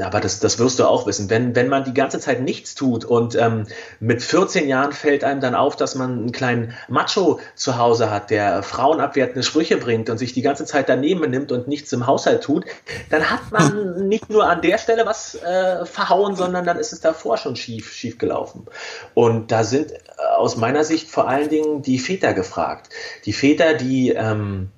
aber 0.00 0.20
das, 0.20 0.40
das 0.40 0.58
wirst 0.58 0.78
du 0.78 0.86
auch 0.86 1.06
wissen, 1.06 1.30
wenn, 1.30 1.56
wenn 1.56 1.68
man 1.68 1.84
die 1.84 1.94
ganze 1.94 2.20
Zeit 2.20 2.40
nichts 2.40 2.74
tut 2.74 3.04
und 3.04 3.34
ähm, 3.34 3.66
mit 4.00 4.22
14 4.22 4.68
Jahren 4.68 4.92
fällt 4.92 5.24
einem 5.24 5.40
dann 5.40 5.54
auf, 5.54 5.76
dass 5.76 5.94
man 5.94 6.12
einen 6.12 6.32
kleinen 6.32 6.74
Macho 6.88 7.40
zu 7.54 7.78
Hause 7.78 8.10
hat, 8.10 8.30
der 8.30 8.62
frauenabwertende 8.62 9.42
Sprüche 9.42 9.76
bringt 9.76 10.10
und 10.10 10.18
sich 10.18 10.32
die 10.32 10.42
ganze 10.42 10.64
Zeit 10.64 10.88
daneben 10.88 11.28
nimmt 11.30 11.52
und 11.52 11.66
nichts 11.68 11.92
im 11.92 12.06
Haushalt 12.06 12.42
tut, 12.42 12.64
dann 13.10 13.30
hat 13.30 13.50
man 13.50 14.08
nicht 14.08 14.30
nur 14.30 14.48
an 14.48 14.62
der 14.62 14.78
Stelle 14.78 15.06
was 15.06 15.34
äh, 15.36 15.84
verhauen, 15.84 16.36
sondern 16.36 16.64
dann 16.64 16.78
ist 16.78 16.92
es 16.92 17.00
davor 17.00 17.36
schon 17.36 17.56
schief, 17.56 17.92
schief 17.92 18.18
gelaufen. 18.18 18.66
Und 19.14 19.50
da 19.50 19.64
sind 19.64 19.92
äh, 19.92 19.98
aus 20.36 20.56
meiner 20.56 20.84
Sicht 20.84 21.10
vor 21.10 21.28
allen 21.28 21.48
Dingen 21.48 21.82
die 21.82 21.98
Väter 21.98 22.34
gefragt. 22.34 22.90
Die 23.24 23.32
Väter, 23.32 23.74
die 23.74 24.10
ähm, 24.10 24.70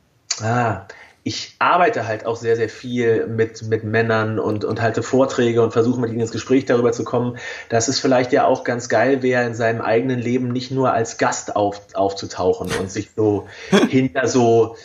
ah, 0.43 0.87
ich 1.23 1.55
arbeite 1.59 2.07
halt 2.07 2.25
auch 2.25 2.37
sehr, 2.37 2.57
sehr 2.57 2.69
viel 2.69 3.27
mit, 3.27 3.63
mit 3.63 3.85
Männern 3.85 4.39
und, 4.39 4.65
und 4.65 4.81
halte 4.81 5.03
Vorträge 5.03 5.63
und 5.63 5.73
versuche 5.73 6.01
mit 6.01 6.11
ihnen 6.11 6.21
ins 6.21 6.33
Gespräch 6.33 6.65
darüber 6.65 6.93
zu 6.93 7.05
kommen, 7.05 7.37
dass 7.69 7.89
es 7.89 8.01
vielleicht 8.01 8.33
ja 8.33 8.47
auch 8.47 8.65
ganz 8.65 8.89
geil 8.89 9.23
wäre, 9.23 9.45
in 9.45 9.55
seinem 9.55 9.83
eigenen 9.83 10.19
Leben 10.19 10.49
nicht 10.49 10.71
nur 10.71 10.93
als 10.93 11.19
Gast 11.19 11.57
auf, 11.57 11.83
aufzutauchen 11.95 12.71
und 12.81 12.91
sich 12.91 13.11
so 13.15 13.47
hinter 13.89 14.27
so 14.29 14.77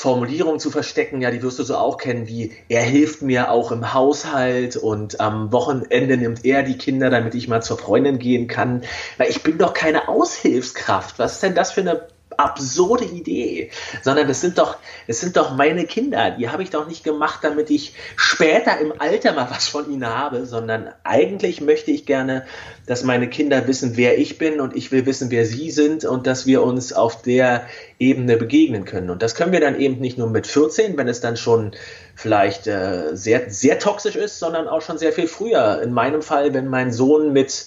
Formulierungen 0.00 0.60
zu 0.60 0.70
verstecken, 0.70 1.20
ja, 1.20 1.30
die 1.30 1.42
wirst 1.42 1.58
du 1.58 1.62
so 1.62 1.76
auch 1.76 1.98
kennen, 1.98 2.26
wie 2.26 2.52
er 2.70 2.80
hilft 2.80 3.20
mir 3.20 3.50
auch 3.50 3.70
im 3.70 3.92
Haushalt 3.92 4.76
und 4.76 5.20
am 5.20 5.52
Wochenende 5.52 6.16
nimmt 6.16 6.42
er 6.46 6.62
die 6.62 6.78
Kinder, 6.78 7.10
damit 7.10 7.34
ich 7.34 7.48
mal 7.48 7.60
zur 7.60 7.76
Freundin 7.76 8.18
gehen 8.18 8.48
kann. 8.48 8.80
Weil 9.18 9.28
ich 9.28 9.42
bin 9.42 9.58
doch 9.58 9.74
keine 9.74 10.08
Aushilfskraft. 10.08 11.18
Was 11.18 11.34
ist 11.34 11.42
denn 11.42 11.54
das 11.54 11.72
für 11.72 11.82
eine 11.82 12.08
absurde 12.36 13.04
Idee, 13.04 13.70
sondern 14.02 14.28
das 14.28 14.40
sind 14.40 14.58
doch, 14.58 14.76
das 15.06 15.20
sind 15.20 15.36
doch 15.36 15.56
meine 15.56 15.84
Kinder. 15.84 16.30
Die 16.32 16.48
habe 16.48 16.62
ich 16.62 16.70
doch 16.70 16.86
nicht 16.86 17.04
gemacht, 17.04 17.40
damit 17.42 17.70
ich 17.70 17.94
später 18.16 18.78
im 18.78 18.92
Alter 18.98 19.32
mal 19.32 19.48
was 19.50 19.68
von 19.68 19.90
ihnen 19.90 20.06
habe, 20.06 20.46
sondern 20.46 20.90
eigentlich 21.04 21.60
möchte 21.60 21.90
ich 21.90 22.06
gerne, 22.06 22.44
dass 22.86 23.04
meine 23.04 23.28
Kinder 23.28 23.66
wissen, 23.66 23.96
wer 23.96 24.18
ich 24.18 24.38
bin 24.38 24.60
und 24.60 24.76
ich 24.76 24.92
will 24.92 25.06
wissen, 25.06 25.30
wer 25.30 25.44
sie 25.44 25.70
sind 25.70 26.04
und 26.04 26.26
dass 26.26 26.46
wir 26.46 26.62
uns 26.62 26.92
auf 26.92 27.22
der 27.22 27.66
Ebene 27.98 28.36
begegnen 28.36 28.84
können. 28.84 29.10
Und 29.10 29.22
das 29.22 29.34
können 29.34 29.52
wir 29.52 29.60
dann 29.60 29.78
eben 29.78 30.00
nicht 30.00 30.18
nur 30.18 30.28
mit 30.28 30.46
14, 30.46 30.96
wenn 30.96 31.08
es 31.08 31.20
dann 31.20 31.36
schon 31.36 31.72
vielleicht 32.14 32.66
äh, 32.66 33.14
sehr, 33.14 33.50
sehr 33.50 33.78
toxisch 33.78 34.16
ist, 34.16 34.38
sondern 34.38 34.68
auch 34.68 34.82
schon 34.82 34.98
sehr 34.98 35.12
viel 35.12 35.26
früher. 35.26 35.80
In 35.82 35.92
meinem 35.92 36.22
Fall, 36.22 36.54
wenn 36.54 36.68
mein 36.68 36.92
Sohn 36.92 37.32
mit 37.32 37.66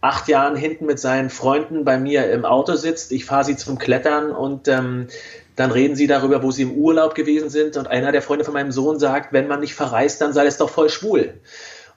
acht 0.00 0.28
Jahren 0.28 0.56
hinten 0.56 0.86
mit 0.86 0.98
seinen 0.98 1.30
Freunden 1.30 1.84
bei 1.84 1.98
mir 1.98 2.30
im 2.30 2.44
Auto 2.44 2.74
sitzt, 2.74 3.12
ich 3.12 3.24
fahre 3.24 3.44
sie 3.44 3.56
zum 3.56 3.78
Klettern 3.78 4.30
und 4.30 4.68
ähm, 4.68 5.08
dann 5.56 5.70
reden 5.70 5.94
sie 5.94 6.06
darüber, 6.06 6.42
wo 6.42 6.50
sie 6.50 6.62
im 6.62 6.72
Urlaub 6.72 7.14
gewesen 7.14 7.50
sind 7.50 7.76
und 7.76 7.88
einer 7.88 8.12
der 8.12 8.22
Freunde 8.22 8.44
von 8.44 8.54
meinem 8.54 8.72
Sohn 8.72 8.98
sagt, 8.98 9.32
wenn 9.32 9.46
man 9.46 9.60
nicht 9.60 9.74
verreist, 9.74 10.20
dann 10.20 10.32
sei 10.32 10.46
es 10.46 10.56
doch 10.56 10.70
voll 10.70 10.88
schwul. 10.88 11.34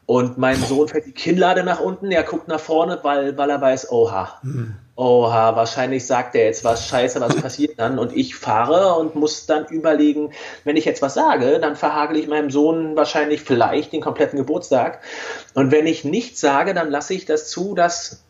Und 0.06 0.38
mein 0.38 0.58
Sohn 0.58 0.90
fällt 0.90 1.06
die 1.06 1.14
Kinnlade 1.14 1.64
nach 1.64 1.80
unten, 1.80 2.12
er 2.12 2.24
guckt 2.24 2.50
nach 2.50 2.60
vorne, 2.60 3.00
weil, 3.04 3.38
weil 3.38 3.50
er 3.50 3.62
weiß, 3.62 3.90
oha, 3.90 4.40
mhm. 4.44 4.76
Oha, 4.96 5.56
wahrscheinlich 5.56 6.06
sagt 6.06 6.36
er 6.36 6.46
jetzt 6.46 6.64
was, 6.64 6.88
scheiße, 6.88 7.20
was 7.20 7.36
passiert 7.36 7.80
dann? 7.80 7.98
Und 7.98 8.16
ich 8.16 8.36
fahre 8.36 9.00
und 9.00 9.16
muss 9.16 9.46
dann 9.46 9.66
überlegen, 9.68 10.32
wenn 10.64 10.78
ich 10.78 10.86
jetzt 10.86 11.02
was 11.02 11.16
sage, 11.16 11.60
dann 11.60 11.76
verhagel 11.76 12.18
ich 12.18 12.28
meinem 12.28 12.52
Sohn 12.52 12.96
wahrscheinlich 12.96 13.42
vielleicht 13.42 13.94
den 13.94 14.02
kompletten 14.02 14.38
Geburtstag. 14.38 15.02
Und 15.56 15.72
wenn 15.72 15.88
ich 15.88 16.04
nichts 16.04 16.40
sage, 16.40 16.74
dann 16.74 16.92
lasse 16.92 17.14
ich 17.16 17.26
das 17.26 17.50
zu, 17.50 17.74
dass 17.74 18.24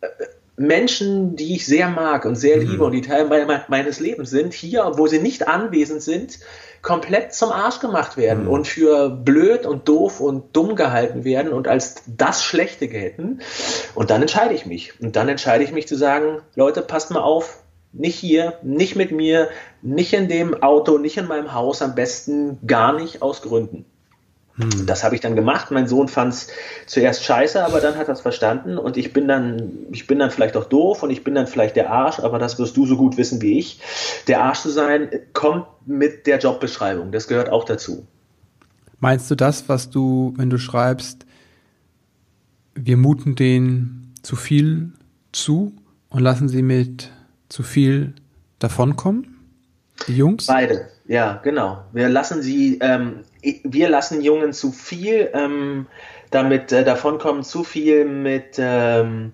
äh, 0.00 0.08
Menschen, 0.56 1.36
die 1.36 1.54
ich 1.54 1.66
sehr 1.66 1.88
mag 1.88 2.24
und 2.24 2.34
sehr 2.34 2.56
liebe 2.56 2.74
mhm. 2.74 2.82
und 2.82 2.92
die 2.92 3.02
Teil 3.02 3.28
meines 3.68 4.00
Lebens 4.00 4.30
sind, 4.30 4.52
hier, 4.52 4.90
wo 4.96 5.06
sie 5.06 5.20
nicht 5.20 5.46
anwesend 5.46 6.02
sind, 6.02 6.40
komplett 6.82 7.34
zum 7.34 7.50
Arsch 7.50 7.80
gemacht 7.80 8.16
werden 8.16 8.44
mhm. 8.44 8.50
und 8.50 8.68
für 8.68 9.10
blöd 9.10 9.66
und 9.66 9.88
doof 9.88 10.20
und 10.20 10.56
dumm 10.56 10.76
gehalten 10.76 11.24
werden 11.24 11.52
und 11.52 11.68
als 11.68 12.02
das 12.06 12.44
Schlechte 12.44 12.88
gelten. 12.88 13.40
Und 13.94 14.10
dann 14.10 14.22
entscheide 14.22 14.54
ich 14.54 14.66
mich. 14.66 15.00
Und 15.00 15.16
dann 15.16 15.28
entscheide 15.28 15.64
ich 15.64 15.72
mich 15.72 15.88
zu 15.88 15.96
sagen, 15.96 16.40
Leute, 16.54 16.82
passt 16.82 17.10
mal 17.10 17.20
auf, 17.20 17.62
nicht 17.92 18.18
hier, 18.18 18.58
nicht 18.62 18.96
mit 18.96 19.12
mir, 19.12 19.48
nicht 19.82 20.12
in 20.12 20.28
dem 20.28 20.62
Auto, 20.62 20.98
nicht 20.98 21.16
in 21.16 21.26
meinem 21.26 21.54
Haus, 21.54 21.82
am 21.82 21.94
besten 21.94 22.58
gar 22.66 22.92
nicht 22.92 23.22
aus 23.22 23.42
Gründen. 23.42 23.84
Hm. 24.58 24.86
Das 24.86 25.04
habe 25.04 25.14
ich 25.14 25.20
dann 25.20 25.36
gemacht. 25.36 25.70
Mein 25.70 25.86
Sohn 25.86 26.08
fand 26.08 26.34
es 26.34 26.48
zuerst 26.86 27.24
scheiße, 27.24 27.64
aber 27.64 27.80
dann 27.80 27.96
hat 27.96 28.08
er 28.08 28.14
es 28.14 28.20
verstanden 28.20 28.76
und 28.76 28.96
ich 28.96 29.12
bin 29.12 29.28
dann, 29.28 29.86
ich 29.92 30.06
bin 30.06 30.18
dann 30.18 30.30
vielleicht 30.30 30.56
auch 30.56 30.64
doof 30.64 31.02
und 31.02 31.10
ich 31.10 31.22
bin 31.22 31.34
dann 31.34 31.46
vielleicht 31.46 31.76
der 31.76 31.90
Arsch, 31.90 32.18
aber 32.18 32.38
das 32.38 32.58
wirst 32.58 32.76
du 32.76 32.84
so 32.84 32.96
gut 32.96 33.16
wissen 33.16 33.40
wie 33.40 33.58
ich. 33.58 33.80
Der 34.26 34.42
Arsch 34.42 34.60
zu 34.60 34.70
sein 34.70 35.08
kommt 35.32 35.66
mit 35.86 36.26
der 36.26 36.38
Jobbeschreibung. 36.38 37.12
Das 37.12 37.28
gehört 37.28 37.50
auch 37.50 37.64
dazu. 37.64 38.06
Meinst 39.00 39.30
du 39.30 39.36
das, 39.36 39.68
was 39.68 39.90
du, 39.90 40.34
wenn 40.36 40.50
du 40.50 40.58
schreibst, 40.58 41.24
wir 42.74 42.96
muten 42.96 43.36
denen 43.36 44.14
zu 44.22 44.34
viel 44.34 44.92
zu 45.30 45.72
und 46.10 46.20
lassen 46.20 46.48
sie 46.48 46.62
mit 46.62 47.12
zu 47.48 47.62
viel 47.62 48.14
davonkommen? 48.58 49.36
Die 50.06 50.16
Jungs? 50.16 50.46
Beide, 50.46 50.88
ja, 51.06 51.40
genau. 51.42 51.84
Wir 51.92 52.08
lassen 52.08 52.42
sie, 52.42 52.78
ähm, 52.80 53.20
wir 53.64 53.88
lassen 53.88 54.20
Jungen 54.20 54.52
zu 54.52 54.72
viel 54.72 55.30
ähm, 55.34 55.86
damit 56.30 56.72
äh, 56.72 56.84
davonkommen, 56.84 57.42
zu 57.42 57.64
viel 57.64 58.04
mit 58.04 58.56
ähm, 58.58 59.32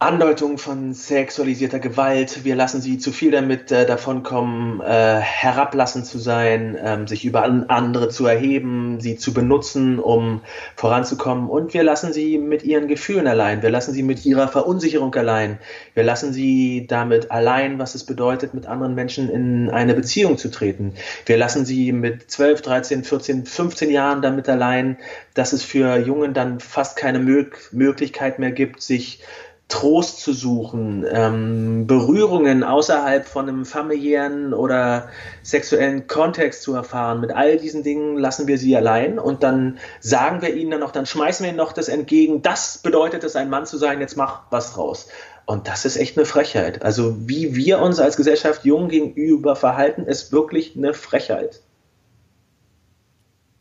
Andeutung 0.00 0.58
von 0.58 0.94
sexualisierter 0.94 1.80
Gewalt. 1.80 2.44
Wir 2.44 2.54
lassen 2.54 2.80
sie 2.80 2.98
zu 2.98 3.10
viel 3.10 3.32
damit 3.32 3.72
äh, 3.72 3.84
davonkommen, 3.84 4.80
äh, 4.80 4.84
herablassend 5.18 6.06
zu 6.06 6.18
sein, 6.18 6.78
ähm, 6.80 7.08
sich 7.08 7.24
über 7.24 7.42
andere 7.42 8.08
zu 8.08 8.24
erheben, 8.24 9.00
sie 9.00 9.16
zu 9.16 9.34
benutzen, 9.34 9.98
um 9.98 10.42
voranzukommen. 10.76 11.48
Und 11.50 11.74
wir 11.74 11.82
lassen 11.82 12.12
sie 12.12 12.38
mit 12.38 12.62
ihren 12.62 12.86
Gefühlen 12.86 13.26
allein. 13.26 13.60
Wir 13.60 13.70
lassen 13.70 13.92
sie 13.92 14.04
mit 14.04 14.24
ihrer 14.24 14.46
Verunsicherung 14.46 15.12
allein. 15.16 15.58
Wir 15.94 16.04
lassen 16.04 16.32
sie 16.32 16.86
damit 16.86 17.32
allein, 17.32 17.80
was 17.80 17.96
es 17.96 18.04
bedeutet, 18.04 18.54
mit 18.54 18.66
anderen 18.66 18.94
Menschen 18.94 19.28
in 19.28 19.68
eine 19.68 19.94
Beziehung 19.94 20.38
zu 20.38 20.48
treten. 20.52 20.94
Wir 21.26 21.38
lassen 21.38 21.66
sie 21.66 21.90
mit 21.90 22.30
12, 22.30 22.62
13, 22.62 23.02
14, 23.02 23.46
15 23.46 23.90
Jahren 23.90 24.22
damit 24.22 24.48
allein, 24.48 24.96
dass 25.34 25.52
es 25.52 25.64
für 25.64 25.96
Jungen 25.96 26.34
dann 26.34 26.60
fast 26.60 26.96
keine 26.96 27.18
Mö 27.18 27.46
Möglichkeit 27.72 28.38
mehr 28.38 28.52
gibt, 28.52 28.80
sich 28.82 29.20
Trost 29.68 30.20
zu 30.20 30.32
suchen, 30.32 31.04
ähm, 31.10 31.86
Berührungen 31.86 32.64
außerhalb 32.64 33.26
von 33.26 33.48
einem 33.48 33.66
familiären 33.66 34.54
oder 34.54 35.10
sexuellen 35.42 36.06
Kontext 36.06 36.62
zu 36.62 36.74
erfahren. 36.74 37.20
Mit 37.20 37.32
all 37.32 37.58
diesen 37.58 37.82
Dingen 37.82 38.16
lassen 38.16 38.46
wir 38.46 38.56
sie 38.56 38.74
allein 38.74 39.18
und 39.18 39.42
dann 39.42 39.78
sagen 40.00 40.40
wir 40.40 40.54
ihnen 40.54 40.70
dann 40.70 40.80
noch, 40.80 40.90
dann 40.90 41.04
schmeißen 41.04 41.44
wir 41.44 41.50
ihnen 41.50 41.58
noch 41.58 41.72
das 41.72 41.88
entgegen. 41.88 42.40
Das 42.40 42.78
bedeutet 42.78 43.24
es, 43.24 43.36
ein 43.36 43.50
Mann 43.50 43.66
zu 43.66 43.76
sein, 43.76 44.00
jetzt 44.00 44.16
mach 44.16 44.40
was 44.50 44.72
draus. 44.72 45.08
Und 45.44 45.68
das 45.68 45.84
ist 45.84 45.96
echt 45.96 46.16
eine 46.16 46.24
Frechheit. 46.24 46.82
Also 46.82 47.28
wie 47.28 47.54
wir 47.54 47.80
uns 47.80 48.00
als 48.00 48.16
Gesellschaft 48.16 48.64
jung 48.64 48.88
gegenüber 48.88 49.54
verhalten, 49.54 50.04
ist 50.04 50.32
wirklich 50.32 50.76
eine 50.76 50.94
Frechheit. 50.94 51.60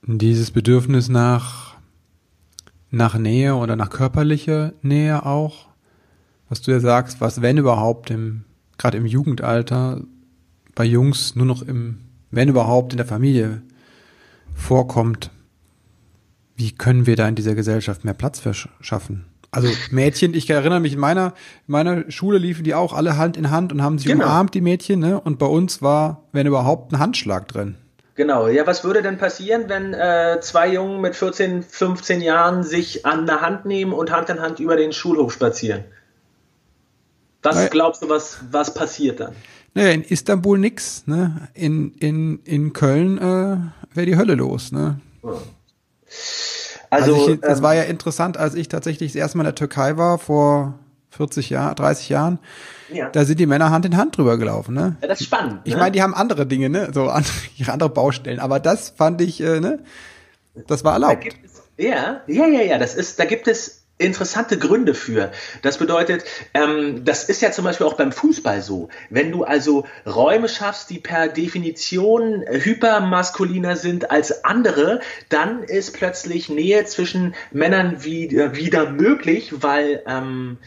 Dieses 0.03 0.51
Bedürfnis 0.51 1.09
nach, 1.09 1.75
nach 2.91 3.17
Nähe 3.17 3.55
oder 3.55 3.75
nach 3.75 3.89
körperlicher 3.89 4.71
Nähe 4.81 5.25
auch, 5.25 5.66
was 6.49 6.61
du 6.61 6.71
ja 6.71 6.79
sagst, 6.79 7.21
was 7.21 7.41
wenn 7.41 7.57
überhaupt 7.57 8.09
im, 8.09 8.43
gerade 8.77 8.97
im 8.97 9.05
Jugendalter 9.05 10.01
bei 10.75 10.85
Jungs 10.85 11.35
nur 11.35 11.45
noch 11.45 11.61
im, 11.61 11.99
wenn 12.31 12.49
überhaupt 12.49 12.93
in 12.93 12.97
der 12.97 13.05
Familie 13.05 13.61
vorkommt, 14.53 15.31
wie 16.55 16.71
können 16.71 17.05
wir 17.05 17.15
da 17.15 17.27
in 17.27 17.35
dieser 17.35 17.55
Gesellschaft 17.55 18.03
mehr 18.03 18.13
Platz 18.13 18.39
verschaffen? 18.39 19.25
Also 19.51 19.69
Mädchen, 19.91 20.33
ich 20.33 20.49
erinnere 20.49 20.79
mich, 20.79 20.93
in 20.93 20.99
meiner, 20.99 21.33
in 21.67 21.71
meiner 21.71 22.11
Schule 22.11 22.37
liefen 22.37 22.63
die 22.63 22.73
auch 22.73 22.93
alle 22.93 23.17
Hand 23.17 23.37
in 23.37 23.49
Hand 23.49 23.71
und 23.71 23.81
haben 23.81 23.97
sich 23.97 24.07
genau. 24.07 24.25
umarmt, 24.25 24.53
die 24.53 24.61
Mädchen, 24.61 24.99
ne? 24.99 25.19
Und 25.21 25.39
bei 25.39 25.45
uns 25.45 25.81
war, 25.81 26.23
wenn 26.33 26.47
überhaupt, 26.47 26.91
ein 26.91 26.99
Handschlag 26.99 27.47
drin. 27.47 27.75
Genau, 28.15 28.47
ja, 28.47 28.67
was 28.67 28.83
würde 28.83 29.01
denn 29.01 29.17
passieren, 29.17 29.65
wenn 29.67 29.93
äh, 29.93 30.39
zwei 30.41 30.73
Jungen 30.73 31.01
mit 31.01 31.15
14, 31.15 31.63
15 31.63 32.21
Jahren 32.21 32.63
sich 32.63 33.05
an 33.05 33.25
der 33.25 33.41
Hand 33.41 33.65
nehmen 33.65 33.93
und 33.93 34.11
Hand 34.11 34.29
in 34.29 34.41
Hand 34.41 34.59
über 34.59 34.75
den 34.75 34.91
Schulhof 34.91 35.31
spazieren? 35.31 35.85
Was 37.47 37.55
naja. 37.55 37.69
glaubst 37.69 38.01
du, 38.01 38.09
was, 38.09 38.39
was 38.51 38.73
passiert 38.73 39.21
dann? 39.21 39.33
Naja, 39.73 39.91
in 39.91 40.03
Istanbul 40.03 40.57
nix, 40.57 41.03
ne? 41.05 41.47
In, 41.53 41.93
in, 41.93 42.39
in 42.43 42.73
Köln 42.73 43.17
äh, 43.17 43.95
wäre 43.95 44.05
die 44.05 44.17
Hölle 44.17 44.35
los, 44.35 44.73
ne? 44.73 44.99
Also, 46.89 47.15
also 47.15 47.29
ich, 47.29 47.39
das 47.39 47.59
ähm, 47.59 47.63
war 47.63 47.75
ja 47.75 47.83
interessant, 47.83 48.35
als 48.35 48.53
ich 48.55 48.67
tatsächlich 48.67 49.13
das 49.13 49.15
erste 49.15 49.37
Mal 49.37 49.43
in 49.43 49.47
der 49.47 49.55
Türkei 49.55 49.95
war, 49.95 50.17
vor 50.17 50.77
40 51.11 51.49
Jahren, 51.49 51.75
30 51.75 52.09
Jahren. 52.09 52.39
Ja. 52.91 53.09
Da 53.11 53.23
sind 53.23 53.39
die 53.39 53.45
Männer 53.45 53.71
Hand 53.71 53.85
in 53.85 53.95
Hand 53.95 54.17
drüber 54.17 54.37
gelaufen, 54.37 54.75
ne? 54.75 54.97
Ja, 55.01 55.07
das 55.07 55.21
ist 55.21 55.27
spannend. 55.27 55.61
Ich 55.63 55.73
ne? 55.73 55.79
meine, 55.79 55.93
die 55.93 56.01
haben 56.01 56.13
andere 56.13 56.45
Dinge, 56.45 56.69
ne? 56.69 56.91
So 56.93 57.03
andere, 57.07 57.31
andere 57.67 57.89
Baustellen. 57.89 58.39
Aber 58.39 58.59
das 58.59 58.89
fand 58.89 59.21
ich, 59.21 59.39
äh, 59.39 59.61
ne? 59.61 59.79
Das 60.67 60.83
war 60.83 60.93
erlaubt. 60.93 61.23
Da 61.23 61.29
es, 61.45 61.63
ja, 61.77 62.21
ja, 62.27 62.45
ja, 62.45 62.61
ja. 62.61 62.77
Das 62.77 62.93
ist, 62.93 63.19
da 63.19 63.23
gibt 63.23 63.47
es 63.47 63.76
interessante 63.97 64.57
Gründe 64.57 64.93
für. 64.93 65.31
Das 65.61 65.77
bedeutet, 65.77 66.23
ähm, 66.53 67.03
das 67.03 67.23
ist 67.23 67.41
ja 67.41 67.51
zum 67.51 67.65
Beispiel 67.65 67.87
auch 67.87 67.95
beim 67.95 68.11
Fußball 68.11 68.61
so. 68.61 68.89
Wenn 69.09 69.31
du 69.31 69.43
also 69.43 69.85
Räume 70.05 70.49
schaffst, 70.49 70.89
die 70.89 70.99
per 70.99 71.27
Definition 71.27 72.43
hypermaskuliner 72.47 73.75
sind 73.75 74.11
als 74.11 74.43
andere, 74.43 75.01
dann 75.29 75.63
ist 75.63 75.93
plötzlich 75.93 76.49
Nähe 76.49 76.85
zwischen 76.85 77.35
Männern 77.51 78.03
wieder, 78.03 78.55
wieder 78.55 78.89
möglich, 78.91 79.51
weil 79.61 80.03
ähm, 80.05 80.57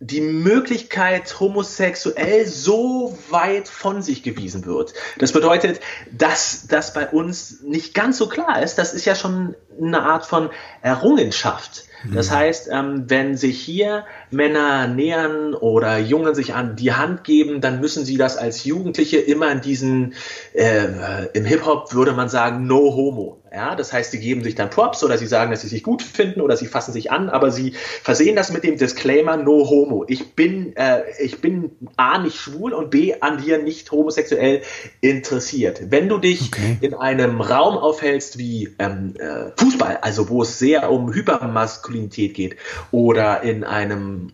die 0.00 0.20
Möglichkeit, 0.20 1.38
homosexuell 1.40 2.46
so 2.46 3.16
weit 3.30 3.68
von 3.68 4.02
sich 4.02 4.22
gewiesen 4.22 4.66
wird. 4.66 4.92
Das 5.18 5.32
bedeutet, 5.32 5.80
dass 6.10 6.66
das 6.66 6.92
bei 6.92 7.08
uns 7.08 7.62
nicht 7.62 7.94
ganz 7.94 8.18
so 8.18 8.28
klar 8.28 8.62
ist. 8.62 8.76
Das 8.76 8.92
ist 8.92 9.04
ja 9.04 9.14
schon 9.14 9.54
eine 9.80 10.02
Art 10.02 10.26
von 10.26 10.50
Errungenschaft. 10.82 11.84
Das 12.12 12.30
mhm. 12.30 12.34
heißt, 12.34 12.68
ähm, 12.70 13.04
wenn 13.08 13.36
sich 13.36 13.58
hier 13.58 14.04
Männer 14.30 14.86
nähern 14.86 15.54
oder 15.54 15.98
Jungen 15.98 16.34
sich 16.34 16.54
an 16.54 16.76
die 16.76 16.92
Hand 16.92 17.24
geben, 17.24 17.60
dann 17.60 17.80
müssen 17.80 18.04
sie 18.04 18.18
das 18.18 18.36
als 18.36 18.64
Jugendliche 18.64 19.18
immer 19.18 19.50
in 19.50 19.60
diesen, 19.60 20.14
äh, 20.52 21.26
im 21.32 21.44
Hip-Hop 21.44 21.94
würde 21.94 22.12
man 22.12 22.28
sagen, 22.28 22.66
no 22.66 22.94
homo. 22.94 23.40
Ja, 23.54 23.76
das 23.76 23.92
heißt, 23.92 24.10
sie 24.10 24.18
geben 24.18 24.42
sich 24.42 24.56
dann 24.56 24.68
Props 24.68 25.04
oder 25.04 25.16
sie 25.16 25.28
sagen, 25.28 25.52
dass 25.52 25.60
sie 25.60 25.68
sich 25.68 25.84
gut 25.84 26.02
finden 26.02 26.40
oder 26.40 26.56
sie 26.56 26.66
fassen 26.66 26.92
sich 26.92 27.12
an, 27.12 27.28
aber 27.28 27.52
sie 27.52 27.74
versehen 28.02 28.34
das 28.34 28.50
mit 28.50 28.64
dem 28.64 28.78
Disclaimer 28.78 29.36
no 29.36 29.68
homo. 29.70 30.04
Ich 30.08 30.34
bin, 30.34 30.74
äh, 30.76 31.02
ich 31.20 31.40
bin 31.40 31.70
A 31.96 32.18
nicht 32.18 32.36
schwul 32.36 32.72
und 32.72 32.90
B 32.90 33.14
an 33.20 33.40
dir 33.40 33.62
nicht 33.62 33.92
homosexuell 33.92 34.62
interessiert. 35.00 35.92
Wenn 35.92 36.08
du 36.08 36.18
dich 36.18 36.48
okay. 36.48 36.78
in 36.80 36.94
einem 36.94 37.40
Raum 37.40 37.78
aufhältst 37.78 38.38
wie 38.38 38.74
ähm, 38.80 39.14
äh, 39.20 39.52
Fußball, 39.56 39.98
also 40.02 40.28
wo 40.28 40.42
es 40.42 40.58
sehr 40.58 40.90
um 40.90 41.14
Hypermaskulinität 41.14 42.34
geht, 42.34 42.56
oder 42.90 43.42
in 43.42 43.62
einem 43.62 44.32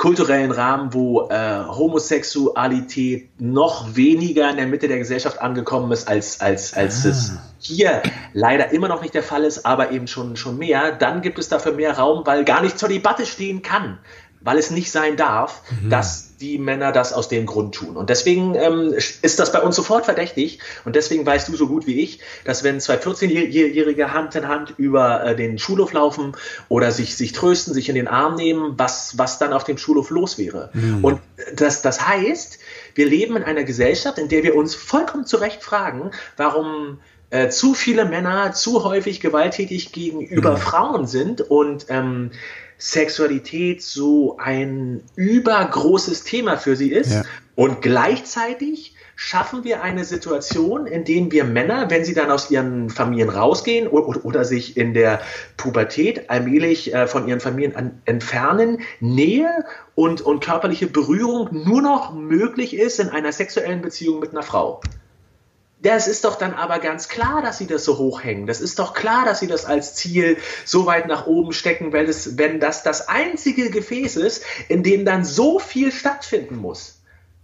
kulturellen 0.00 0.50
Rahmen, 0.50 0.94
wo 0.94 1.28
äh, 1.28 1.64
Homosexualität 1.68 3.28
noch 3.38 3.94
weniger 3.96 4.50
in 4.50 4.56
der 4.56 4.66
Mitte 4.66 4.88
der 4.88 4.96
Gesellschaft 4.96 5.42
angekommen 5.42 5.92
ist, 5.92 6.08
als, 6.08 6.40
als, 6.40 6.72
als 6.72 7.04
ah. 7.04 7.08
es 7.10 7.32
hier 7.58 8.02
leider 8.32 8.72
immer 8.72 8.88
noch 8.88 9.02
nicht 9.02 9.12
der 9.12 9.22
Fall 9.22 9.44
ist, 9.44 9.66
aber 9.66 9.90
eben 9.90 10.06
schon, 10.06 10.36
schon 10.36 10.56
mehr, 10.56 10.92
dann 10.92 11.20
gibt 11.20 11.38
es 11.38 11.50
dafür 11.50 11.72
mehr 11.72 11.98
Raum, 11.98 12.22
weil 12.24 12.44
gar 12.46 12.62
nicht 12.62 12.78
zur 12.78 12.88
Debatte 12.88 13.26
stehen 13.26 13.60
kann 13.60 13.98
weil 14.40 14.58
es 14.58 14.70
nicht 14.70 14.90
sein 14.90 15.16
darf, 15.16 15.62
mhm. 15.82 15.90
dass 15.90 16.29
die 16.40 16.58
Männer 16.58 16.90
das 16.90 17.12
aus 17.12 17.28
dem 17.28 17.44
Grund 17.44 17.74
tun. 17.74 17.96
Und 17.96 18.08
deswegen 18.08 18.54
ähm, 18.54 18.94
ist 19.22 19.38
das 19.38 19.52
bei 19.52 19.60
uns 19.60 19.76
sofort 19.76 20.06
verdächtig. 20.06 20.60
Und 20.84 20.96
deswegen 20.96 21.26
weißt 21.26 21.48
du 21.48 21.56
so 21.56 21.66
gut 21.66 21.86
wie 21.86 22.00
ich, 22.00 22.20
dass 22.44 22.64
wenn 22.64 22.80
zwei 22.80 22.96
14-Jährige 22.96 24.12
Hand 24.12 24.34
in 24.34 24.48
Hand 24.48 24.74
über 24.78 25.24
äh, 25.24 25.36
den 25.36 25.58
Schulhof 25.58 25.92
laufen 25.92 26.32
oder 26.68 26.92
sich, 26.92 27.16
sich 27.16 27.32
trösten, 27.32 27.74
sich 27.74 27.88
in 27.88 27.94
den 27.94 28.08
Arm 28.08 28.36
nehmen, 28.36 28.74
was, 28.78 29.18
was 29.18 29.38
dann 29.38 29.52
auf 29.52 29.64
dem 29.64 29.76
Schulhof 29.76 30.10
los 30.10 30.38
wäre. 30.38 30.70
Mhm. 30.72 31.04
Und 31.04 31.20
das, 31.54 31.82
das 31.82 32.06
heißt, 32.06 32.58
wir 32.94 33.06
leben 33.06 33.36
in 33.36 33.42
einer 33.42 33.64
Gesellschaft, 33.64 34.18
in 34.18 34.28
der 34.28 34.42
wir 34.42 34.54
uns 34.54 34.74
vollkommen 34.74 35.26
zu 35.26 35.36
Recht 35.36 35.62
fragen, 35.62 36.10
warum 36.36 37.00
äh, 37.30 37.48
zu 37.48 37.74
viele 37.74 38.06
Männer 38.06 38.52
zu 38.52 38.84
häufig 38.84 39.20
gewalttätig 39.20 39.92
gegenüber 39.92 40.52
mhm. 40.52 40.56
Frauen 40.56 41.06
sind 41.06 41.40
und 41.42 41.86
ähm, 41.88 42.30
Sexualität 42.80 43.82
so 43.82 44.38
ein 44.38 45.02
übergroßes 45.14 46.24
Thema 46.24 46.56
für 46.56 46.76
sie 46.76 46.90
ist. 46.90 47.12
Ja. 47.12 47.22
Und 47.54 47.82
gleichzeitig 47.82 48.94
schaffen 49.16 49.64
wir 49.64 49.82
eine 49.82 50.04
Situation, 50.04 50.86
in 50.86 51.04
der 51.04 51.30
wir 51.30 51.44
Männer, 51.44 51.90
wenn 51.90 52.06
sie 52.06 52.14
dann 52.14 52.30
aus 52.30 52.50
ihren 52.50 52.88
Familien 52.88 53.28
rausgehen 53.28 53.86
oder, 53.86 54.24
oder 54.24 54.46
sich 54.46 54.78
in 54.78 54.94
der 54.94 55.20
Pubertät 55.58 56.30
allmählich 56.30 56.94
äh, 56.94 57.06
von 57.06 57.28
ihren 57.28 57.40
Familien 57.40 57.76
an, 57.76 58.00
entfernen, 58.06 58.80
Nähe 59.00 59.66
und, 59.94 60.22
und 60.22 60.42
körperliche 60.42 60.86
Berührung 60.86 61.50
nur 61.52 61.82
noch 61.82 62.14
möglich 62.14 62.74
ist 62.74 62.98
in 62.98 63.10
einer 63.10 63.32
sexuellen 63.32 63.82
Beziehung 63.82 64.20
mit 64.20 64.30
einer 64.30 64.42
Frau. 64.42 64.80
Das 65.82 66.08
ist 66.08 66.24
doch 66.24 66.36
dann 66.36 66.52
aber 66.54 66.78
ganz 66.78 67.08
klar, 67.08 67.40
dass 67.40 67.56
sie 67.56 67.66
das 67.66 67.84
so 67.84 67.96
hochhängen. 67.96 68.46
Das 68.46 68.60
ist 68.60 68.78
doch 68.78 68.92
klar, 68.92 69.24
dass 69.24 69.40
sie 69.40 69.46
das 69.46 69.64
als 69.64 69.94
Ziel 69.94 70.36
so 70.66 70.84
weit 70.84 71.06
nach 71.06 71.26
oben 71.26 71.52
stecken, 71.52 71.92
weil 71.92 72.06
es, 72.06 72.36
wenn 72.36 72.60
das 72.60 72.82
das 72.82 73.08
einzige 73.08 73.70
Gefäß 73.70 74.16
ist, 74.16 74.44
in 74.68 74.82
dem 74.82 75.06
dann 75.06 75.24
so 75.24 75.58
viel 75.58 75.90
stattfinden 75.90 76.56
muss. 76.56 77.00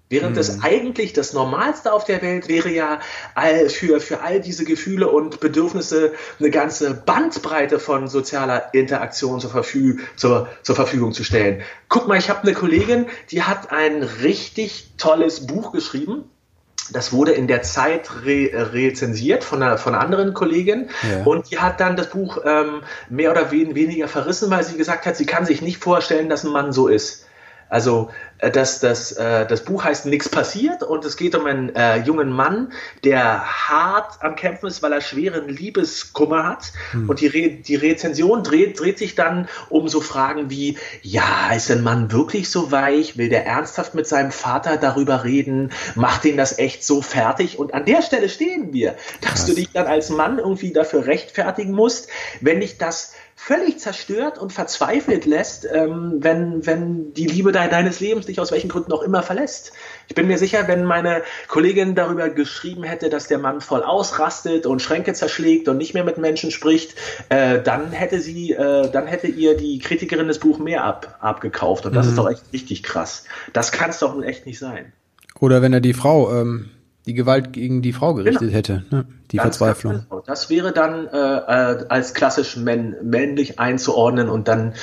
Während 0.09 0.37
das 0.37 0.59
mhm. 0.59 0.63
eigentlich 0.63 1.15
das 1.15 1.33
Normalste 1.33 1.93
auf 1.93 2.05
der 2.05 2.23
Welt 2.23 2.47
wäre 2.47 2.71
ja 2.71 3.01
all, 3.35 3.69
für, 3.69 4.01
für 4.01 4.21
all 4.21 4.41
diese 4.41 4.65
Gefühle 4.65 5.09
und 5.09 5.41
Bedürfnisse 5.41 6.13
eine 6.39 6.51
ganze 6.51 6.95
Bandbreite 6.95 7.81
von 7.81 8.07
sozialer 8.07 8.73
Interaktion 8.73 9.41
zur, 9.41 9.51
Verfüg 9.51 10.01
zur, 10.15 10.49
zur 10.63 10.77
Verfügung 10.77 11.13
zu 11.13 11.25
stellen. 11.25 11.63
Guck 11.89 12.07
mal, 12.07 12.19
ich 12.19 12.31
habe 12.31 12.43
eine 12.43 12.53
Kollegin, 12.53 13.07
die 13.33 13.43
hat 13.43 13.73
ein 13.73 14.05
richtig 14.05 14.93
tolles 14.97 15.49
Buch 15.49 15.73
geschrieben 15.73 16.31
das 16.93 17.13
wurde 17.13 17.33
in 17.33 17.47
der 17.47 17.63
Zeit 17.63 18.11
re 18.25 18.51
rezensiert 18.73 19.45
von 19.45 19.63
einer, 19.63 19.79
von 19.79 19.95
einer 19.95 20.03
anderen 20.03 20.35
Kollegin 20.35 20.89
ja. 21.11 21.25
und 21.25 21.51
die 21.51 21.59
hat 21.59 21.81
dann 21.81 21.97
das 21.97 22.11
Buch 22.11 22.39
ähm, 22.45 22.83
mehr 23.09 23.31
oder 23.31 23.51
weniger 23.51 24.09
verrissen, 24.09 24.51
weil 24.51 24.65
sie 24.65 24.77
gesagt 24.77 25.07
hat, 25.07 25.17
sie 25.17 25.27
kann 25.27 25.47
sich 25.47 25.63
nicht 25.63 25.83
vorstellen, 25.83 26.29
dass 26.29 26.45
ein 26.45 26.53
Mann 26.53 26.73
so 26.73 26.89
ist. 26.89 27.26
Also 27.69 28.11
äh, 28.39 28.51
das, 28.51 28.81
das, 28.81 29.13
äh, 29.13 29.47
das 29.47 29.65
Buch 29.65 29.85
heißt 29.85 30.07
Nix 30.07 30.29
passiert 30.29 30.83
und 30.83 31.05
es 31.05 31.17
geht 31.17 31.35
um 31.35 31.47
einen 31.47 31.75
äh, 31.75 31.99
jungen 31.99 32.31
Mann, 32.31 32.73
der 33.05 33.69
hart 33.69 34.23
am 34.23 34.37
Kämpfen 34.37 34.67
ist, 34.67 34.83
weil 34.83 34.93
er 34.93 35.01
schweren 35.01 35.49
Liebeskummer 35.49 36.45
hat. 36.45 36.73
Hm. 36.93 37.09
Und 37.09 37.21
die, 37.21 37.27
Re 37.27 37.51
die 37.51 37.75
Rezension 37.75 38.43
dreht, 38.43 38.79
dreht 38.79 38.99
sich 38.99 39.15
dann 39.15 39.49
um 39.69 39.89
so 39.89 40.01
Fragen 40.01 40.51
wie, 40.51 40.79
ja, 41.03 41.53
ist 41.55 41.71
ein 41.71 41.83
Mann 41.83 42.13
wirklich 42.13 42.51
so 42.51 42.71
weich? 42.71 43.17
Will 43.17 43.29
der 43.29 43.47
ernsthaft 43.47 43.95
mit 43.95 44.07
seinem 44.07 44.31
Vater 44.31 44.77
darüber 44.77 45.25
reden? 45.25 45.73
Macht 45.95 46.25
ihn 46.25 46.37
das 46.37 46.59
echt 46.59 46.85
so 46.85 47.03
fertig? 47.03 47.59
Und 47.59 47.75
an 47.75 47.85
der 47.85 48.03
Stelle 48.03 48.29
stehen 48.29 48.73
wir, 48.73 48.97
dass 49.21 49.31
Krass. 49.31 49.47
du 49.47 49.55
dich 49.55 49.71
dann 49.73 49.87
als 49.87 50.11
Mann 50.11 50.39
irgendwie 50.39 50.73
dafür 50.73 51.07
rechtfertigen 51.07 51.73
musst, 51.73 52.09
wenn 52.41 52.61
dich 52.61 52.79
das 52.79 53.13
völlig 53.39 53.79
zerstört 53.79 54.39
und 54.39 54.53
verzweifelt 54.53 55.27
lässt, 55.27 55.69
ähm, 55.71 56.17
wenn, 56.21 56.67
wenn 56.67 57.13
die 57.13 57.27
Liebe 57.27 57.53
de 57.53 57.69
deines 57.69 58.01
Lebens 58.01 58.27
dich 58.27 58.41
aus 58.41 58.51
welchen 58.51 58.69
Gründen 58.69 58.93
auch 58.93 59.03
immer 59.03 59.23
verlässt. 59.23 59.73
Ich 60.09 60.15
bin 60.15 60.27
mir 60.27 60.39
sicher, 60.39 60.67
wenn 60.67 60.85
meine 60.85 61.23
Kollegin 61.47 61.95
darüber 61.95 62.31
geschrieben 62.31 62.83
hätte, 62.83 63.11
dass 63.11 63.29
der 63.29 63.39
Mann 63.39 63.61
voll 63.61 63.83
ausrastet 63.83 64.65
und 64.67 64.81
Schränke 64.81 65.13
zerschlägt 65.13 65.69
und 65.69 65.77
nicht 65.77 65.93
mehr 65.93 66.03
mit 66.03 66.17
Menschen 66.17 66.51
spricht, 66.51 66.97
äh, 67.29 67.61
dann 67.63 67.93
hätte 67.93 68.21
sie, 68.21 68.53
äh, 68.53 68.91
dann 68.91 69.07
hätte 69.07 69.29
ihr 69.29 69.57
die 69.57 69.79
Kritikerin 69.79 70.29
das 70.29 70.39
Buch 70.39 70.59
mehr 70.59 70.83
ab, 70.83 71.19
abgekauft. 71.21 71.85
Und 71.85 71.95
das 71.95 72.07
mhm. 72.07 72.13
ist 72.13 72.19
doch 72.19 72.31
echt 72.31 72.43
richtig 72.55 72.83
krass. 72.83 73.25
Das 73.53 73.71
kann 73.71 73.91
es 73.91 73.99
doch 73.99 74.21
echt 74.23 74.47
nicht 74.47 74.59
sein. 74.59 74.93
Oder 75.39 75.61
wenn 75.61 75.75
er 75.75 75.81
die 75.81 75.95
Frau 75.95 76.35
ähm, 76.35 76.71
die 77.07 77.15
Gewalt 77.15 77.53
gegen 77.53 77.83
die 77.83 77.93
Frau 77.93 78.15
gerichtet 78.15 78.41
genau. 78.41 78.53
hätte, 78.53 78.85
ne? 78.91 79.07
die 79.31 79.37
ganz 79.37 79.59
Verzweiflung. 79.59 80.05
Genau. 80.09 80.23
Das 80.27 80.51
wäre 80.51 80.73
dann 80.73 81.07
äh, 81.07 81.85
als 81.89 82.15
klassisch 82.15 82.57
männ 82.57 82.97
männlich 83.03 83.61
einzuordnen 83.61 84.29
und 84.29 84.49
dann 84.49 84.75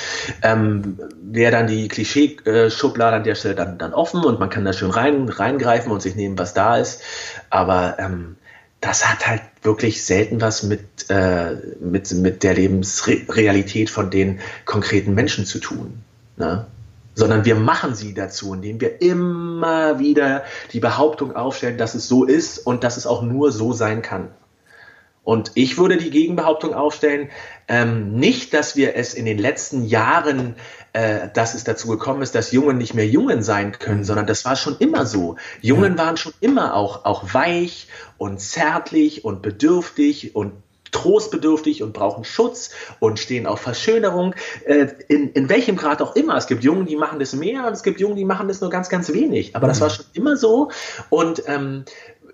ähm, 0.42 0.98
wäre 1.22 1.52
dann 1.52 1.66
die 1.66 1.88
Klischee-Schublade 1.88 3.16
an 3.16 3.24
der 3.24 3.34
Stelle 3.34 3.54
dann, 3.54 3.76
dann 3.76 3.92
offen 3.92 4.24
und 4.24 4.40
man 4.40 4.48
kann 4.48 4.64
da 4.64 4.72
schön 4.72 4.90
rein, 4.90 5.28
reingreifen 5.28 5.92
und 5.92 6.00
sich 6.00 6.16
nehmen, 6.16 6.38
was 6.38 6.54
da 6.54 6.78
ist. 6.78 7.02
Aber 7.50 7.96
ähm, 7.98 8.36
das 8.80 9.06
hat 9.06 9.26
halt 9.26 9.42
wirklich 9.62 10.04
selten 10.04 10.40
was 10.40 10.62
mit, 10.62 11.10
äh, 11.10 11.56
mit, 11.80 12.10
mit 12.12 12.42
der 12.42 12.54
Lebensrealität 12.54 13.90
von 13.90 14.10
den 14.10 14.40
konkreten 14.64 15.14
Menschen 15.14 15.44
zu 15.44 15.58
tun. 15.58 16.02
Ne? 16.36 16.66
Sondern 17.14 17.44
wir 17.44 17.54
machen 17.54 17.94
sie 17.94 18.14
dazu, 18.14 18.54
indem 18.54 18.80
wir 18.80 19.00
immer 19.00 19.98
wieder 19.98 20.44
die 20.72 20.80
Behauptung 20.80 21.34
aufstellen, 21.34 21.78
dass 21.78 21.94
es 21.94 22.08
so 22.08 22.24
ist 22.24 22.58
und 22.58 22.84
dass 22.84 22.96
es 22.96 23.06
auch 23.06 23.22
nur 23.22 23.52
so 23.52 23.72
sein 23.72 24.02
kann. 24.02 24.30
Und 25.24 25.52
ich 25.54 25.78
würde 25.78 25.96
die 25.96 26.10
Gegenbehauptung 26.10 26.74
aufstellen, 26.74 27.30
ähm, 27.66 28.14
nicht, 28.14 28.52
dass 28.52 28.76
wir 28.76 28.94
es 28.94 29.14
in 29.14 29.24
den 29.24 29.38
letzten 29.38 29.86
Jahren, 29.86 30.54
äh, 30.92 31.28
dass 31.32 31.54
es 31.54 31.64
dazu 31.64 31.88
gekommen 31.88 32.20
ist, 32.20 32.34
dass 32.34 32.52
Jungen 32.52 32.76
nicht 32.76 32.92
mehr 32.92 33.06
Jungen 33.06 33.42
sein 33.42 33.72
können, 33.72 34.04
sondern 34.04 34.26
das 34.26 34.44
war 34.44 34.54
schon 34.54 34.76
immer 34.78 35.06
so. 35.06 35.36
Jungen 35.62 35.96
waren 35.96 36.18
schon 36.18 36.34
immer 36.40 36.74
auch, 36.74 37.06
auch 37.06 37.32
weich 37.32 37.88
und 38.18 38.38
zärtlich 38.38 39.24
und 39.24 39.40
bedürftig 39.40 40.36
und 40.36 40.52
trostbedürftig 40.94 41.82
und 41.82 41.92
brauchen 41.92 42.24
Schutz 42.24 42.70
und 43.00 43.18
stehen 43.18 43.46
auf 43.46 43.60
Verschönerung, 43.60 44.34
äh, 44.64 44.86
in, 45.08 45.32
in 45.32 45.48
welchem 45.48 45.76
Grad 45.76 46.00
auch 46.00 46.16
immer. 46.16 46.36
Es 46.36 46.46
gibt 46.46 46.64
Jungen, 46.64 46.86
die 46.86 46.96
machen 46.96 47.18
das 47.18 47.34
mehr 47.34 47.66
und 47.66 47.72
es 47.72 47.82
gibt 47.82 48.00
Jungen, 48.00 48.16
die 48.16 48.24
machen 48.24 48.48
das 48.48 48.60
nur 48.60 48.70
ganz, 48.70 48.88
ganz 48.88 49.12
wenig. 49.12 49.56
Aber 49.56 49.66
das 49.66 49.78
mhm. 49.78 49.82
war 49.82 49.90
schon 49.90 50.06
immer 50.14 50.36
so 50.36 50.70
und 51.10 51.42
ähm, 51.46 51.84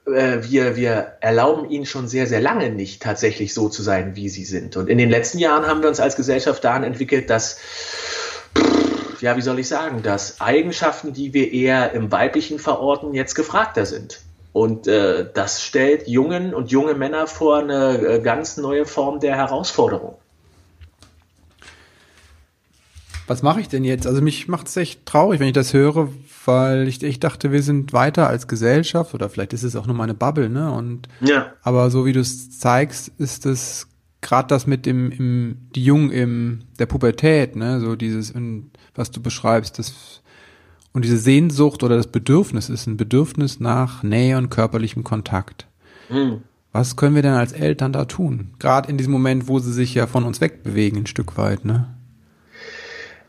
äh, 0.06 0.38
wir, 0.42 0.76
wir 0.76 1.14
erlauben 1.20 1.68
ihnen 1.70 1.86
schon 1.86 2.06
sehr, 2.06 2.26
sehr 2.26 2.40
lange 2.40 2.70
nicht 2.70 3.02
tatsächlich 3.02 3.54
so 3.54 3.68
zu 3.68 3.82
sein, 3.82 4.14
wie 4.14 4.28
sie 4.28 4.44
sind. 4.44 4.76
Und 4.76 4.88
in 4.88 4.98
den 4.98 5.10
letzten 5.10 5.38
Jahren 5.38 5.66
haben 5.66 5.82
wir 5.82 5.88
uns 5.88 6.00
als 6.00 6.16
Gesellschaft 6.16 6.62
daran 6.62 6.84
entwickelt, 6.84 7.30
dass 7.30 7.58
ja, 9.20 9.36
wie 9.36 9.42
soll 9.42 9.58
ich 9.58 9.68
sagen, 9.68 10.02
dass 10.02 10.40
Eigenschaften, 10.40 11.12
die 11.12 11.34
wir 11.34 11.52
eher 11.52 11.92
im 11.92 12.10
Weiblichen 12.10 12.58
verorten, 12.58 13.12
jetzt 13.12 13.34
gefragter 13.34 13.84
sind. 13.84 14.22
Und 14.52 14.86
äh, 14.88 15.28
das 15.32 15.62
stellt 15.62 16.08
Jungen 16.08 16.54
und 16.54 16.70
junge 16.70 16.94
Männer 16.94 17.26
vor 17.26 17.58
eine 17.58 17.98
äh, 17.98 18.20
ganz 18.20 18.56
neue 18.56 18.84
Form 18.84 19.20
der 19.20 19.36
Herausforderung. 19.36 20.16
Was 23.28 23.42
mache 23.42 23.60
ich 23.60 23.68
denn 23.68 23.84
jetzt? 23.84 24.08
Also 24.08 24.20
mich 24.22 24.48
macht 24.48 24.66
es 24.66 24.76
echt 24.76 25.06
traurig, 25.06 25.38
wenn 25.38 25.46
ich 25.46 25.52
das 25.52 25.72
höre, 25.72 26.08
weil 26.46 26.88
ich, 26.88 27.00
ich 27.04 27.20
dachte, 27.20 27.52
wir 27.52 27.62
sind 27.62 27.92
weiter 27.92 28.26
als 28.26 28.48
Gesellschaft 28.48 29.14
oder 29.14 29.30
vielleicht 29.30 29.52
ist 29.52 29.62
es 29.62 29.76
auch 29.76 29.86
nur 29.86 29.94
meine 29.94 30.14
Bubble, 30.14 30.48
ne? 30.48 30.72
Und 30.72 31.06
ja. 31.20 31.52
aber 31.62 31.90
so 31.90 32.06
wie 32.06 32.12
du 32.12 32.18
es 32.18 32.58
zeigst, 32.58 33.12
ist 33.18 33.46
es 33.46 33.86
gerade 34.20 34.48
das 34.48 34.66
mit 34.66 34.84
dem 34.84 35.12
im 35.12 35.68
die 35.76 35.84
Jungen 35.84 36.10
im 36.10 36.62
der 36.80 36.86
Pubertät, 36.86 37.54
ne? 37.54 37.78
So 37.78 37.94
dieses, 37.94 38.34
was 38.96 39.12
du 39.12 39.22
beschreibst, 39.22 39.78
das 39.78 40.22
und 40.92 41.04
diese 41.04 41.18
Sehnsucht 41.18 41.82
oder 41.82 41.96
das 41.96 42.08
Bedürfnis 42.08 42.68
ist 42.68 42.86
ein 42.86 42.96
Bedürfnis 42.96 43.60
nach 43.60 44.02
Nähe 44.02 44.36
und 44.38 44.50
körperlichem 44.50 45.04
Kontakt. 45.04 45.66
Mhm. 46.08 46.42
Was 46.72 46.96
können 46.96 47.14
wir 47.14 47.22
denn 47.22 47.32
als 47.32 47.52
Eltern 47.52 47.92
da 47.92 48.04
tun? 48.04 48.54
Gerade 48.58 48.88
in 48.88 48.96
diesem 48.96 49.12
Moment, 49.12 49.48
wo 49.48 49.58
sie 49.58 49.72
sich 49.72 49.94
ja 49.94 50.06
von 50.06 50.24
uns 50.24 50.40
wegbewegen, 50.40 51.00
ein 51.00 51.06
Stück 51.06 51.36
weit, 51.36 51.64
ne? 51.64 51.86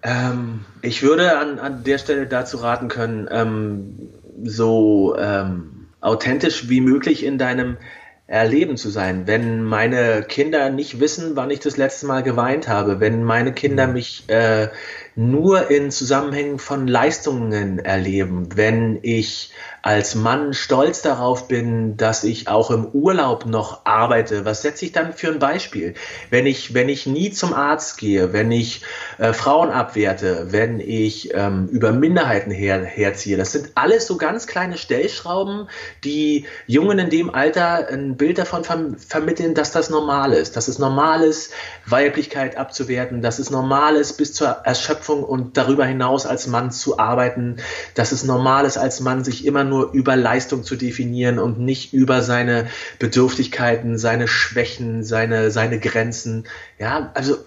Ähm, 0.04 0.66
ich 0.82 1.04
würde 1.04 1.38
an, 1.38 1.60
an 1.60 1.84
der 1.84 1.98
Stelle 1.98 2.28
dazu 2.28 2.58
raten 2.58 2.88
können, 2.88 3.28
ähm, 3.32 4.10
so 4.44 5.16
ähm, 5.18 5.88
authentisch 6.02 6.70
wie 6.70 6.82
möglich 6.82 7.24
in 7.24 7.38
deinem 7.38 7.78
Erleben 8.26 8.78
zu 8.78 8.90
sein. 8.90 9.28
Wenn 9.28 9.64
meine 9.64 10.24
Kinder 10.24 10.70
nicht 10.70 11.00
wissen, 11.00 11.36
wann 11.36 11.52
ich 11.52 11.60
das 11.60 11.78
letzte 11.78 12.08
Mal 12.08 12.24
geweint 12.24 12.68
habe, 12.68 13.00
wenn 13.00 13.24
meine 13.24 13.54
Kinder 13.54 13.88
mhm. 13.88 13.94
mich 13.94 14.24
äh, 14.28 14.70
nur 15.16 15.70
in 15.70 15.92
Zusammenhängen 15.92 16.60
von 16.60 16.88
Leistungen 16.88 17.80
erleben. 17.80 18.50
Wenn 18.56 19.00
ich 19.02 19.52
als 19.82 20.14
Mann 20.14 20.54
stolz 20.54 21.02
darauf 21.02 21.48
bin, 21.48 21.98
dass 21.98 22.24
ich 22.24 22.48
auch 22.48 22.70
im 22.70 22.86
Urlaub 22.88 23.46
noch 23.46 23.86
arbeite, 23.86 24.46
was 24.46 24.62
setze 24.62 24.86
ich 24.86 24.92
dann 24.92 25.14
für 25.14 25.30
ein 25.30 25.40
Beispiel? 25.40 25.96
Wenn 26.30 26.46
ich, 26.46 26.74
wenn 26.74 26.88
ich 26.88 27.08
nie 27.08 27.32
zum 27.32 27.54
Arzt 27.54 27.98
gehe, 27.98 28.32
wenn 28.32 28.52
ich 28.52 28.84
äh, 29.18 29.34
Frauen 29.34 29.70
abwerte, 29.70 30.48
wenn 30.52 30.80
ich 30.80 31.34
ähm, 31.34 31.68
über 31.72 31.92
Minderheiten 31.92 32.52
her, 32.52 32.84
herziehe, 32.84 33.38
das 33.38 33.54
sind 33.54 33.72
alles 33.76 34.06
so 34.06 34.18
ganz 34.18 34.46
kleine 34.46 34.78
Stellschrauben, 34.78 35.68
die 36.04 36.46
Jungen 36.68 37.00
in 37.00 37.10
dem 37.10 37.34
Alter 37.34 37.88
ein 37.90 38.18
Bild 38.18 38.38
davon 38.38 38.64
verm 38.64 38.98
vermitteln, 38.98 39.56
dass 39.56 39.72
das 39.72 39.90
normal 39.90 40.34
ist, 40.34 40.56
dass 40.56 40.68
es 40.68 40.78
normal 40.78 41.24
ist, 41.24 41.54
Weiblichkeit 41.86 42.56
abzuwerten, 42.56 43.22
dass 43.22 43.40
es 43.40 43.50
normal 43.50 43.96
ist, 43.96 44.14
bis 44.14 44.34
zur 44.34 44.48
Erschöpfung 44.48 45.24
und 45.24 45.58
darüber 45.58 45.86
hinaus 45.86 46.26
als 46.26 46.48
Mann 46.48 46.72
zu 46.72 47.00
arbeiten, 47.00 47.58
dass 47.96 48.12
es 48.12 48.24
normal 48.24 48.66
ist, 48.66 48.78
als 48.78 49.00
Mann 49.00 49.24
sich 49.24 49.46
immer 49.46 49.64
nur 49.64 49.92
über 49.94 50.16
Leistung 50.16 50.64
zu 50.64 50.76
definieren 50.76 51.40
und 51.40 51.60
nicht 51.60 51.94
über 51.94 52.22
seine 52.22 52.68
Bedürftigkeiten, 53.00 53.98
seine 53.98 54.28
Schwächen, 54.28 55.04
seine, 55.04 55.52
seine 55.52 55.80
Grenzen. 55.80 56.46
Ja, 56.80 57.12
also 57.14 57.38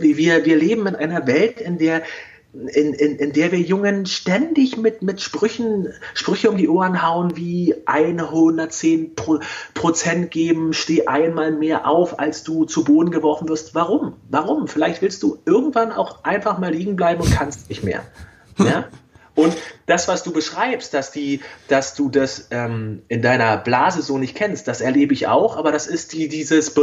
wir, 0.00 0.44
wir 0.44 0.56
leben 0.56 0.86
in 0.86 0.96
einer 0.96 1.26
Welt, 1.26 1.60
in 1.60 1.78
der 1.78 2.02
in, 2.52 2.92
in, 2.92 3.16
in 3.16 3.32
der 3.32 3.50
wir 3.50 3.60
Jungen 3.60 4.04
ständig 4.04 4.76
mit, 4.76 5.02
mit 5.02 5.22
Sprüchen, 5.22 5.88
Sprüche 6.12 6.50
um 6.50 6.58
die 6.58 6.68
Ohren 6.68 7.02
hauen, 7.02 7.36
wie 7.36 7.74
110 7.86 9.14
Pro, 9.14 9.40
Prozent 9.72 10.30
geben, 10.30 10.74
steh 10.74 11.06
einmal 11.06 11.52
mehr 11.52 11.86
auf, 11.86 12.18
als 12.18 12.44
du 12.44 12.64
zu 12.64 12.84
Boden 12.84 13.10
geworfen 13.10 13.48
wirst. 13.48 13.74
Warum? 13.74 14.16
Warum? 14.28 14.68
Vielleicht 14.68 15.00
willst 15.00 15.22
du 15.22 15.38
irgendwann 15.46 15.92
auch 15.92 16.24
einfach 16.24 16.58
mal 16.58 16.72
liegen 16.72 16.94
bleiben 16.94 17.22
und 17.22 17.32
kannst 17.32 17.70
nicht 17.70 17.84
mehr. 17.84 18.02
Ja? 18.58 18.84
Und 19.34 19.56
das, 19.86 20.08
was 20.08 20.22
du 20.22 20.32
beschreibst, 20.32 20.92
dass, 20.94 21.10
die, 21.10 21.40
dass 21.68 21.94
du 21.94 22.10
das 22.10 22.48
ähm, 22.50 23.02
in 23.08 23.22
deiner 23.22 23.56
Blase 23.56 24.02
so 24.02 24.18
nicht 24.18 24.34
kennst, 24.34 24.68
das 24.68 24.80
erlebe 24.80 25.14
ich 25.14 25.26
auch, 25.26 25.56
aber 25.56 25.72
das 25.72 25.86
ist 25.86 26.12
die, 26.12 26.28
dieses, 26.28 26.74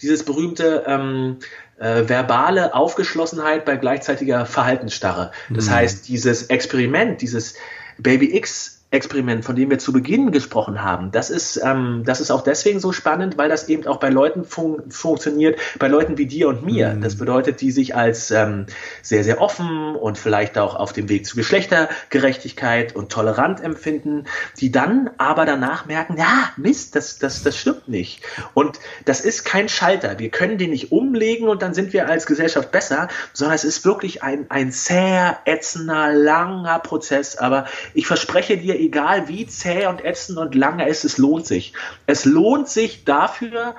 dieses 0.00 0.24
berühmte 0.24 0.84
ähm, 0.86 1.38
äh, 1.78 2.08
verbale 2.08 2.74
Aufgeschlossenheit 2.74 3.64
bei 3.64 3.76
gleichzeitiger 3.76 4.46
Verhaltensstarre. 4.46 5.32
Das 5.50 5.66
mhm. 5.66 5.70
heißt, 5.70 6.08
dieses 6.08 6.44
Experiment, 6.44 7.22
dieses 7.22 7.54
Baby 7.98 8.36
X 8.36 8.75
Experiment, 8.96 9.44
von 9.44 9.54
dem 9.54 9.70
wir 9.70 9.78
zu 9.78 9.92
Beginn 9.92 10.32
gesprochen 10.32 10.82
haben, 10.82 11.12
das 11.12 11.30
ist, 11.30 11.60
ähm, 11.62 12.02
das 12.04 12.20
ist 12.20 12.30
auch 12.30 12.42
deswegen 12.42 12.80
so 12.80 12.92
spannend, 12.92 13.38
weil 13.38 13.48
das 13.48 13.68
eben 13.68 13.86
auch 13.86 13.98
bei 13.98 14.08
Leuten 14.08 14.44
fun 14.44 14.90
funktioniert, 14.90 15.58
bei 15.78 15.88
Leuten 15.88 16.18
wie 16.18 16.26
dir 16.26 16.48
und 16.48 16.64
mir. 16.64 16.94
Mhm. 16.94 17.02
Das 17.02 17.16
bedeutet, 17.16 17.60
die 17.60 17.70
sich 17.70 17.94
als 17.94 18.30
ähm, 18.30 18.66
sehr, 19.02 19.22
sehr 19.24 19.40
offen 19.40 19.94
und 19.94 20.18
vielleicht 20.18 20.58
auch 20.58 20.74
auf 20.74 20.92
dem 20.92 21.08
Weg 21.08 21.26
zu 21.26 21.36
Geschlechtergerechtigkeit 21.36 22.96
und 22.96 23.12
tolerant 23.12 23.62
empfinden, 23.62 24.24
die 24.58 24.72
dann 24.72 25.10
aber 25.18 25.44
danach 25.44 25.86
merken, 25.86 26.16
ja, 26.16 26.50
Mist, 26.56 26.96
das, 26.96 27.18
das, 27.18 27.42
das 27.42 27.56
stimmt 27.56 27.88
nicht. 27.88 28.22
Und 28.54 28.80
das 29.04 29.20
ist 29.20 29.44
kein 29.44 29.68
Schalter. 29.68 30.18
Wir 30.18 30.30
können 30.30 30.58
den 30.58 30.70
nicht 30.70 30.92
umlegen 30.92 31.48
und 31.48 31.62
dann 31.62 31.74
sind 31.74 31.92
wir 31.92 32.08
als 32.08 32.26
Gesellschaft 32.26 32.72
besser, 32.72 33.08
sondern 33.32 33.54
es 33.54 33.64
ist 33.64 33.84
wirklich 33.84 34.22
ein, 34.22 34.46
ein 34.48 34.72
zäher, 34.72 35.38
ätzender, 35.44 36.12
langer 36.12 36.78
Prozess. 36.78 37.36
Aber 37.36 37.66
ich 37.94 38.06
verspreche 38.06 38.56
dir, 38.56 38.78
egal 38.86 39.28
wie 39.28 39.46
zäh 39.46 39.86
und 39.86 40.04
ätzend 40.04 40.38
und 40.38 40.54
lange 40.54 40.88
es 40.88 41.04
ist, 41.04 41.12
es 41.12 41.18
lohnt 41.18 41.46
sich. 41.46 41.72
Es 42.06 42.24
lohnt 42.24 42.68
sich 42.68 43.04
dafür, 43.04 43.74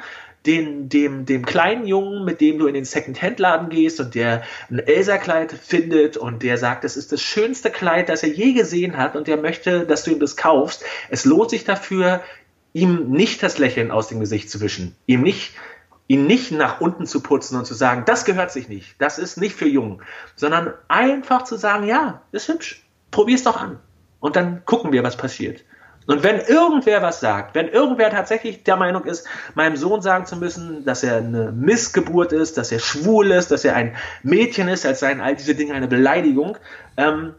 den, 0.48 0.88
dem, 0.88 1.26
dem 1.26 1.46
kleinen 1.46 1.86
Jungen, 1.86 2.24
mit 2.24 2.40
dem 2.42 2.58
du 2.58 2.68
in 2.68 2.74
den 2.74 2.86
Second-Hand-Laden 2.86 3.70
gehst 3.70 4.00
und 4.00 4.16
der 4.16 4.44
ein 4.72 4.80
Elsa-Kleid 4.80 5.52
findet 5.52 6.16
und 6.16 6.42
der 6.42 6.58
sagt, 6.58 6.84
das 6.86 6.96
ist 6.96 7.12
das 7.12 7.22
schönste 7.22 7.70
Kleid, 7.70 8.10
das 8.10 8.24
er 8.24 8.30
je 8.30 8.54
gesehen 8.54 8.98
hat 8.98 9.16
und 9.16 9.28
der 9.28 9.38
möchte, 9.38 9.86
dass 9.86 10.04
du 10.04 10.12
ihm 10.12 10.20
das 10.20 10.38
kaufst. 10.38 10.84
Es 11.10 11.26
lohnt 11.26 11.50
sich 11.50 11.66
dafür, 11.66 12.22
ihm 12.74 13.10
nicht 13.10 13.44
das 13.44 13.58
Lächeln 13.58 13.92
aus 13.92 14.08
dem 14.08 14.20
Gesicht 14.20 14.50
zu 14.50 14.62
wischen, 14.62 14.96
ihm 15.06 15.22
nicht 15.22 15.54
ihn 16.10 16.26
nicht 16.26 16.54
nach 16.54 16.80
unten 16.80 17.06
zu 17.06 17.22
putzen 17.22 17.58
und 17.58 17.66
zu 17.66 17.74
sagen, 17.74 18.04
das 18.06 18.24
gehört 18.24 18.50
sich 18.50 18.70
nicht, 18.70 18.96
das 18.98 19.20
ist 19.20 19.36
nicht 19.36 19.58
für 19.58 19.68
Jungen, 19.68 20.02
sondern 20.38 20.74
einfach 20.88 21.44
zu 21.44 21.58
sagen, 21.58 21.86
ja, 21.86 22.22
ist 22.32 22.48
hübsch, 22.48 22.88
probier's 23.12 23.44
doch 23.44 23.60
an 23.60 23.78
und 24.20 24.36
dann 24.36 24.64
gucken 24.66 24.92
wir, 24.92 25.04
was 25.04 25.18
passiert. 25.18 25.64
Und 26.08 26.24
wenn 26.24 26.40
irgendwer 26.40 27.02
was 27.02 27.20
sagt, 27.20 27.54
wenn 27.54 27.68
irgendwer 27.68 28.10
tatsächlich 28.10 28.64
der 28.64 28.78
Meinung 28.78 29.04
ist, 29.04 29.28
meinem 29.56 29.76
Sohn 29.76 30.02
sagen 30.02 30.26
zu 30.26 30.38
müssen, 30.38 30.86
dass 30.86 31.04
er 31.04 31.18
eine 31.18 31.52
Missgeburt 31.52 32.32
ist, 32.32 32.58
dass 32.58 32.72
er 32.72 32.80
schwul 32.80 33.32
ist, 33.32 33.52
dass 33.52 33.66
er 33.66 33.76
ein 33.76 33.96
Mädchen 34.24 34.70
ist, 34.70 34.86
als 34.86 35.02
seien 35.02 35.20
all 35.20 35.36
diese 35.36 35.54
Dinge 35.54 35.74
eine 35.74 35.88
Beleidigung, 35.88 36.58
ähm, 36.96 37.34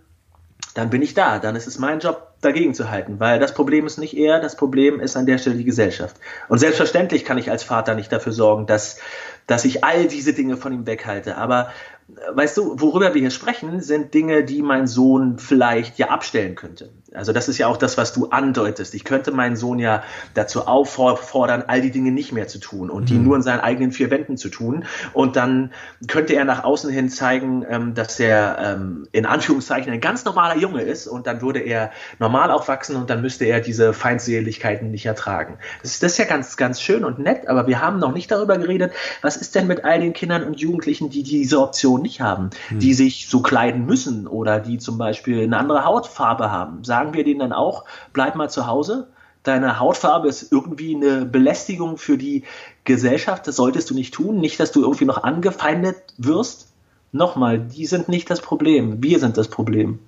dann 0.74 0.90
bin 0.90 1.00
ich 1.00 1.14
da. 1.14 1.38
Dann 1.38 1.56
ist 1.56 1.66
es 1.66 1.78
mein 1.78 2.00
Job, 2.00 2.28
dagegen 2.40 2.74
zu 2.74 2.88
halten, 2.90 3.18
weil 3.18 3.40
das 3.40 3.52
Problem 3.52 3.86
ist 3.86 3.98
nicht 3.98 4.16
er, 4.16 4.40
das 4.40 4.56
Problem 4.56 5.00
ist 5.00 5.16
an 5.16 5.26
der 5.26 5.38
Stelle 5.38 5.56
die 5.56 5.64
Gesellschaft. 5.64 6.16
Und 6.48 6.58
selbstverständlich 6.58 7.24
kann 7.24 7.38
ich 7.38 7.50
als 7.50 7.64
Vater 7.64 7.94
nicht 7.94 8.12
dafür 8.12 8.32
sorgen, 8.32 8.66
dass, 8.66 9.00
dass 9.46 9.64
ich 9.64 9.82
all 9.82 10.06
diese 10.06 10.34
Dinge 10.34 10.56
von 10.56 10.72
ihm 10.72 10.86
weghalte. 10.86 11.36
Aber 11.36 11.72
weißt 12.08 12.56
du, 12.56 12.80
worüber 12.80 13.14
wir 13.14 13.20
hier 13.20 13.30
sprechen, 13.30 13.80
sind 13.80 14.14
Dinge, 14.14 14.44
die 14.44 14.62
mein 14.62 14.86
Sohn 14.86 15.38
vielleicht 15.38 15.98
ja 15.98 16.08
abstellen 16.08 16.54
könnte. 16.54 16.90
Also 17.14 17.32
das 17.32 17.48
ist 17.48 17.56
ja 17.56 17.68
auch 17.68 17.78
das, 17.78 17.96
was 17.96 18.12
du 18.12 18.28
andeutest. 18.28 18.94
Ich 18.94 19.04
könnte 19.04 19.32
meinen 19.32 19.56
Sohn 19.56 19.78
ja 19.78 20.02
dazu 20.34 20.66
auffordern, 20.66 21.64
all 21.66 21.80
die 21.80 21.90
Dinge 21.90 22.12
nicht 22.12 22.32
mehr 22.32 22.48
zu 22.48 22.58
tun 22.58 22.90
und 22.90 23.08
die 23.08 23.14
mhm. 23.14 23.24
nur 23.24 23.36
in 23.36 23.42
seinen 23.42 23.60
eigenen 23.60 23.92
vier 23.92 24.10
Wänden 24.10 24.36
zu 24.36 24.50
tun. 24.50 24.84
Und 25.14 25.36
dann 25.36 25.72
könnte 26.06 26.34
er 26.34 26.44
nach 26.44 26.64
außen 26.64 26.90
hin 26.90 27.08
zeigen, 27.08 27.64
ähm, 27.68 27.94
dass 27.94 28.20
er 28.20 28.58
ähm, 28.60 29.08
in 29.12 29.24
Anführungszeichen 29.24 29.90
ein 29.90 30.02
ganz 30.02 30.26
normaler 30.26 30.58
Junge 30.58 30.82
ist 30.82 31.06
und 31.06 31.26
dann 31.26 31.40
würde 31.40 31.60
er 31.60 31.92
normal 32.18 32.50
aufwachsen 32.50 32.94
und 32.96 33.08
dann 33.08 33.22
müsste 33.22 33.46
er 33.46 33.60
diese 33.60 33.94
Feindseligkeiten 33.94 34.90
nicht 34.90 35.06
ertragen. 35.06 35.58
Das 35.80 35.92
ist, 35.92 36.02
das 36.02 36.12
ist 36.12 36.18
ja 36.18 36.26
ganz, 36.26 36.58
ganz 36.58 36.82
schön 36.82 37.04
und 37.04 37.18
nett, 37.18 37.48
aber 37.48 37.66
wir 37.66 37.80
haben 37.80 37.98
noch 37.98 38.12
nicht 38.12 38.30
darüber 38.30 38.58
geredet, 38.58 38.92
was 39.22 39.36
ist 39.36 39.54
denn 39.54 39.66
mit 39.66 39.82
all 39.84 40.00
den 40.00 40.12
Kindern 40.12 40.44
und 40.44 40.60
Jugendlichen, 40.60 41.08
die 41.08 41.22
diese 41.22 41.60
Option 41.60 42.02
nicht 42.02 42.20
haben, 42.20 42.50
mhm. 42.68 42.80
die 42.80 42.92
sich 42.92 43.28
so 43.30 43.40
kleiden 43.40 43.86
müssen 43.86 44.26
oder 44.26 44.60
die 44.60 44.76
zum 44.76 44.98
Beispiel 44.98 45.42
eine 45.42 45.56
andere 45.56 45.86
Hautfarbe 45.86 46.50
haben. 46.50 46.84
Sagen 46.84 46.97
sagen 46.98 47.14
wir 47.14 47.22
denen 47.22 47.40
dann 47.40 47.52
auch, 47.52 47.84
bleib 48.12 48.34
mal 48.34 48.50
zu 48.50 48.66
Hause. 48.66 49.08
Deine 49.44 49.78
Hautfarbe 49.78 50.28
ist 50.28 50.50
irgendwie 50.50 50.96
eine 50.96 51.24
Belästigung 51.24 51.96
für 51.96 52.18
die 52.18 52.42
Gesellschaft. 52.84 53.46
Das 53.46 53.54
solltest 53.54 53.88
du 53.88 53.94
nicht 53.94 54.12
tun. 54.12 54.40
Nicht, 54.40 54.58
dass 54.58 54.72
du 54.72 54.82
irgendwie 54.82 55.04
noch 55.04 55.22
angefeindet 55.22 55.96
wirst. 56.16 56.72
Nochmal, 57.12 57.60
die 57.60 57.86
sind 57.86 58.08
nicht 58.08 58.28
das 58.30 58.40
Problem. 58.40 59.00
Wir 59.00 59.20
sind 59.20 59.36
das 59.36 59.48
Problem. 59.48 60.00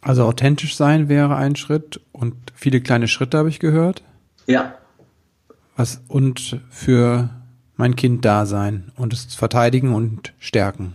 Also 0.00 0.24
authentisch 0.24 0.74
sein 0.74 1.08
wäre 1.08 1.36
ein 1.36 1.54
Schritt 1.54 2.00
und 2.12 2.34
viele 2.54 2.80
kleine 2.80 3.06
Schritte 3.06 3.38
habe 3.38 3.50
ich 3.50 3.60
gehört. 3.60 4.02
Ja. 4.46 4.74
Was 5.76 6.00
und 6.08 6.60
für 6.70 7.28
mein 7.76 7.94
Kind 7.94 8.24
da 8.24 8.46
sein 8.46 8.90
und 8.96 9.12
es 9.12 9.34
verteidigen 9.34 9.94
und 9.94 10.32
stärken. 10.38 10.94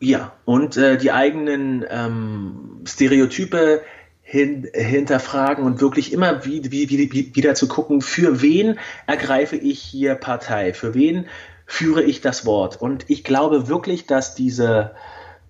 Ja, 0.00 0.32
und 0.46 0.78
äh, 0.78 0.96
die 0.96 1.12
eigenen 1.12 1.84
ähm, 1.88 2.80
Stereotype 2.86 3.82
hin, 4.22 4.66
hinterfragen 4.72 5.64
und 5.64 5.80
wirklich 5.82 6.12
immer 6.12 6.44
wie, 6.46 6.70
wie, 6.70 6.88
wie, 6.88 7.34
wieder 7.34 7.54
zu 7.54 7.68
gucken, 7.68 8.00
für 8.00 8.40
wen 8.40 8.78
ergreife 9.06 9.56
ich 9.56 9.80
hier 9.80 10.14
Partei, 10.14 10.72
für 10.72 10.94
wen 10.94 11.26
führe 11.66 12.02
ich 12.02 12.22
das 12.22 12.46
Wort. 12.46 12.80
Und 12.80 13.04
ich 13.08 13.24
glaube 13.24 13.68
wirklich, 13.68 14.06
dass 14.06 14.34
diese, 14.34 14.92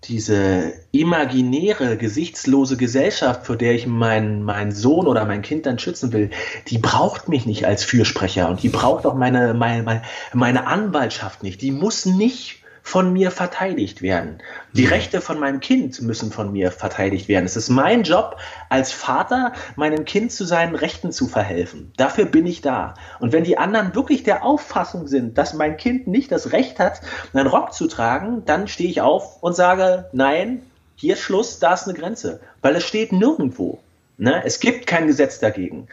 diese 0.05 0.73
imaginäre, 0.91 1.97
gesichtslose 1.97 2.77
Gesellschaft, 2.77 3.47
vor 3.47 3.57
der 3.57 3.75
ich 3.75 3.87
meinen, 3.87 4.43
meinen 4.43 4.73
Sohn 4.73 5.07
oder 5.07 5.27
mein 5.27 5.43
Kind 5.43 5.67
dann 5.67 5.79
schützen 5.79 6.13
will, 6.13 6.31
die 6.67 6.79
braucht 6.79 7.29
mich 7.29 7.47
nicht 7.47 7.67
als 7.67 7.85
Fürsprecher 7.85 8.49
und 8.49 8.63
die 8.63 8.69
braucht 8.69 9.07
auch 9.07 9.15
meine, 9.15 9.55
meine, 9.55 10.03
meine 10.33 10.67
Anwaltschaft 10.67 11.43
nicht. 11.43 11.63
Die 11.63 11.71
muss 11.71 12.05
nicht 12.05 12.60
von 12.83 13.13
mir 13.13 13.31
verteidigt 13.31 14.03
werden. 14.03 14.39
Die 14.73 14.85
mhm. 14.87 14.89
Rechte 14.89 15.21
von 15.21 15.39
meinem 15.39 15.61
Kind 15.61 16.01
müssen 16.03 16.33
von 16.33 16.53
mir 16.53 16.73
verteidigt 16.73 17.29
werden. 17.29 17.45
Es 17.45 17.57
ist 17.57 17.69
mein 17.69 18.03
Job 18.03 18.37
als 18.69 18.93
Vater, 18.93 19.53
meinem 19.77 20.05
Kind 20.05 20.33
zu 20.33 20.45
seinen 20.45 20.75
Rechten 20.75 21.13
zu 21.13 21.27
verhelfen. 21.27 21.93
Dafür 21.97 22.25
bin 22.25 22.47
ich 22.47 22.61
da. 22.61 22.95
Und 23.19 23.33
wenn 23.33 23.45
die 23.45 23.59
anderen 23.59 23.95
wirklich 23.95 24.23
der 24.23 24.45
Auffassung 24.45 25.07
sind, 25.07 25.39
dass 25.39 25.55
mein 25.55 25.77
Kind 25.77 26.07
nicht 26.07 26.33
das 26.33 26.53
Recht 26.53 26.79
hat, 26.79 27.01
einen 27.33 27.47
Rock 27.47 27.75
zu 27.75 27.87
tragen, 27.87 28.45
dann 28.45 28.69
stehe 28.69 28.91
ich 28.91 29.01
auf 29.01 29.43
und 29.43 29.55
sage, 29.55 30.09
nein, 30.13 30.63
hier 30.97 31.15
ist 31.15 31.21
Schluss, 31.21 31.59
da 31.59 31.75
ist 31.75 31.89
eine 31.89 31.99
Grenze. 31.99 32.41
Weil 32.61 32.77
es 32.77 32.85
steht 32.85 33.13
nirgendwo. 33.13 33.79
Ne? 34.19 34.43
Es 34.45 34.61
gibt 34.61 34.87
kein 34.87 35.07
Gesetz 35.07 35.39
dagegen. 35.39 35.89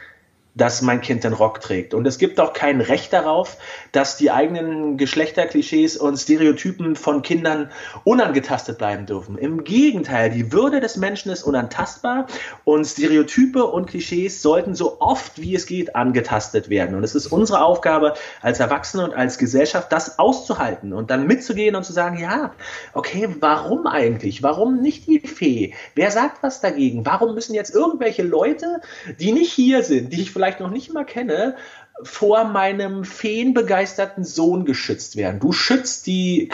Dass 0.58 0.82
mein 0.82 1.00
Kind 1.00 1.24
den 1.24 1.32
Rock 1.32 1.60
trägt. 1.60 1.94
Und 1.94 2.06
es 2.06 2.18
gibt 2.18 2.40
auch 2.40 2.52
kein 2.52 2.80
Recht 2.80 3.12
darauf, 3.12 3.56
dass 3.92 4.16
die 4.16 4.30
eigenen 4.30 4.96
Geschlechterklischees 4.96 5.96
und 5.96 6.16
Stereotypen 6.18 6.96
von 6.96 7.22
Kindern 7.22 7.70
unangetastet 8.04 8.76
bleiben 8.76 9.06
dürfen. 9.06 9.38
Im 9.38 9.62
Gegenteil, 9.64 10.30
die 10.30 10.52
Würde 10.52 10.80
des 10.80 10.96
Menschen 10.96 11.30
ist 11.30 11.44
unantastbar 11.44 12.26
und 12.64 12.84
Stereotype 12.84 13.64
und 13.64 13.86
Klischees 13.86 14.42
sollten 14.42 14.74
so 14.74 15.00
oft 15.00 15.40
wie 15.40 15.54
es 15.54 15.66
geht 15.66 15.94
angetastet 15.94 16.68
werden. 16.68 16.96
Und 16.96 17.04
es 17.04 17.14
ist 17.14 17.28
unsere 17.28 17.62
Aufgabe 17.62 18.14
als 18.42 18.58
Erwachsene 18.58 19.04
und 19.04 19.14
als 19.14 19.38
Gesellschaft, 19.38 19.92
das 19.92 20.18
auszuhalten 20.18 20.92
und 20.92 21.10
dann 21.10 21.26
mitzugehen 21.26 21.76
und 21.76 21.84
zu 21.84 21.92
sagen, 21.92 22.18
ja, 22.18 22.52
okay, 22.94 23.28
warum 23.38 23.86
eigentlich? 23.86 24.42
Warum 24.42 24.82
nicht 24.82 25.06
die 25.06 25.20
Fee? 25.20 25.74
Wer 25.94 26.10
sagt 26.10 26.42
was 26.42 26.60
dagegen? 26.60 27.06
Warum 27.06 27.34
müssen 27.34 27.54
jetzt 27.54 27.72
irgendwelche 27.72 28.24
Leute, 28.24 28.80
die 29.20 29.30
nicht 29.30 29.52
hier 29.52 29.84
sind, 29.84 30.12
die 30.12 30.22
ich 30.22 30.32
vielleicht 30.32 30.47
noch 30.60 30.70
nicht 30.70 30.92
mal 30.92 31.04
kenne, 31.04 31.56
vor 32.02 32.44
meinem 32.44 33.04
feenbegeisterten 33.04 34.24
Sohn 34.24 34.64
geschützt 34.64 35.16
werden. 35.16 35.40
Du 35.40 35.52
schützt 35.52 36.06
die, 36.06 36.48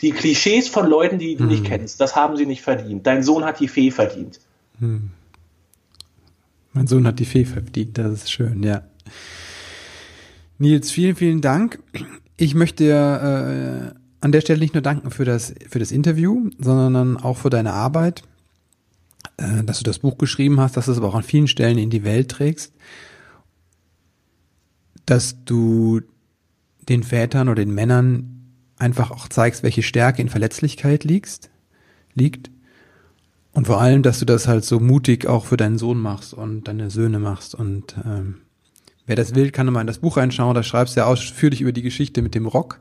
die 0.00 0.10
Klischees 0.10 0.68
von 0.68 0.88
Leuten, 0.88 1.18
die 1.18 1.36
du 1.36 1.44
hm. 1.44 1.50
nicht 1.50 1.64
kennst. 1.64 2.00
Das 2.00 2.16
haben 2.16 2.36
sie 2.36 2.46
nicht 2.46 2.62
verdient. 2.62 3.06
Dein 3.06 3.22
Sohn 3.22 3.44
hat 3.44 3.60
die 3.60 3.68
Fee 3.68 3.90
verdient. 3.90 4.40
Hm. 4.80 5.10
Mein 6.72 6.86
Sohn 6.86 7.06
hat 7.06 7.18
die 7.18 7.24
Fee 7.24 7.44
verdient, 7.44 7.98
das 7.98 8.12
ist 8.12 8.32
schön, 8.32 8.62
ja. 8.62 8.82
Nils, 10.58 10.90
vielen, 10.90 11.16
vielen 11.16 11.40
Dank. 11.40 11.78
Ich 12.36 12.54
möchte 12.54 12.84
dir 12.84 13.94
äh, 13.94 13.98
an 14.20 14.32
der 14.32 14.40
Stelle 14.40 14.60
nicht 14.60 14.74
nur 14.74 14.82
danken 14.82 15.10
für 15.10 15.24
das, 15.24 15.54
für 15.68 15.78
das 15.78 15.92
Interview, 15.92 16.50
sondern 16.58 17.16
auch 17.16 17.38
für 17.38 17.50
deine 17.50 17.72
Arbeit, 17.72 18.22
äh, 19.38 19.64
dass 19.64 19.78
du 19.78 19.84
das 19.84 20.00
Buch 20.00 20.18
geschrieben 20.18 20.60
hast, 20.60 20.76
dass 20.76 20.86
du 20.86 20.92
es 20.92 20.98
aber 20.98 21.08
auch 21.08 21.14
an 21.14 21.22
vielen 21.22 21.48
Stellen 21.48 21.78
in 21.78 21.90
die 21.90 22.04
Welt 22.04 22.28
trägst 22.28 22.72
dass 25.10 25.44
du 25.44 26.00
den 26.88 27.02
Vätern 27.02 27.48
oder 27.48 27.64
den 27.64 27.74
Männern 27.74 28.38
einfach 28.76 29.10
auch 29.10 29.28
zeigst, 29.28 29.62
welche 29.62 29.82
Stärke 29.82 30.22
in 30.22 30.28
Verletzlichkeit 30.28 31.04
liegst, 31.04 31.50
liegt. 32.14 32.50
Und 33.52 33.66
vor 33.66 33.80
allem, 33.80 34.02
dass 34.02 34.20
du 34.20 34.24
das 34.24 34.46
halt 34.46 34.64
so 34.64 34.78
mutig 34.78 35.26
auch 35.26 35.46
für 35.46 35.56
deinen 35.56 35.78
Sohn 35.78 36.00
machst 36.00 36.34
und 36.34 36.68
deine 36.68 36.90
Söhne 36.90 37.18
machst. 37.18 37.54
Und 37.54 37.96
ähm, 38.04 38.36
wer 39.06 39.16
das 39.16 39.34
will, 39.34 39.50
kann 39.50 39.66
mal 39.72 39.80
in 39.80 39.86
das 39.86 39.98
Buch 39.98 40.16
reinschauen. 40.16 40.54
Da 40.54 40.62
schreibst 40.62 40.96
du 40.96 41.00
ja 41.00 41.06
ausführlich 41.06 41.60
über 41.60 41.72
die 41.72 41.82
Geschichte 41.82 42.22
mit 42.22 42.34
dem 42.34 42.46
Rock. 42.46 42.78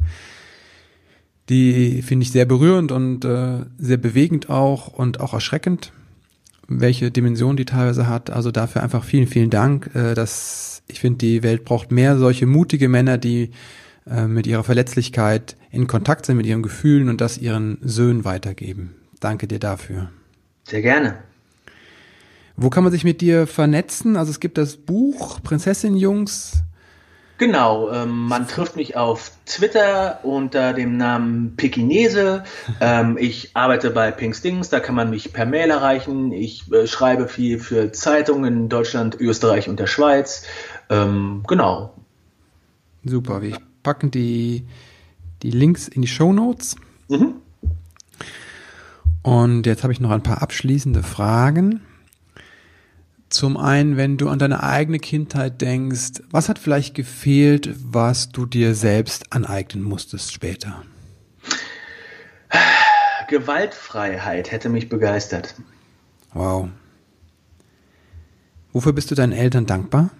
Die 1.49 2.01
finde 2.01 2.23
ich 2.23 2.31
sehr 2.31 2.45
berührend 2.45 2.91
und 2.91 3.23
äh, 3.23 3.65
sehr 3.77 3.97
bewegend 3.97 4.49
auch 4.49 4.89
und 4.89 5.21
auch 5.21 5.33
erschreckend, 5.33 5.93
welche 6.67 7.09
Dimension 7.09 7.55
die 7.55 7.65
teilweise 7.65 8.07
hat. 8.07 8.29
Also 8.29 8.51
dafür 8.51 8.83
einfach 8.83 9.03
vielen, 9.03 9.27
vielen 9.27 9.49
Dank, 9.49 9.95
äh, 9.95 10.13
dass 10.13 10.76
ich 10.87 10.99
finde, 10.99 11.19
die 11.19 11.43
Welt 11.43 11.65
braucht 11.65 11.91
mehr 11.91 12.17
solche 12.17 12.45
mutige 12.45 12.89
Männer, 12.89 13.17
die 13.17 13.51
äh, 14.09 14.27
mit 14.27 14.47
ihrer 14.47 14.63
Verletzlichkeit 14.63 15.55
in 15.71 15.87
Kontakt 15.87 16.25
sind, 16.25 16.37
mit 16.37 16.45
ihren 16.45 16.63
Gefühlen 16.63 17.09
und 17.09 17.21
das 17.21 17.37
ihren 17.37 17.77
Söhnen 17.81 18.25
weitergeben. 18.25 18.95
Danke 19.19 19.47
dir 19.47 19.59
dafür. 19.59 20.09
Sehr 20.63 20.81
gerne. 20.81 21.17
Wo 22.55 22.69
kann 22.69 22.83
man 22.83 22.91
sich 22.91 23.03
mit 23.03 23.21
dir 23.21 23.47
vernetzen? 23.47 24.17
Also 24.17 24.31
es 24.31 24.39
gibt 24.39 24.57
das 24.57 24.77
Buch 24.77 25.41
Prinzessin 25.43 25.95
Jungs. 25.95 26.63
Genau, 27.37 27.91
ähm, 27.91 28.27
man 28.27 28.47
trifft 28.47 28.75
mich 28.75 28.97
auf 28.97 29.31
Twitter 29.45 30.21
unter 30.23 30.73
dem 30.73 30.97
Namen 30.97 31.55
Pekinese. 31.55 32.43
Ähm, 32.81 33.15
ich 33.19 33.51
arbeite 33.55 33.91
bei 33.91 34.09
Pink 34.09 34.35
Stings, 34.35 34.69
da 34.69 34.79
kann 34.79 34.95
man 34.95 35.11
mich 35.11 35.33
per 35.33 35.45
Mail 35.45 35.69
erreichen. 35.69 36.31
Ich 36.31 36.71
äh, 36.71 36.87
schreibe 36.87 37.27
viel 37.27 37.59
für 37.59 37.91
Zeitungen 37.91 38.57
in 38.57 38.69
Deutschland, 38.69 39.19
Österreich 39.19 39.69
und 39.69 39.79
der 39.79 39.85
Schweiz. 39.85 40.43
Ähm, 40.89 41.43
genau. 41.47 41.93
Super, 43.03 43.41
wir 43.41 43.57
packen 43.83 44.11
die, 44.11 44.65
die 45.43 45.51
Links 45.51 45.87
in 45.87 46.01
die 46.01 46.07
Show 46.07 46.33
Notes. 46.33 46.75
Mhm. 47.09 47.35
Und 49.23 49.65
jetzt 49.65 49.83
habe 49.83 49.93
ich 49.93 49.99
noch 49.99 50.11
ein 50.11 50.23
paar 50.23 50.41
abschließende 50.41 51.03
Fragen. 51.03 51.81
Zum 53.29 53.57
einen, 53.57 53.97
wenn 53.97 54.17
du 54.17 54.29
an 54.29 54.39
deine 54.39 54.63
eigene 54.63 54.99
Kindheit 54.99 55.59
denkst, 55.59 56.21
was 56.31 56.47
hat 56.47 56.59
vielleicht 56.59 56.95
gefehlt, 56.95 57.75
was 57.83 58.29
du 58.29 58.45
dir 58.45 58.73
selbst 58.73 59.33
aneignen 59.33 59.83
musstest 59.83 60.31
später? 60.31 60.83
Gewaltfreiheit 63.27 64.51
hätte 64.51 64.69
mich 64.69 64.87
begeistert. 64.87 65.55
Wow. 66.33 66.69
Wofür 68.71 68.93
bist 68.93 69.11
du 69.11 69.15
deinen 69.15 69.33
Eltern 69.33 69.65
dankbar? 69.65 70.11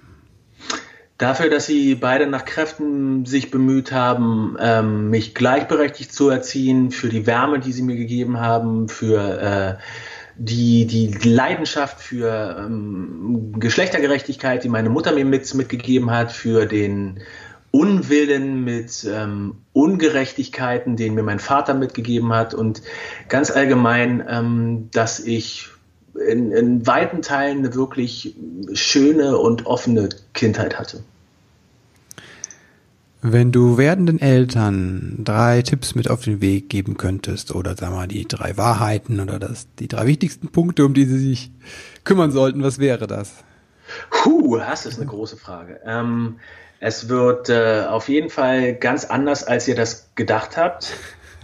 Dafür, 1.17 1.49
dass 1.49 1.65
sie 1.65 1.95
beide 1.95 2.27
nach 2.27 2.45
Kräften 2.45 3.25
sich 3.25 3.49
bemüht 3.49 3.91
haben, 3.91 4.55
ähm, 4.59 5.09
mich 5.09 5.33
gleichberechtigt 5.33 6.13
zu 6.13 6.29
erziehen, 6.29 6.91
für 6.91 7.09
die 7.09 7.25
Wärme, 7.25 7.59
die 7.59 7.71
sie 7.71 7.81
mir 7.81 7.95
gegeben 7.95 8.39
haben, 8.39 8.87
für 8.87 9.41
äh, 9.41 9.83
die, 10.37 10.85
die 10.85 11.07
Leidenschaft 11.27 11.99
für 11.99 12.57
ähm, 12.59 13.53
Geschlechtergerechtigkeit, 13.59 14.63
die 14.63 14.69
meine 14.69 14.89
Mutter 14.89 15.11
mir 15.11 15.25
mit, 15.25 15.51
mitgegeben 15.55 16.11
hat, 16.11 16.31
für 16.31 16.67
den 16.67 17.19
Unwillen 17.71 18.63
mit 18.63 19.07
ähm, 19.11 19.55
Ungerechtigkeiten, 19.73 20.95
den 20.97 21.15
mir 21.15 21.23
mein 21.23 21.39
Vater 21.39 21.73
mitgegeben 21.73 22.31
hat 22.33 22.53
und 22.53 22.83
ganz 23.27 23.49
allgemein, 23.49 24.23
ähm, 24.29 24.89
dass 24.91 25.19
ich 25.19 25.69
in, 26.27 26.51
in 26.51 26.87
weiten 26.87 27.21
Teilen 27.21 27.59
eine 27.59 27.75
wirklich 27.75 28.35
schöne 28.73 29.37
und 29.37 29.65
offene 29.65 30.09
Kindheit 30.33 30.79
hatte. 30.79 31.03
Wenn 33.21 33.51
du 33.51 33.77
werdenden 33.77 34.21
Eltern 34.21 35.21
drei 35.23 35.61
Tipps 35.63 35.95
mit 35.95 36.09
auf 36.09 36.23
den 36.23 36.39
Weg 36.39 36.69
geben 36.69 36.97
könntest 36.97 37.53
oder 37.53 37.75
sag 37.75 37.91
mal 37.91 38.07
die 38.07 38.27
drei 38.27 38.55
Wahrheiten 38.57 39.19
oder 39.19 39.39
das, 39.39 39.67
die 39.79 39.87
drei 39.87 40.05
wichtigsten 40.05 40.49
Punkte, 40.49 40.85
um 40.85 40.93
die 40.93 41.05
sie 41.05 41.17
sich 41.17 41.51
kümmern 42.03 42.31
sollten, 42.31 42.61
was 42.61 42.77
wäre 42.77 43.07
das? 43.07 43.33
Puh, 44.11 44.57
das 44.57 44.85
ist 44.85 44.97
eine 44.97 45.07
große 45.07 45.35
Frage. 45.35 45.79
Ähm, 45.85 46.37
es 46.79 47.09
wird 47.09 47.49
äh, 47.49 47.85
auf 47.89 48.07
jeden 48.07 48.29
Fall 48.29 48.75
ganz 48.75 49.05
anders, 49.05 49.43
als 49.43 49.67
ihr 49.67 49.75
das 49.75 50.11
gedacht 50.15 50.55
habt. 50.55 50.93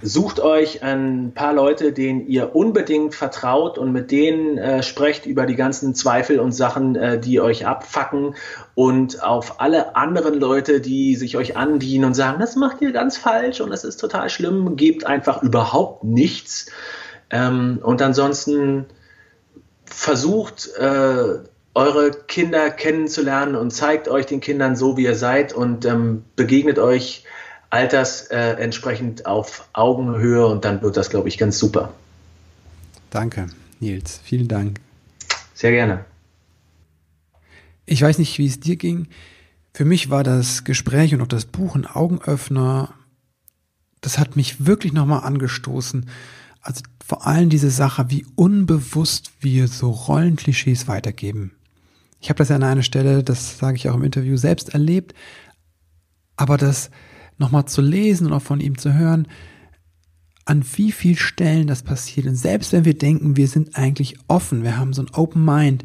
Sucht 0.06 0.41
euch 0.41 0.84
ein 0.84 1.32
paar 1.34 1.54
Leute, 1.54 1.93
denen 1.93 2.28
ihr 2.28 2.54
unbedingt 2.58 3.16
vertraut 3.16 3.78
und 3.78 3.93
mit 3.93 4.12
denen 4.12 4.58
äh, 4.58 4.84
sprecht 4.84 5.26
über 5.26 5.45
die 5.45 5.56
ganzen 5.56 5.95
Zweifel 5.95 6.41
und 6.41 6.51
Sachen, 6.51 6.97
äh, 6.97 7.18
die 7.18 7.39
euch 7.39 7.66
abfacken 7.66 8.36
und 8.76 9.24
auf 9.24 9.62
alle 9.62 9.95
anderen 9.95 10.41
Leute, 10.41 10.82
die 10.82 11.16
sich 11.16 11.38
euch 11.38 11.56
andienen 11.56 12.04
und 12.04 12.16
sagen, 12.16 12.41
das 12.41 12.58
macht 12.58 12.82
ihr 12.82 12.91
ganz 12.91 13.16
falsch 13.16 13.62
und 13.62 13.70
das 13.70 13.86
ist 13.86 13.95
total 13.95 14.30
schlimm, 14.30 14.76
gebt 14.76 15.06
einfach 15.06 15.41
überhaupt 15.41 16.04
nichts. 16.04 16.70
Ähm, 17.30 17.80
und 17.82 18.01
ansonsten 18.01 18.88
versucht, 19.86 20.68
äh, 20.80 21.39
eure 21.76 22.12
Kinder 22.28 22.70
kennenzulernen 22.72 23.56
und 23.56 23.72
zeigt 23.72 24.10
euch 24.10 24.26
den 24.26 24.41
Kindern 24.41 24.76
so, 24.76 24.97
wie 24.97 25.06
ihr 25.06 25.16
seid 25.16 25.54
und 25.54 25.86
ähm, 25.86 26.26
begegnet 26.36 26.78
euch 26.78 27.24
Alters 27.74 28.28
äh, 28.28 28.51
entsprechend 28.59 29.26
auf 29.26 29.67
Augenhöhe 29.74 30.45
und 30.45 30.63
dann 30.63 30.84
wird 30.84 30.95
das, 30.95 31.09
glaube 31.09 31.28
ich, 31.28 31.39
ganz 31.39 31.57
super. 31.57 31.91
Danke, 33.09 33.47
Nils. 33.80 34.21
Vielen 34.24 34.47
Dank. 34.47 34.80
Sehr 35.55 35.71
gerne. 35.71 36.05
Ich 37.88 37.99
weiß 37.99 38.19
nicht, 38.19 38.38
wie 38.38 38.45
es 38.45 38.59
dir 38.59 38.76
ging. 38.76 39.07
Für 39.74 39.86
mich 39.86 40.11
war 40.11 40.24
das 40.24 40.65
Gespräch 40.65 41.15
und 41.15 41.21
auch 41.21 41.28
das 41.28 41.45
Buch 41.45 41.76
ein 41.76 41.88
Augenöffner. 41.88 42.93
Das 44.01 44.19
hat 44.19 44.36
mich 44.36 44.67
wirklich 44.67 44.93
nochmal 44.93 45.24
angestoßen. 45.24 46.07
Also 46.61 46.84
vor 47.03 47.26
allem 47.26 47.49
diese 47.49 47.71
Sache, 47.71 48.05
wie 48.09 48.24
unbewusst 48.36 49.32
wir 49.39 49.67
so 49.67 49.89
Rollenklischees 49.89 50.88
weitergeben. 50.88 51.53
Ich 52.21 52.30
habe 52.30 52.38
das 52.38 52.49
ja 52.49 52.55
an 52.55 52.63
einer 52.63 52.84
Stelle, 52.84 53.24
das 53.24 53.57
sage 53.57 53.78
ich 53.78 53.89
auch 53.89 53.95
im 53.95 54.03
Interview, 54.03 54.38
selbst 54.38 54.76
erlebt. 54.76 55.15
Aber 56.38 56.57
das, 56.57 56.91
nochmal 57.38 57.65
zu 57.65 57.81
lesen 57.81 58.27
und 58.27 58.34
auch 58.34 58.41
von 58.41 58.59
ihm 58.59 58.77
zu 58.77 58.93
hören, 58.93 59.27
an 60.45 60.63
wie 60.75 60.91
viel 60.91 61.17
Stellen 61.17 61.67
das 61.67 61.84
passiert. 61.84 62.27
Und 62.27 62.36
selbst 62.36 62.73
wenn 62.73 62.86
wir 62.86 62.97
denken, 62.97 63.38
wir 63.38 63.47
sind 63.47 63.75
eigentlich 63.77 64.17
offen, 64.27 64.63
wir 64.63 64.77
haben 64.77 64.93
so 64.93 65.01
ein 65.01 65.13
Open 65.13 65.45
Mind, 65.45 65.84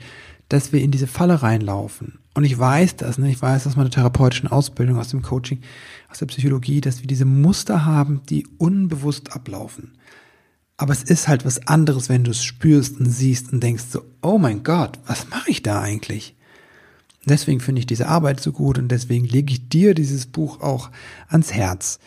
dass 0.49 0.73
wir 0.73 0.81
in 0.81 0.91
diese 0.91 1.07
Falle 1.07 1.43
reinlaufen. 1.43 2.19
Und 2.35 2.45
ich 2.45 2.59
weiß 2.59 2.97
das, 2.97 3.19
ne? 3.19 3.31
ich 3.31 3.41
weiß 3.41 3.67
aus 3.67 3.77
meiner 3.77 3.91
therapeutischen 3.91 4.49
Ausbildung, 4.49 4.99
aus 4.99 5.09
dem 5.09 5.23
Coaching, 5.23 5.61
aus 6.11 6.19
der 6.19 6.27
Psychologie, 6.27 6.81
dass 6.81 7.01
wir 7.01 7.07
diese 7.07 7.25
Muster 7.25 7.85
haben, 7.85 8.23
die 8.29 8.47
unbewusst 8.59 9.33
ablaufen. 9.33 9.93
Aber 10.77 10.93
es 10.93 11.03
ist 11.03 11.27
halt 11.27 11.45
was 11.45 11.67
anderes, 11.67 12.09
wenn 12.09 12.25
du 12.25 12.31
es 12.31 12.45
spürst 12.45 13.01
und 13.01 13.11
siehst 13.11 13.53
und 13.53 13.63
denkst 13.63 13.85
so, 13.91 14.05
oh 14.23 14.39
mein 14.39 14.63
Gott, 14.63 14.99
was 15.07 15.29
mache 15.29 15.51
ich 15.51 15.63
da 15.63 15.81
eigentlich? 15.81 16.37
Deswegen 17.29 17.61
finde 17.61 17.81
ich 17.81 17.87
diese 17.87 18.09
Arbeit 18.09 18.41
so 18.41 18.53
gut 18.53 18.79
und 18.79 18.89
deswegen 18.89 19.27
lege 19.27 19.53
ich 19.53 19.69
dir 19.69 19.95
dieses 19.95 20.27
Buch 20.27 20.61
auch 20.61 20.91
ans 21.29 21.53
Herz. 21.53 21.99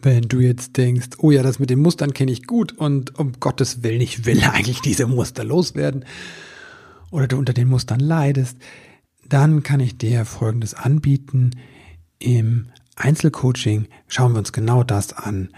Wenn 0.00 0.22
du 0.22 0.40
jetzt 0.40 0.76
denkst, 0.76 1.08
oh 1.18 1.30
ja, 1.30 1.42
das 1.42 1.58
mit 1.58 1.70
den 1.70 1.80
Mustern 1.80 2.14
kenne 2.14 2.30
ich 2.30 2.46
gut 2.46 2.72
und 2.72 3.18
um 3.18 3.32
Gottes 3.40 3.82
Willen, 3.82 4.00
ich 4.00 4.26
will 4.26 4.42
eigentlich 4.52 4.80
diese 4.80 5.06
Muster 5.06 5.44
loswerden 5.44 6.04
oder 7.10 7.26
du 7.26 7.36
unter 7.36 7.52
den 7.52 7.68
Mustern 7.68 8.00
leidest, 8.00 8.58
dann 9.28 9.62
kann 9.62 9.80
ich 9.80 9.98
dir 9.98 10.24
Folgendes 10.24 10.74
anbieten. 10.74 11.50
Im 12.18 12.68
Einzelcoaching 12.96 13.88
schauen 14.06 14.32
wir 14.32 14.38
uns 14.38 14.52
genau 14.52 14.82
das 14.82 15.12
an. 15.12 15.50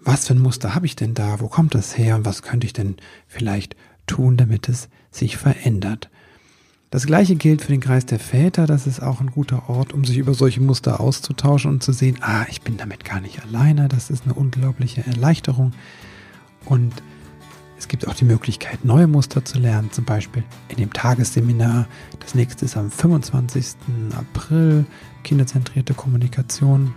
Was 0.00 0.26
für 0.26 0.34
ein 0.34 0.40
Muster 0.40 0.74
habe 0.74 0.86
ich 0.86 0.96
denn 0.96 1.14
da? 1.14 1.40
Wo 1.40 1.48
kommt 1.48 1.74
das 1.74 1.98
her? 1.98 2.16
Und 2.16 2.24
was 2.24 2.42
könnte 2.42 2.66
ich 2.66 2.72
denn 2.72 2.96
vielleicht 3.26 3.76
tun, 4.06 4.36
damit 4.36 4.68
es 4.68 4.88
sich 5.10 5.36
verändert? 5.36 6.10
Das 6.90 7.04
gleiche 7.04 7.36
gilt 7.36 7.60
für 7.60 7.72
den 7.72 7.80
Kreis 7.80 8.06
der 8.06 8.18
Väter. 8.18 8.66
Das 8.66 8.86
ist 8.86 9.02
auch 9.02 9.20
ein 9.20 9.30
guter 9.30 9.68
Ort, 9.68 9.92
um 9.92 10.04
sich 10.04 10.16
über 10.16 10.32
solche 10.32 10.62
Muster 10.62 11.00
auszutauschen 11.00 11.70
und 11.70 11.82
zu 11.82 11.92
sehen, 11.92 12.18
ah, 12.22 12.46
ich 12.48 12.62
bin 12.62 12.78
damit 12.78 13.04
gar 13.04 13.20
nicht 13.20 13.42
alleine. 13.42 13.88
Das 13.88 14.08
ist 14.08 14.24
eine 14.24 14.32
unglaubliche 14.32 15.06
Erleichterung. 15.06 15.72
Und 16.64 16.94
es 17.78 17.88
gibt 17.88 18.08
auch 18.08 18.14
die 18.14 18.24
Möglichkeit, 18.24 18.84
neue 18.84 19.06
Muster 19.06 19.44
zu 19.44 19.58
lernen, 19.58 19.92
zum 19.92 20.04
Beispiel 20.04 20.42
in 20.68 20.76
dem 20.76 20.92
Tagesseminar. 20.92 21.86
Das 22.20 22.34
nächste 22.34 22.64
ist 22.64 22.76
am 22.76 22.90
25. 22.90 23.76
April, 24.16 24.86
kinderzentrierte 25.24 25.92
Kommunikation. 25.92 26.94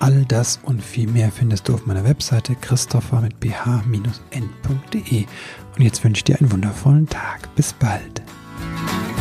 All 0.00 0.24
das 0.24 0.58
und 0.64 0.82
viel 0.82 1.08
mehr 1.08 1.30
findest 1.30 1.68
du 1.68 1.74
auf 1.74 1.86
meiner 1.86 2.04
Webseite 2.04 2.54
christopher 2.56 3.20
mit 3.20 3.38
bh-n.de. 3.38 5.26
Und 5.76 5.82
jetzt 5.82 6.02
wünsche 6.02 6.20
ich 6.20 6.24
dir 6.24 6.40
einen 6.40 6.50
wundervollen 6.50 7.06
Tag. 7.06 7.54
Bis 7.54 7.74
bald. 7.74 8.22
Bye. 8.60 9.13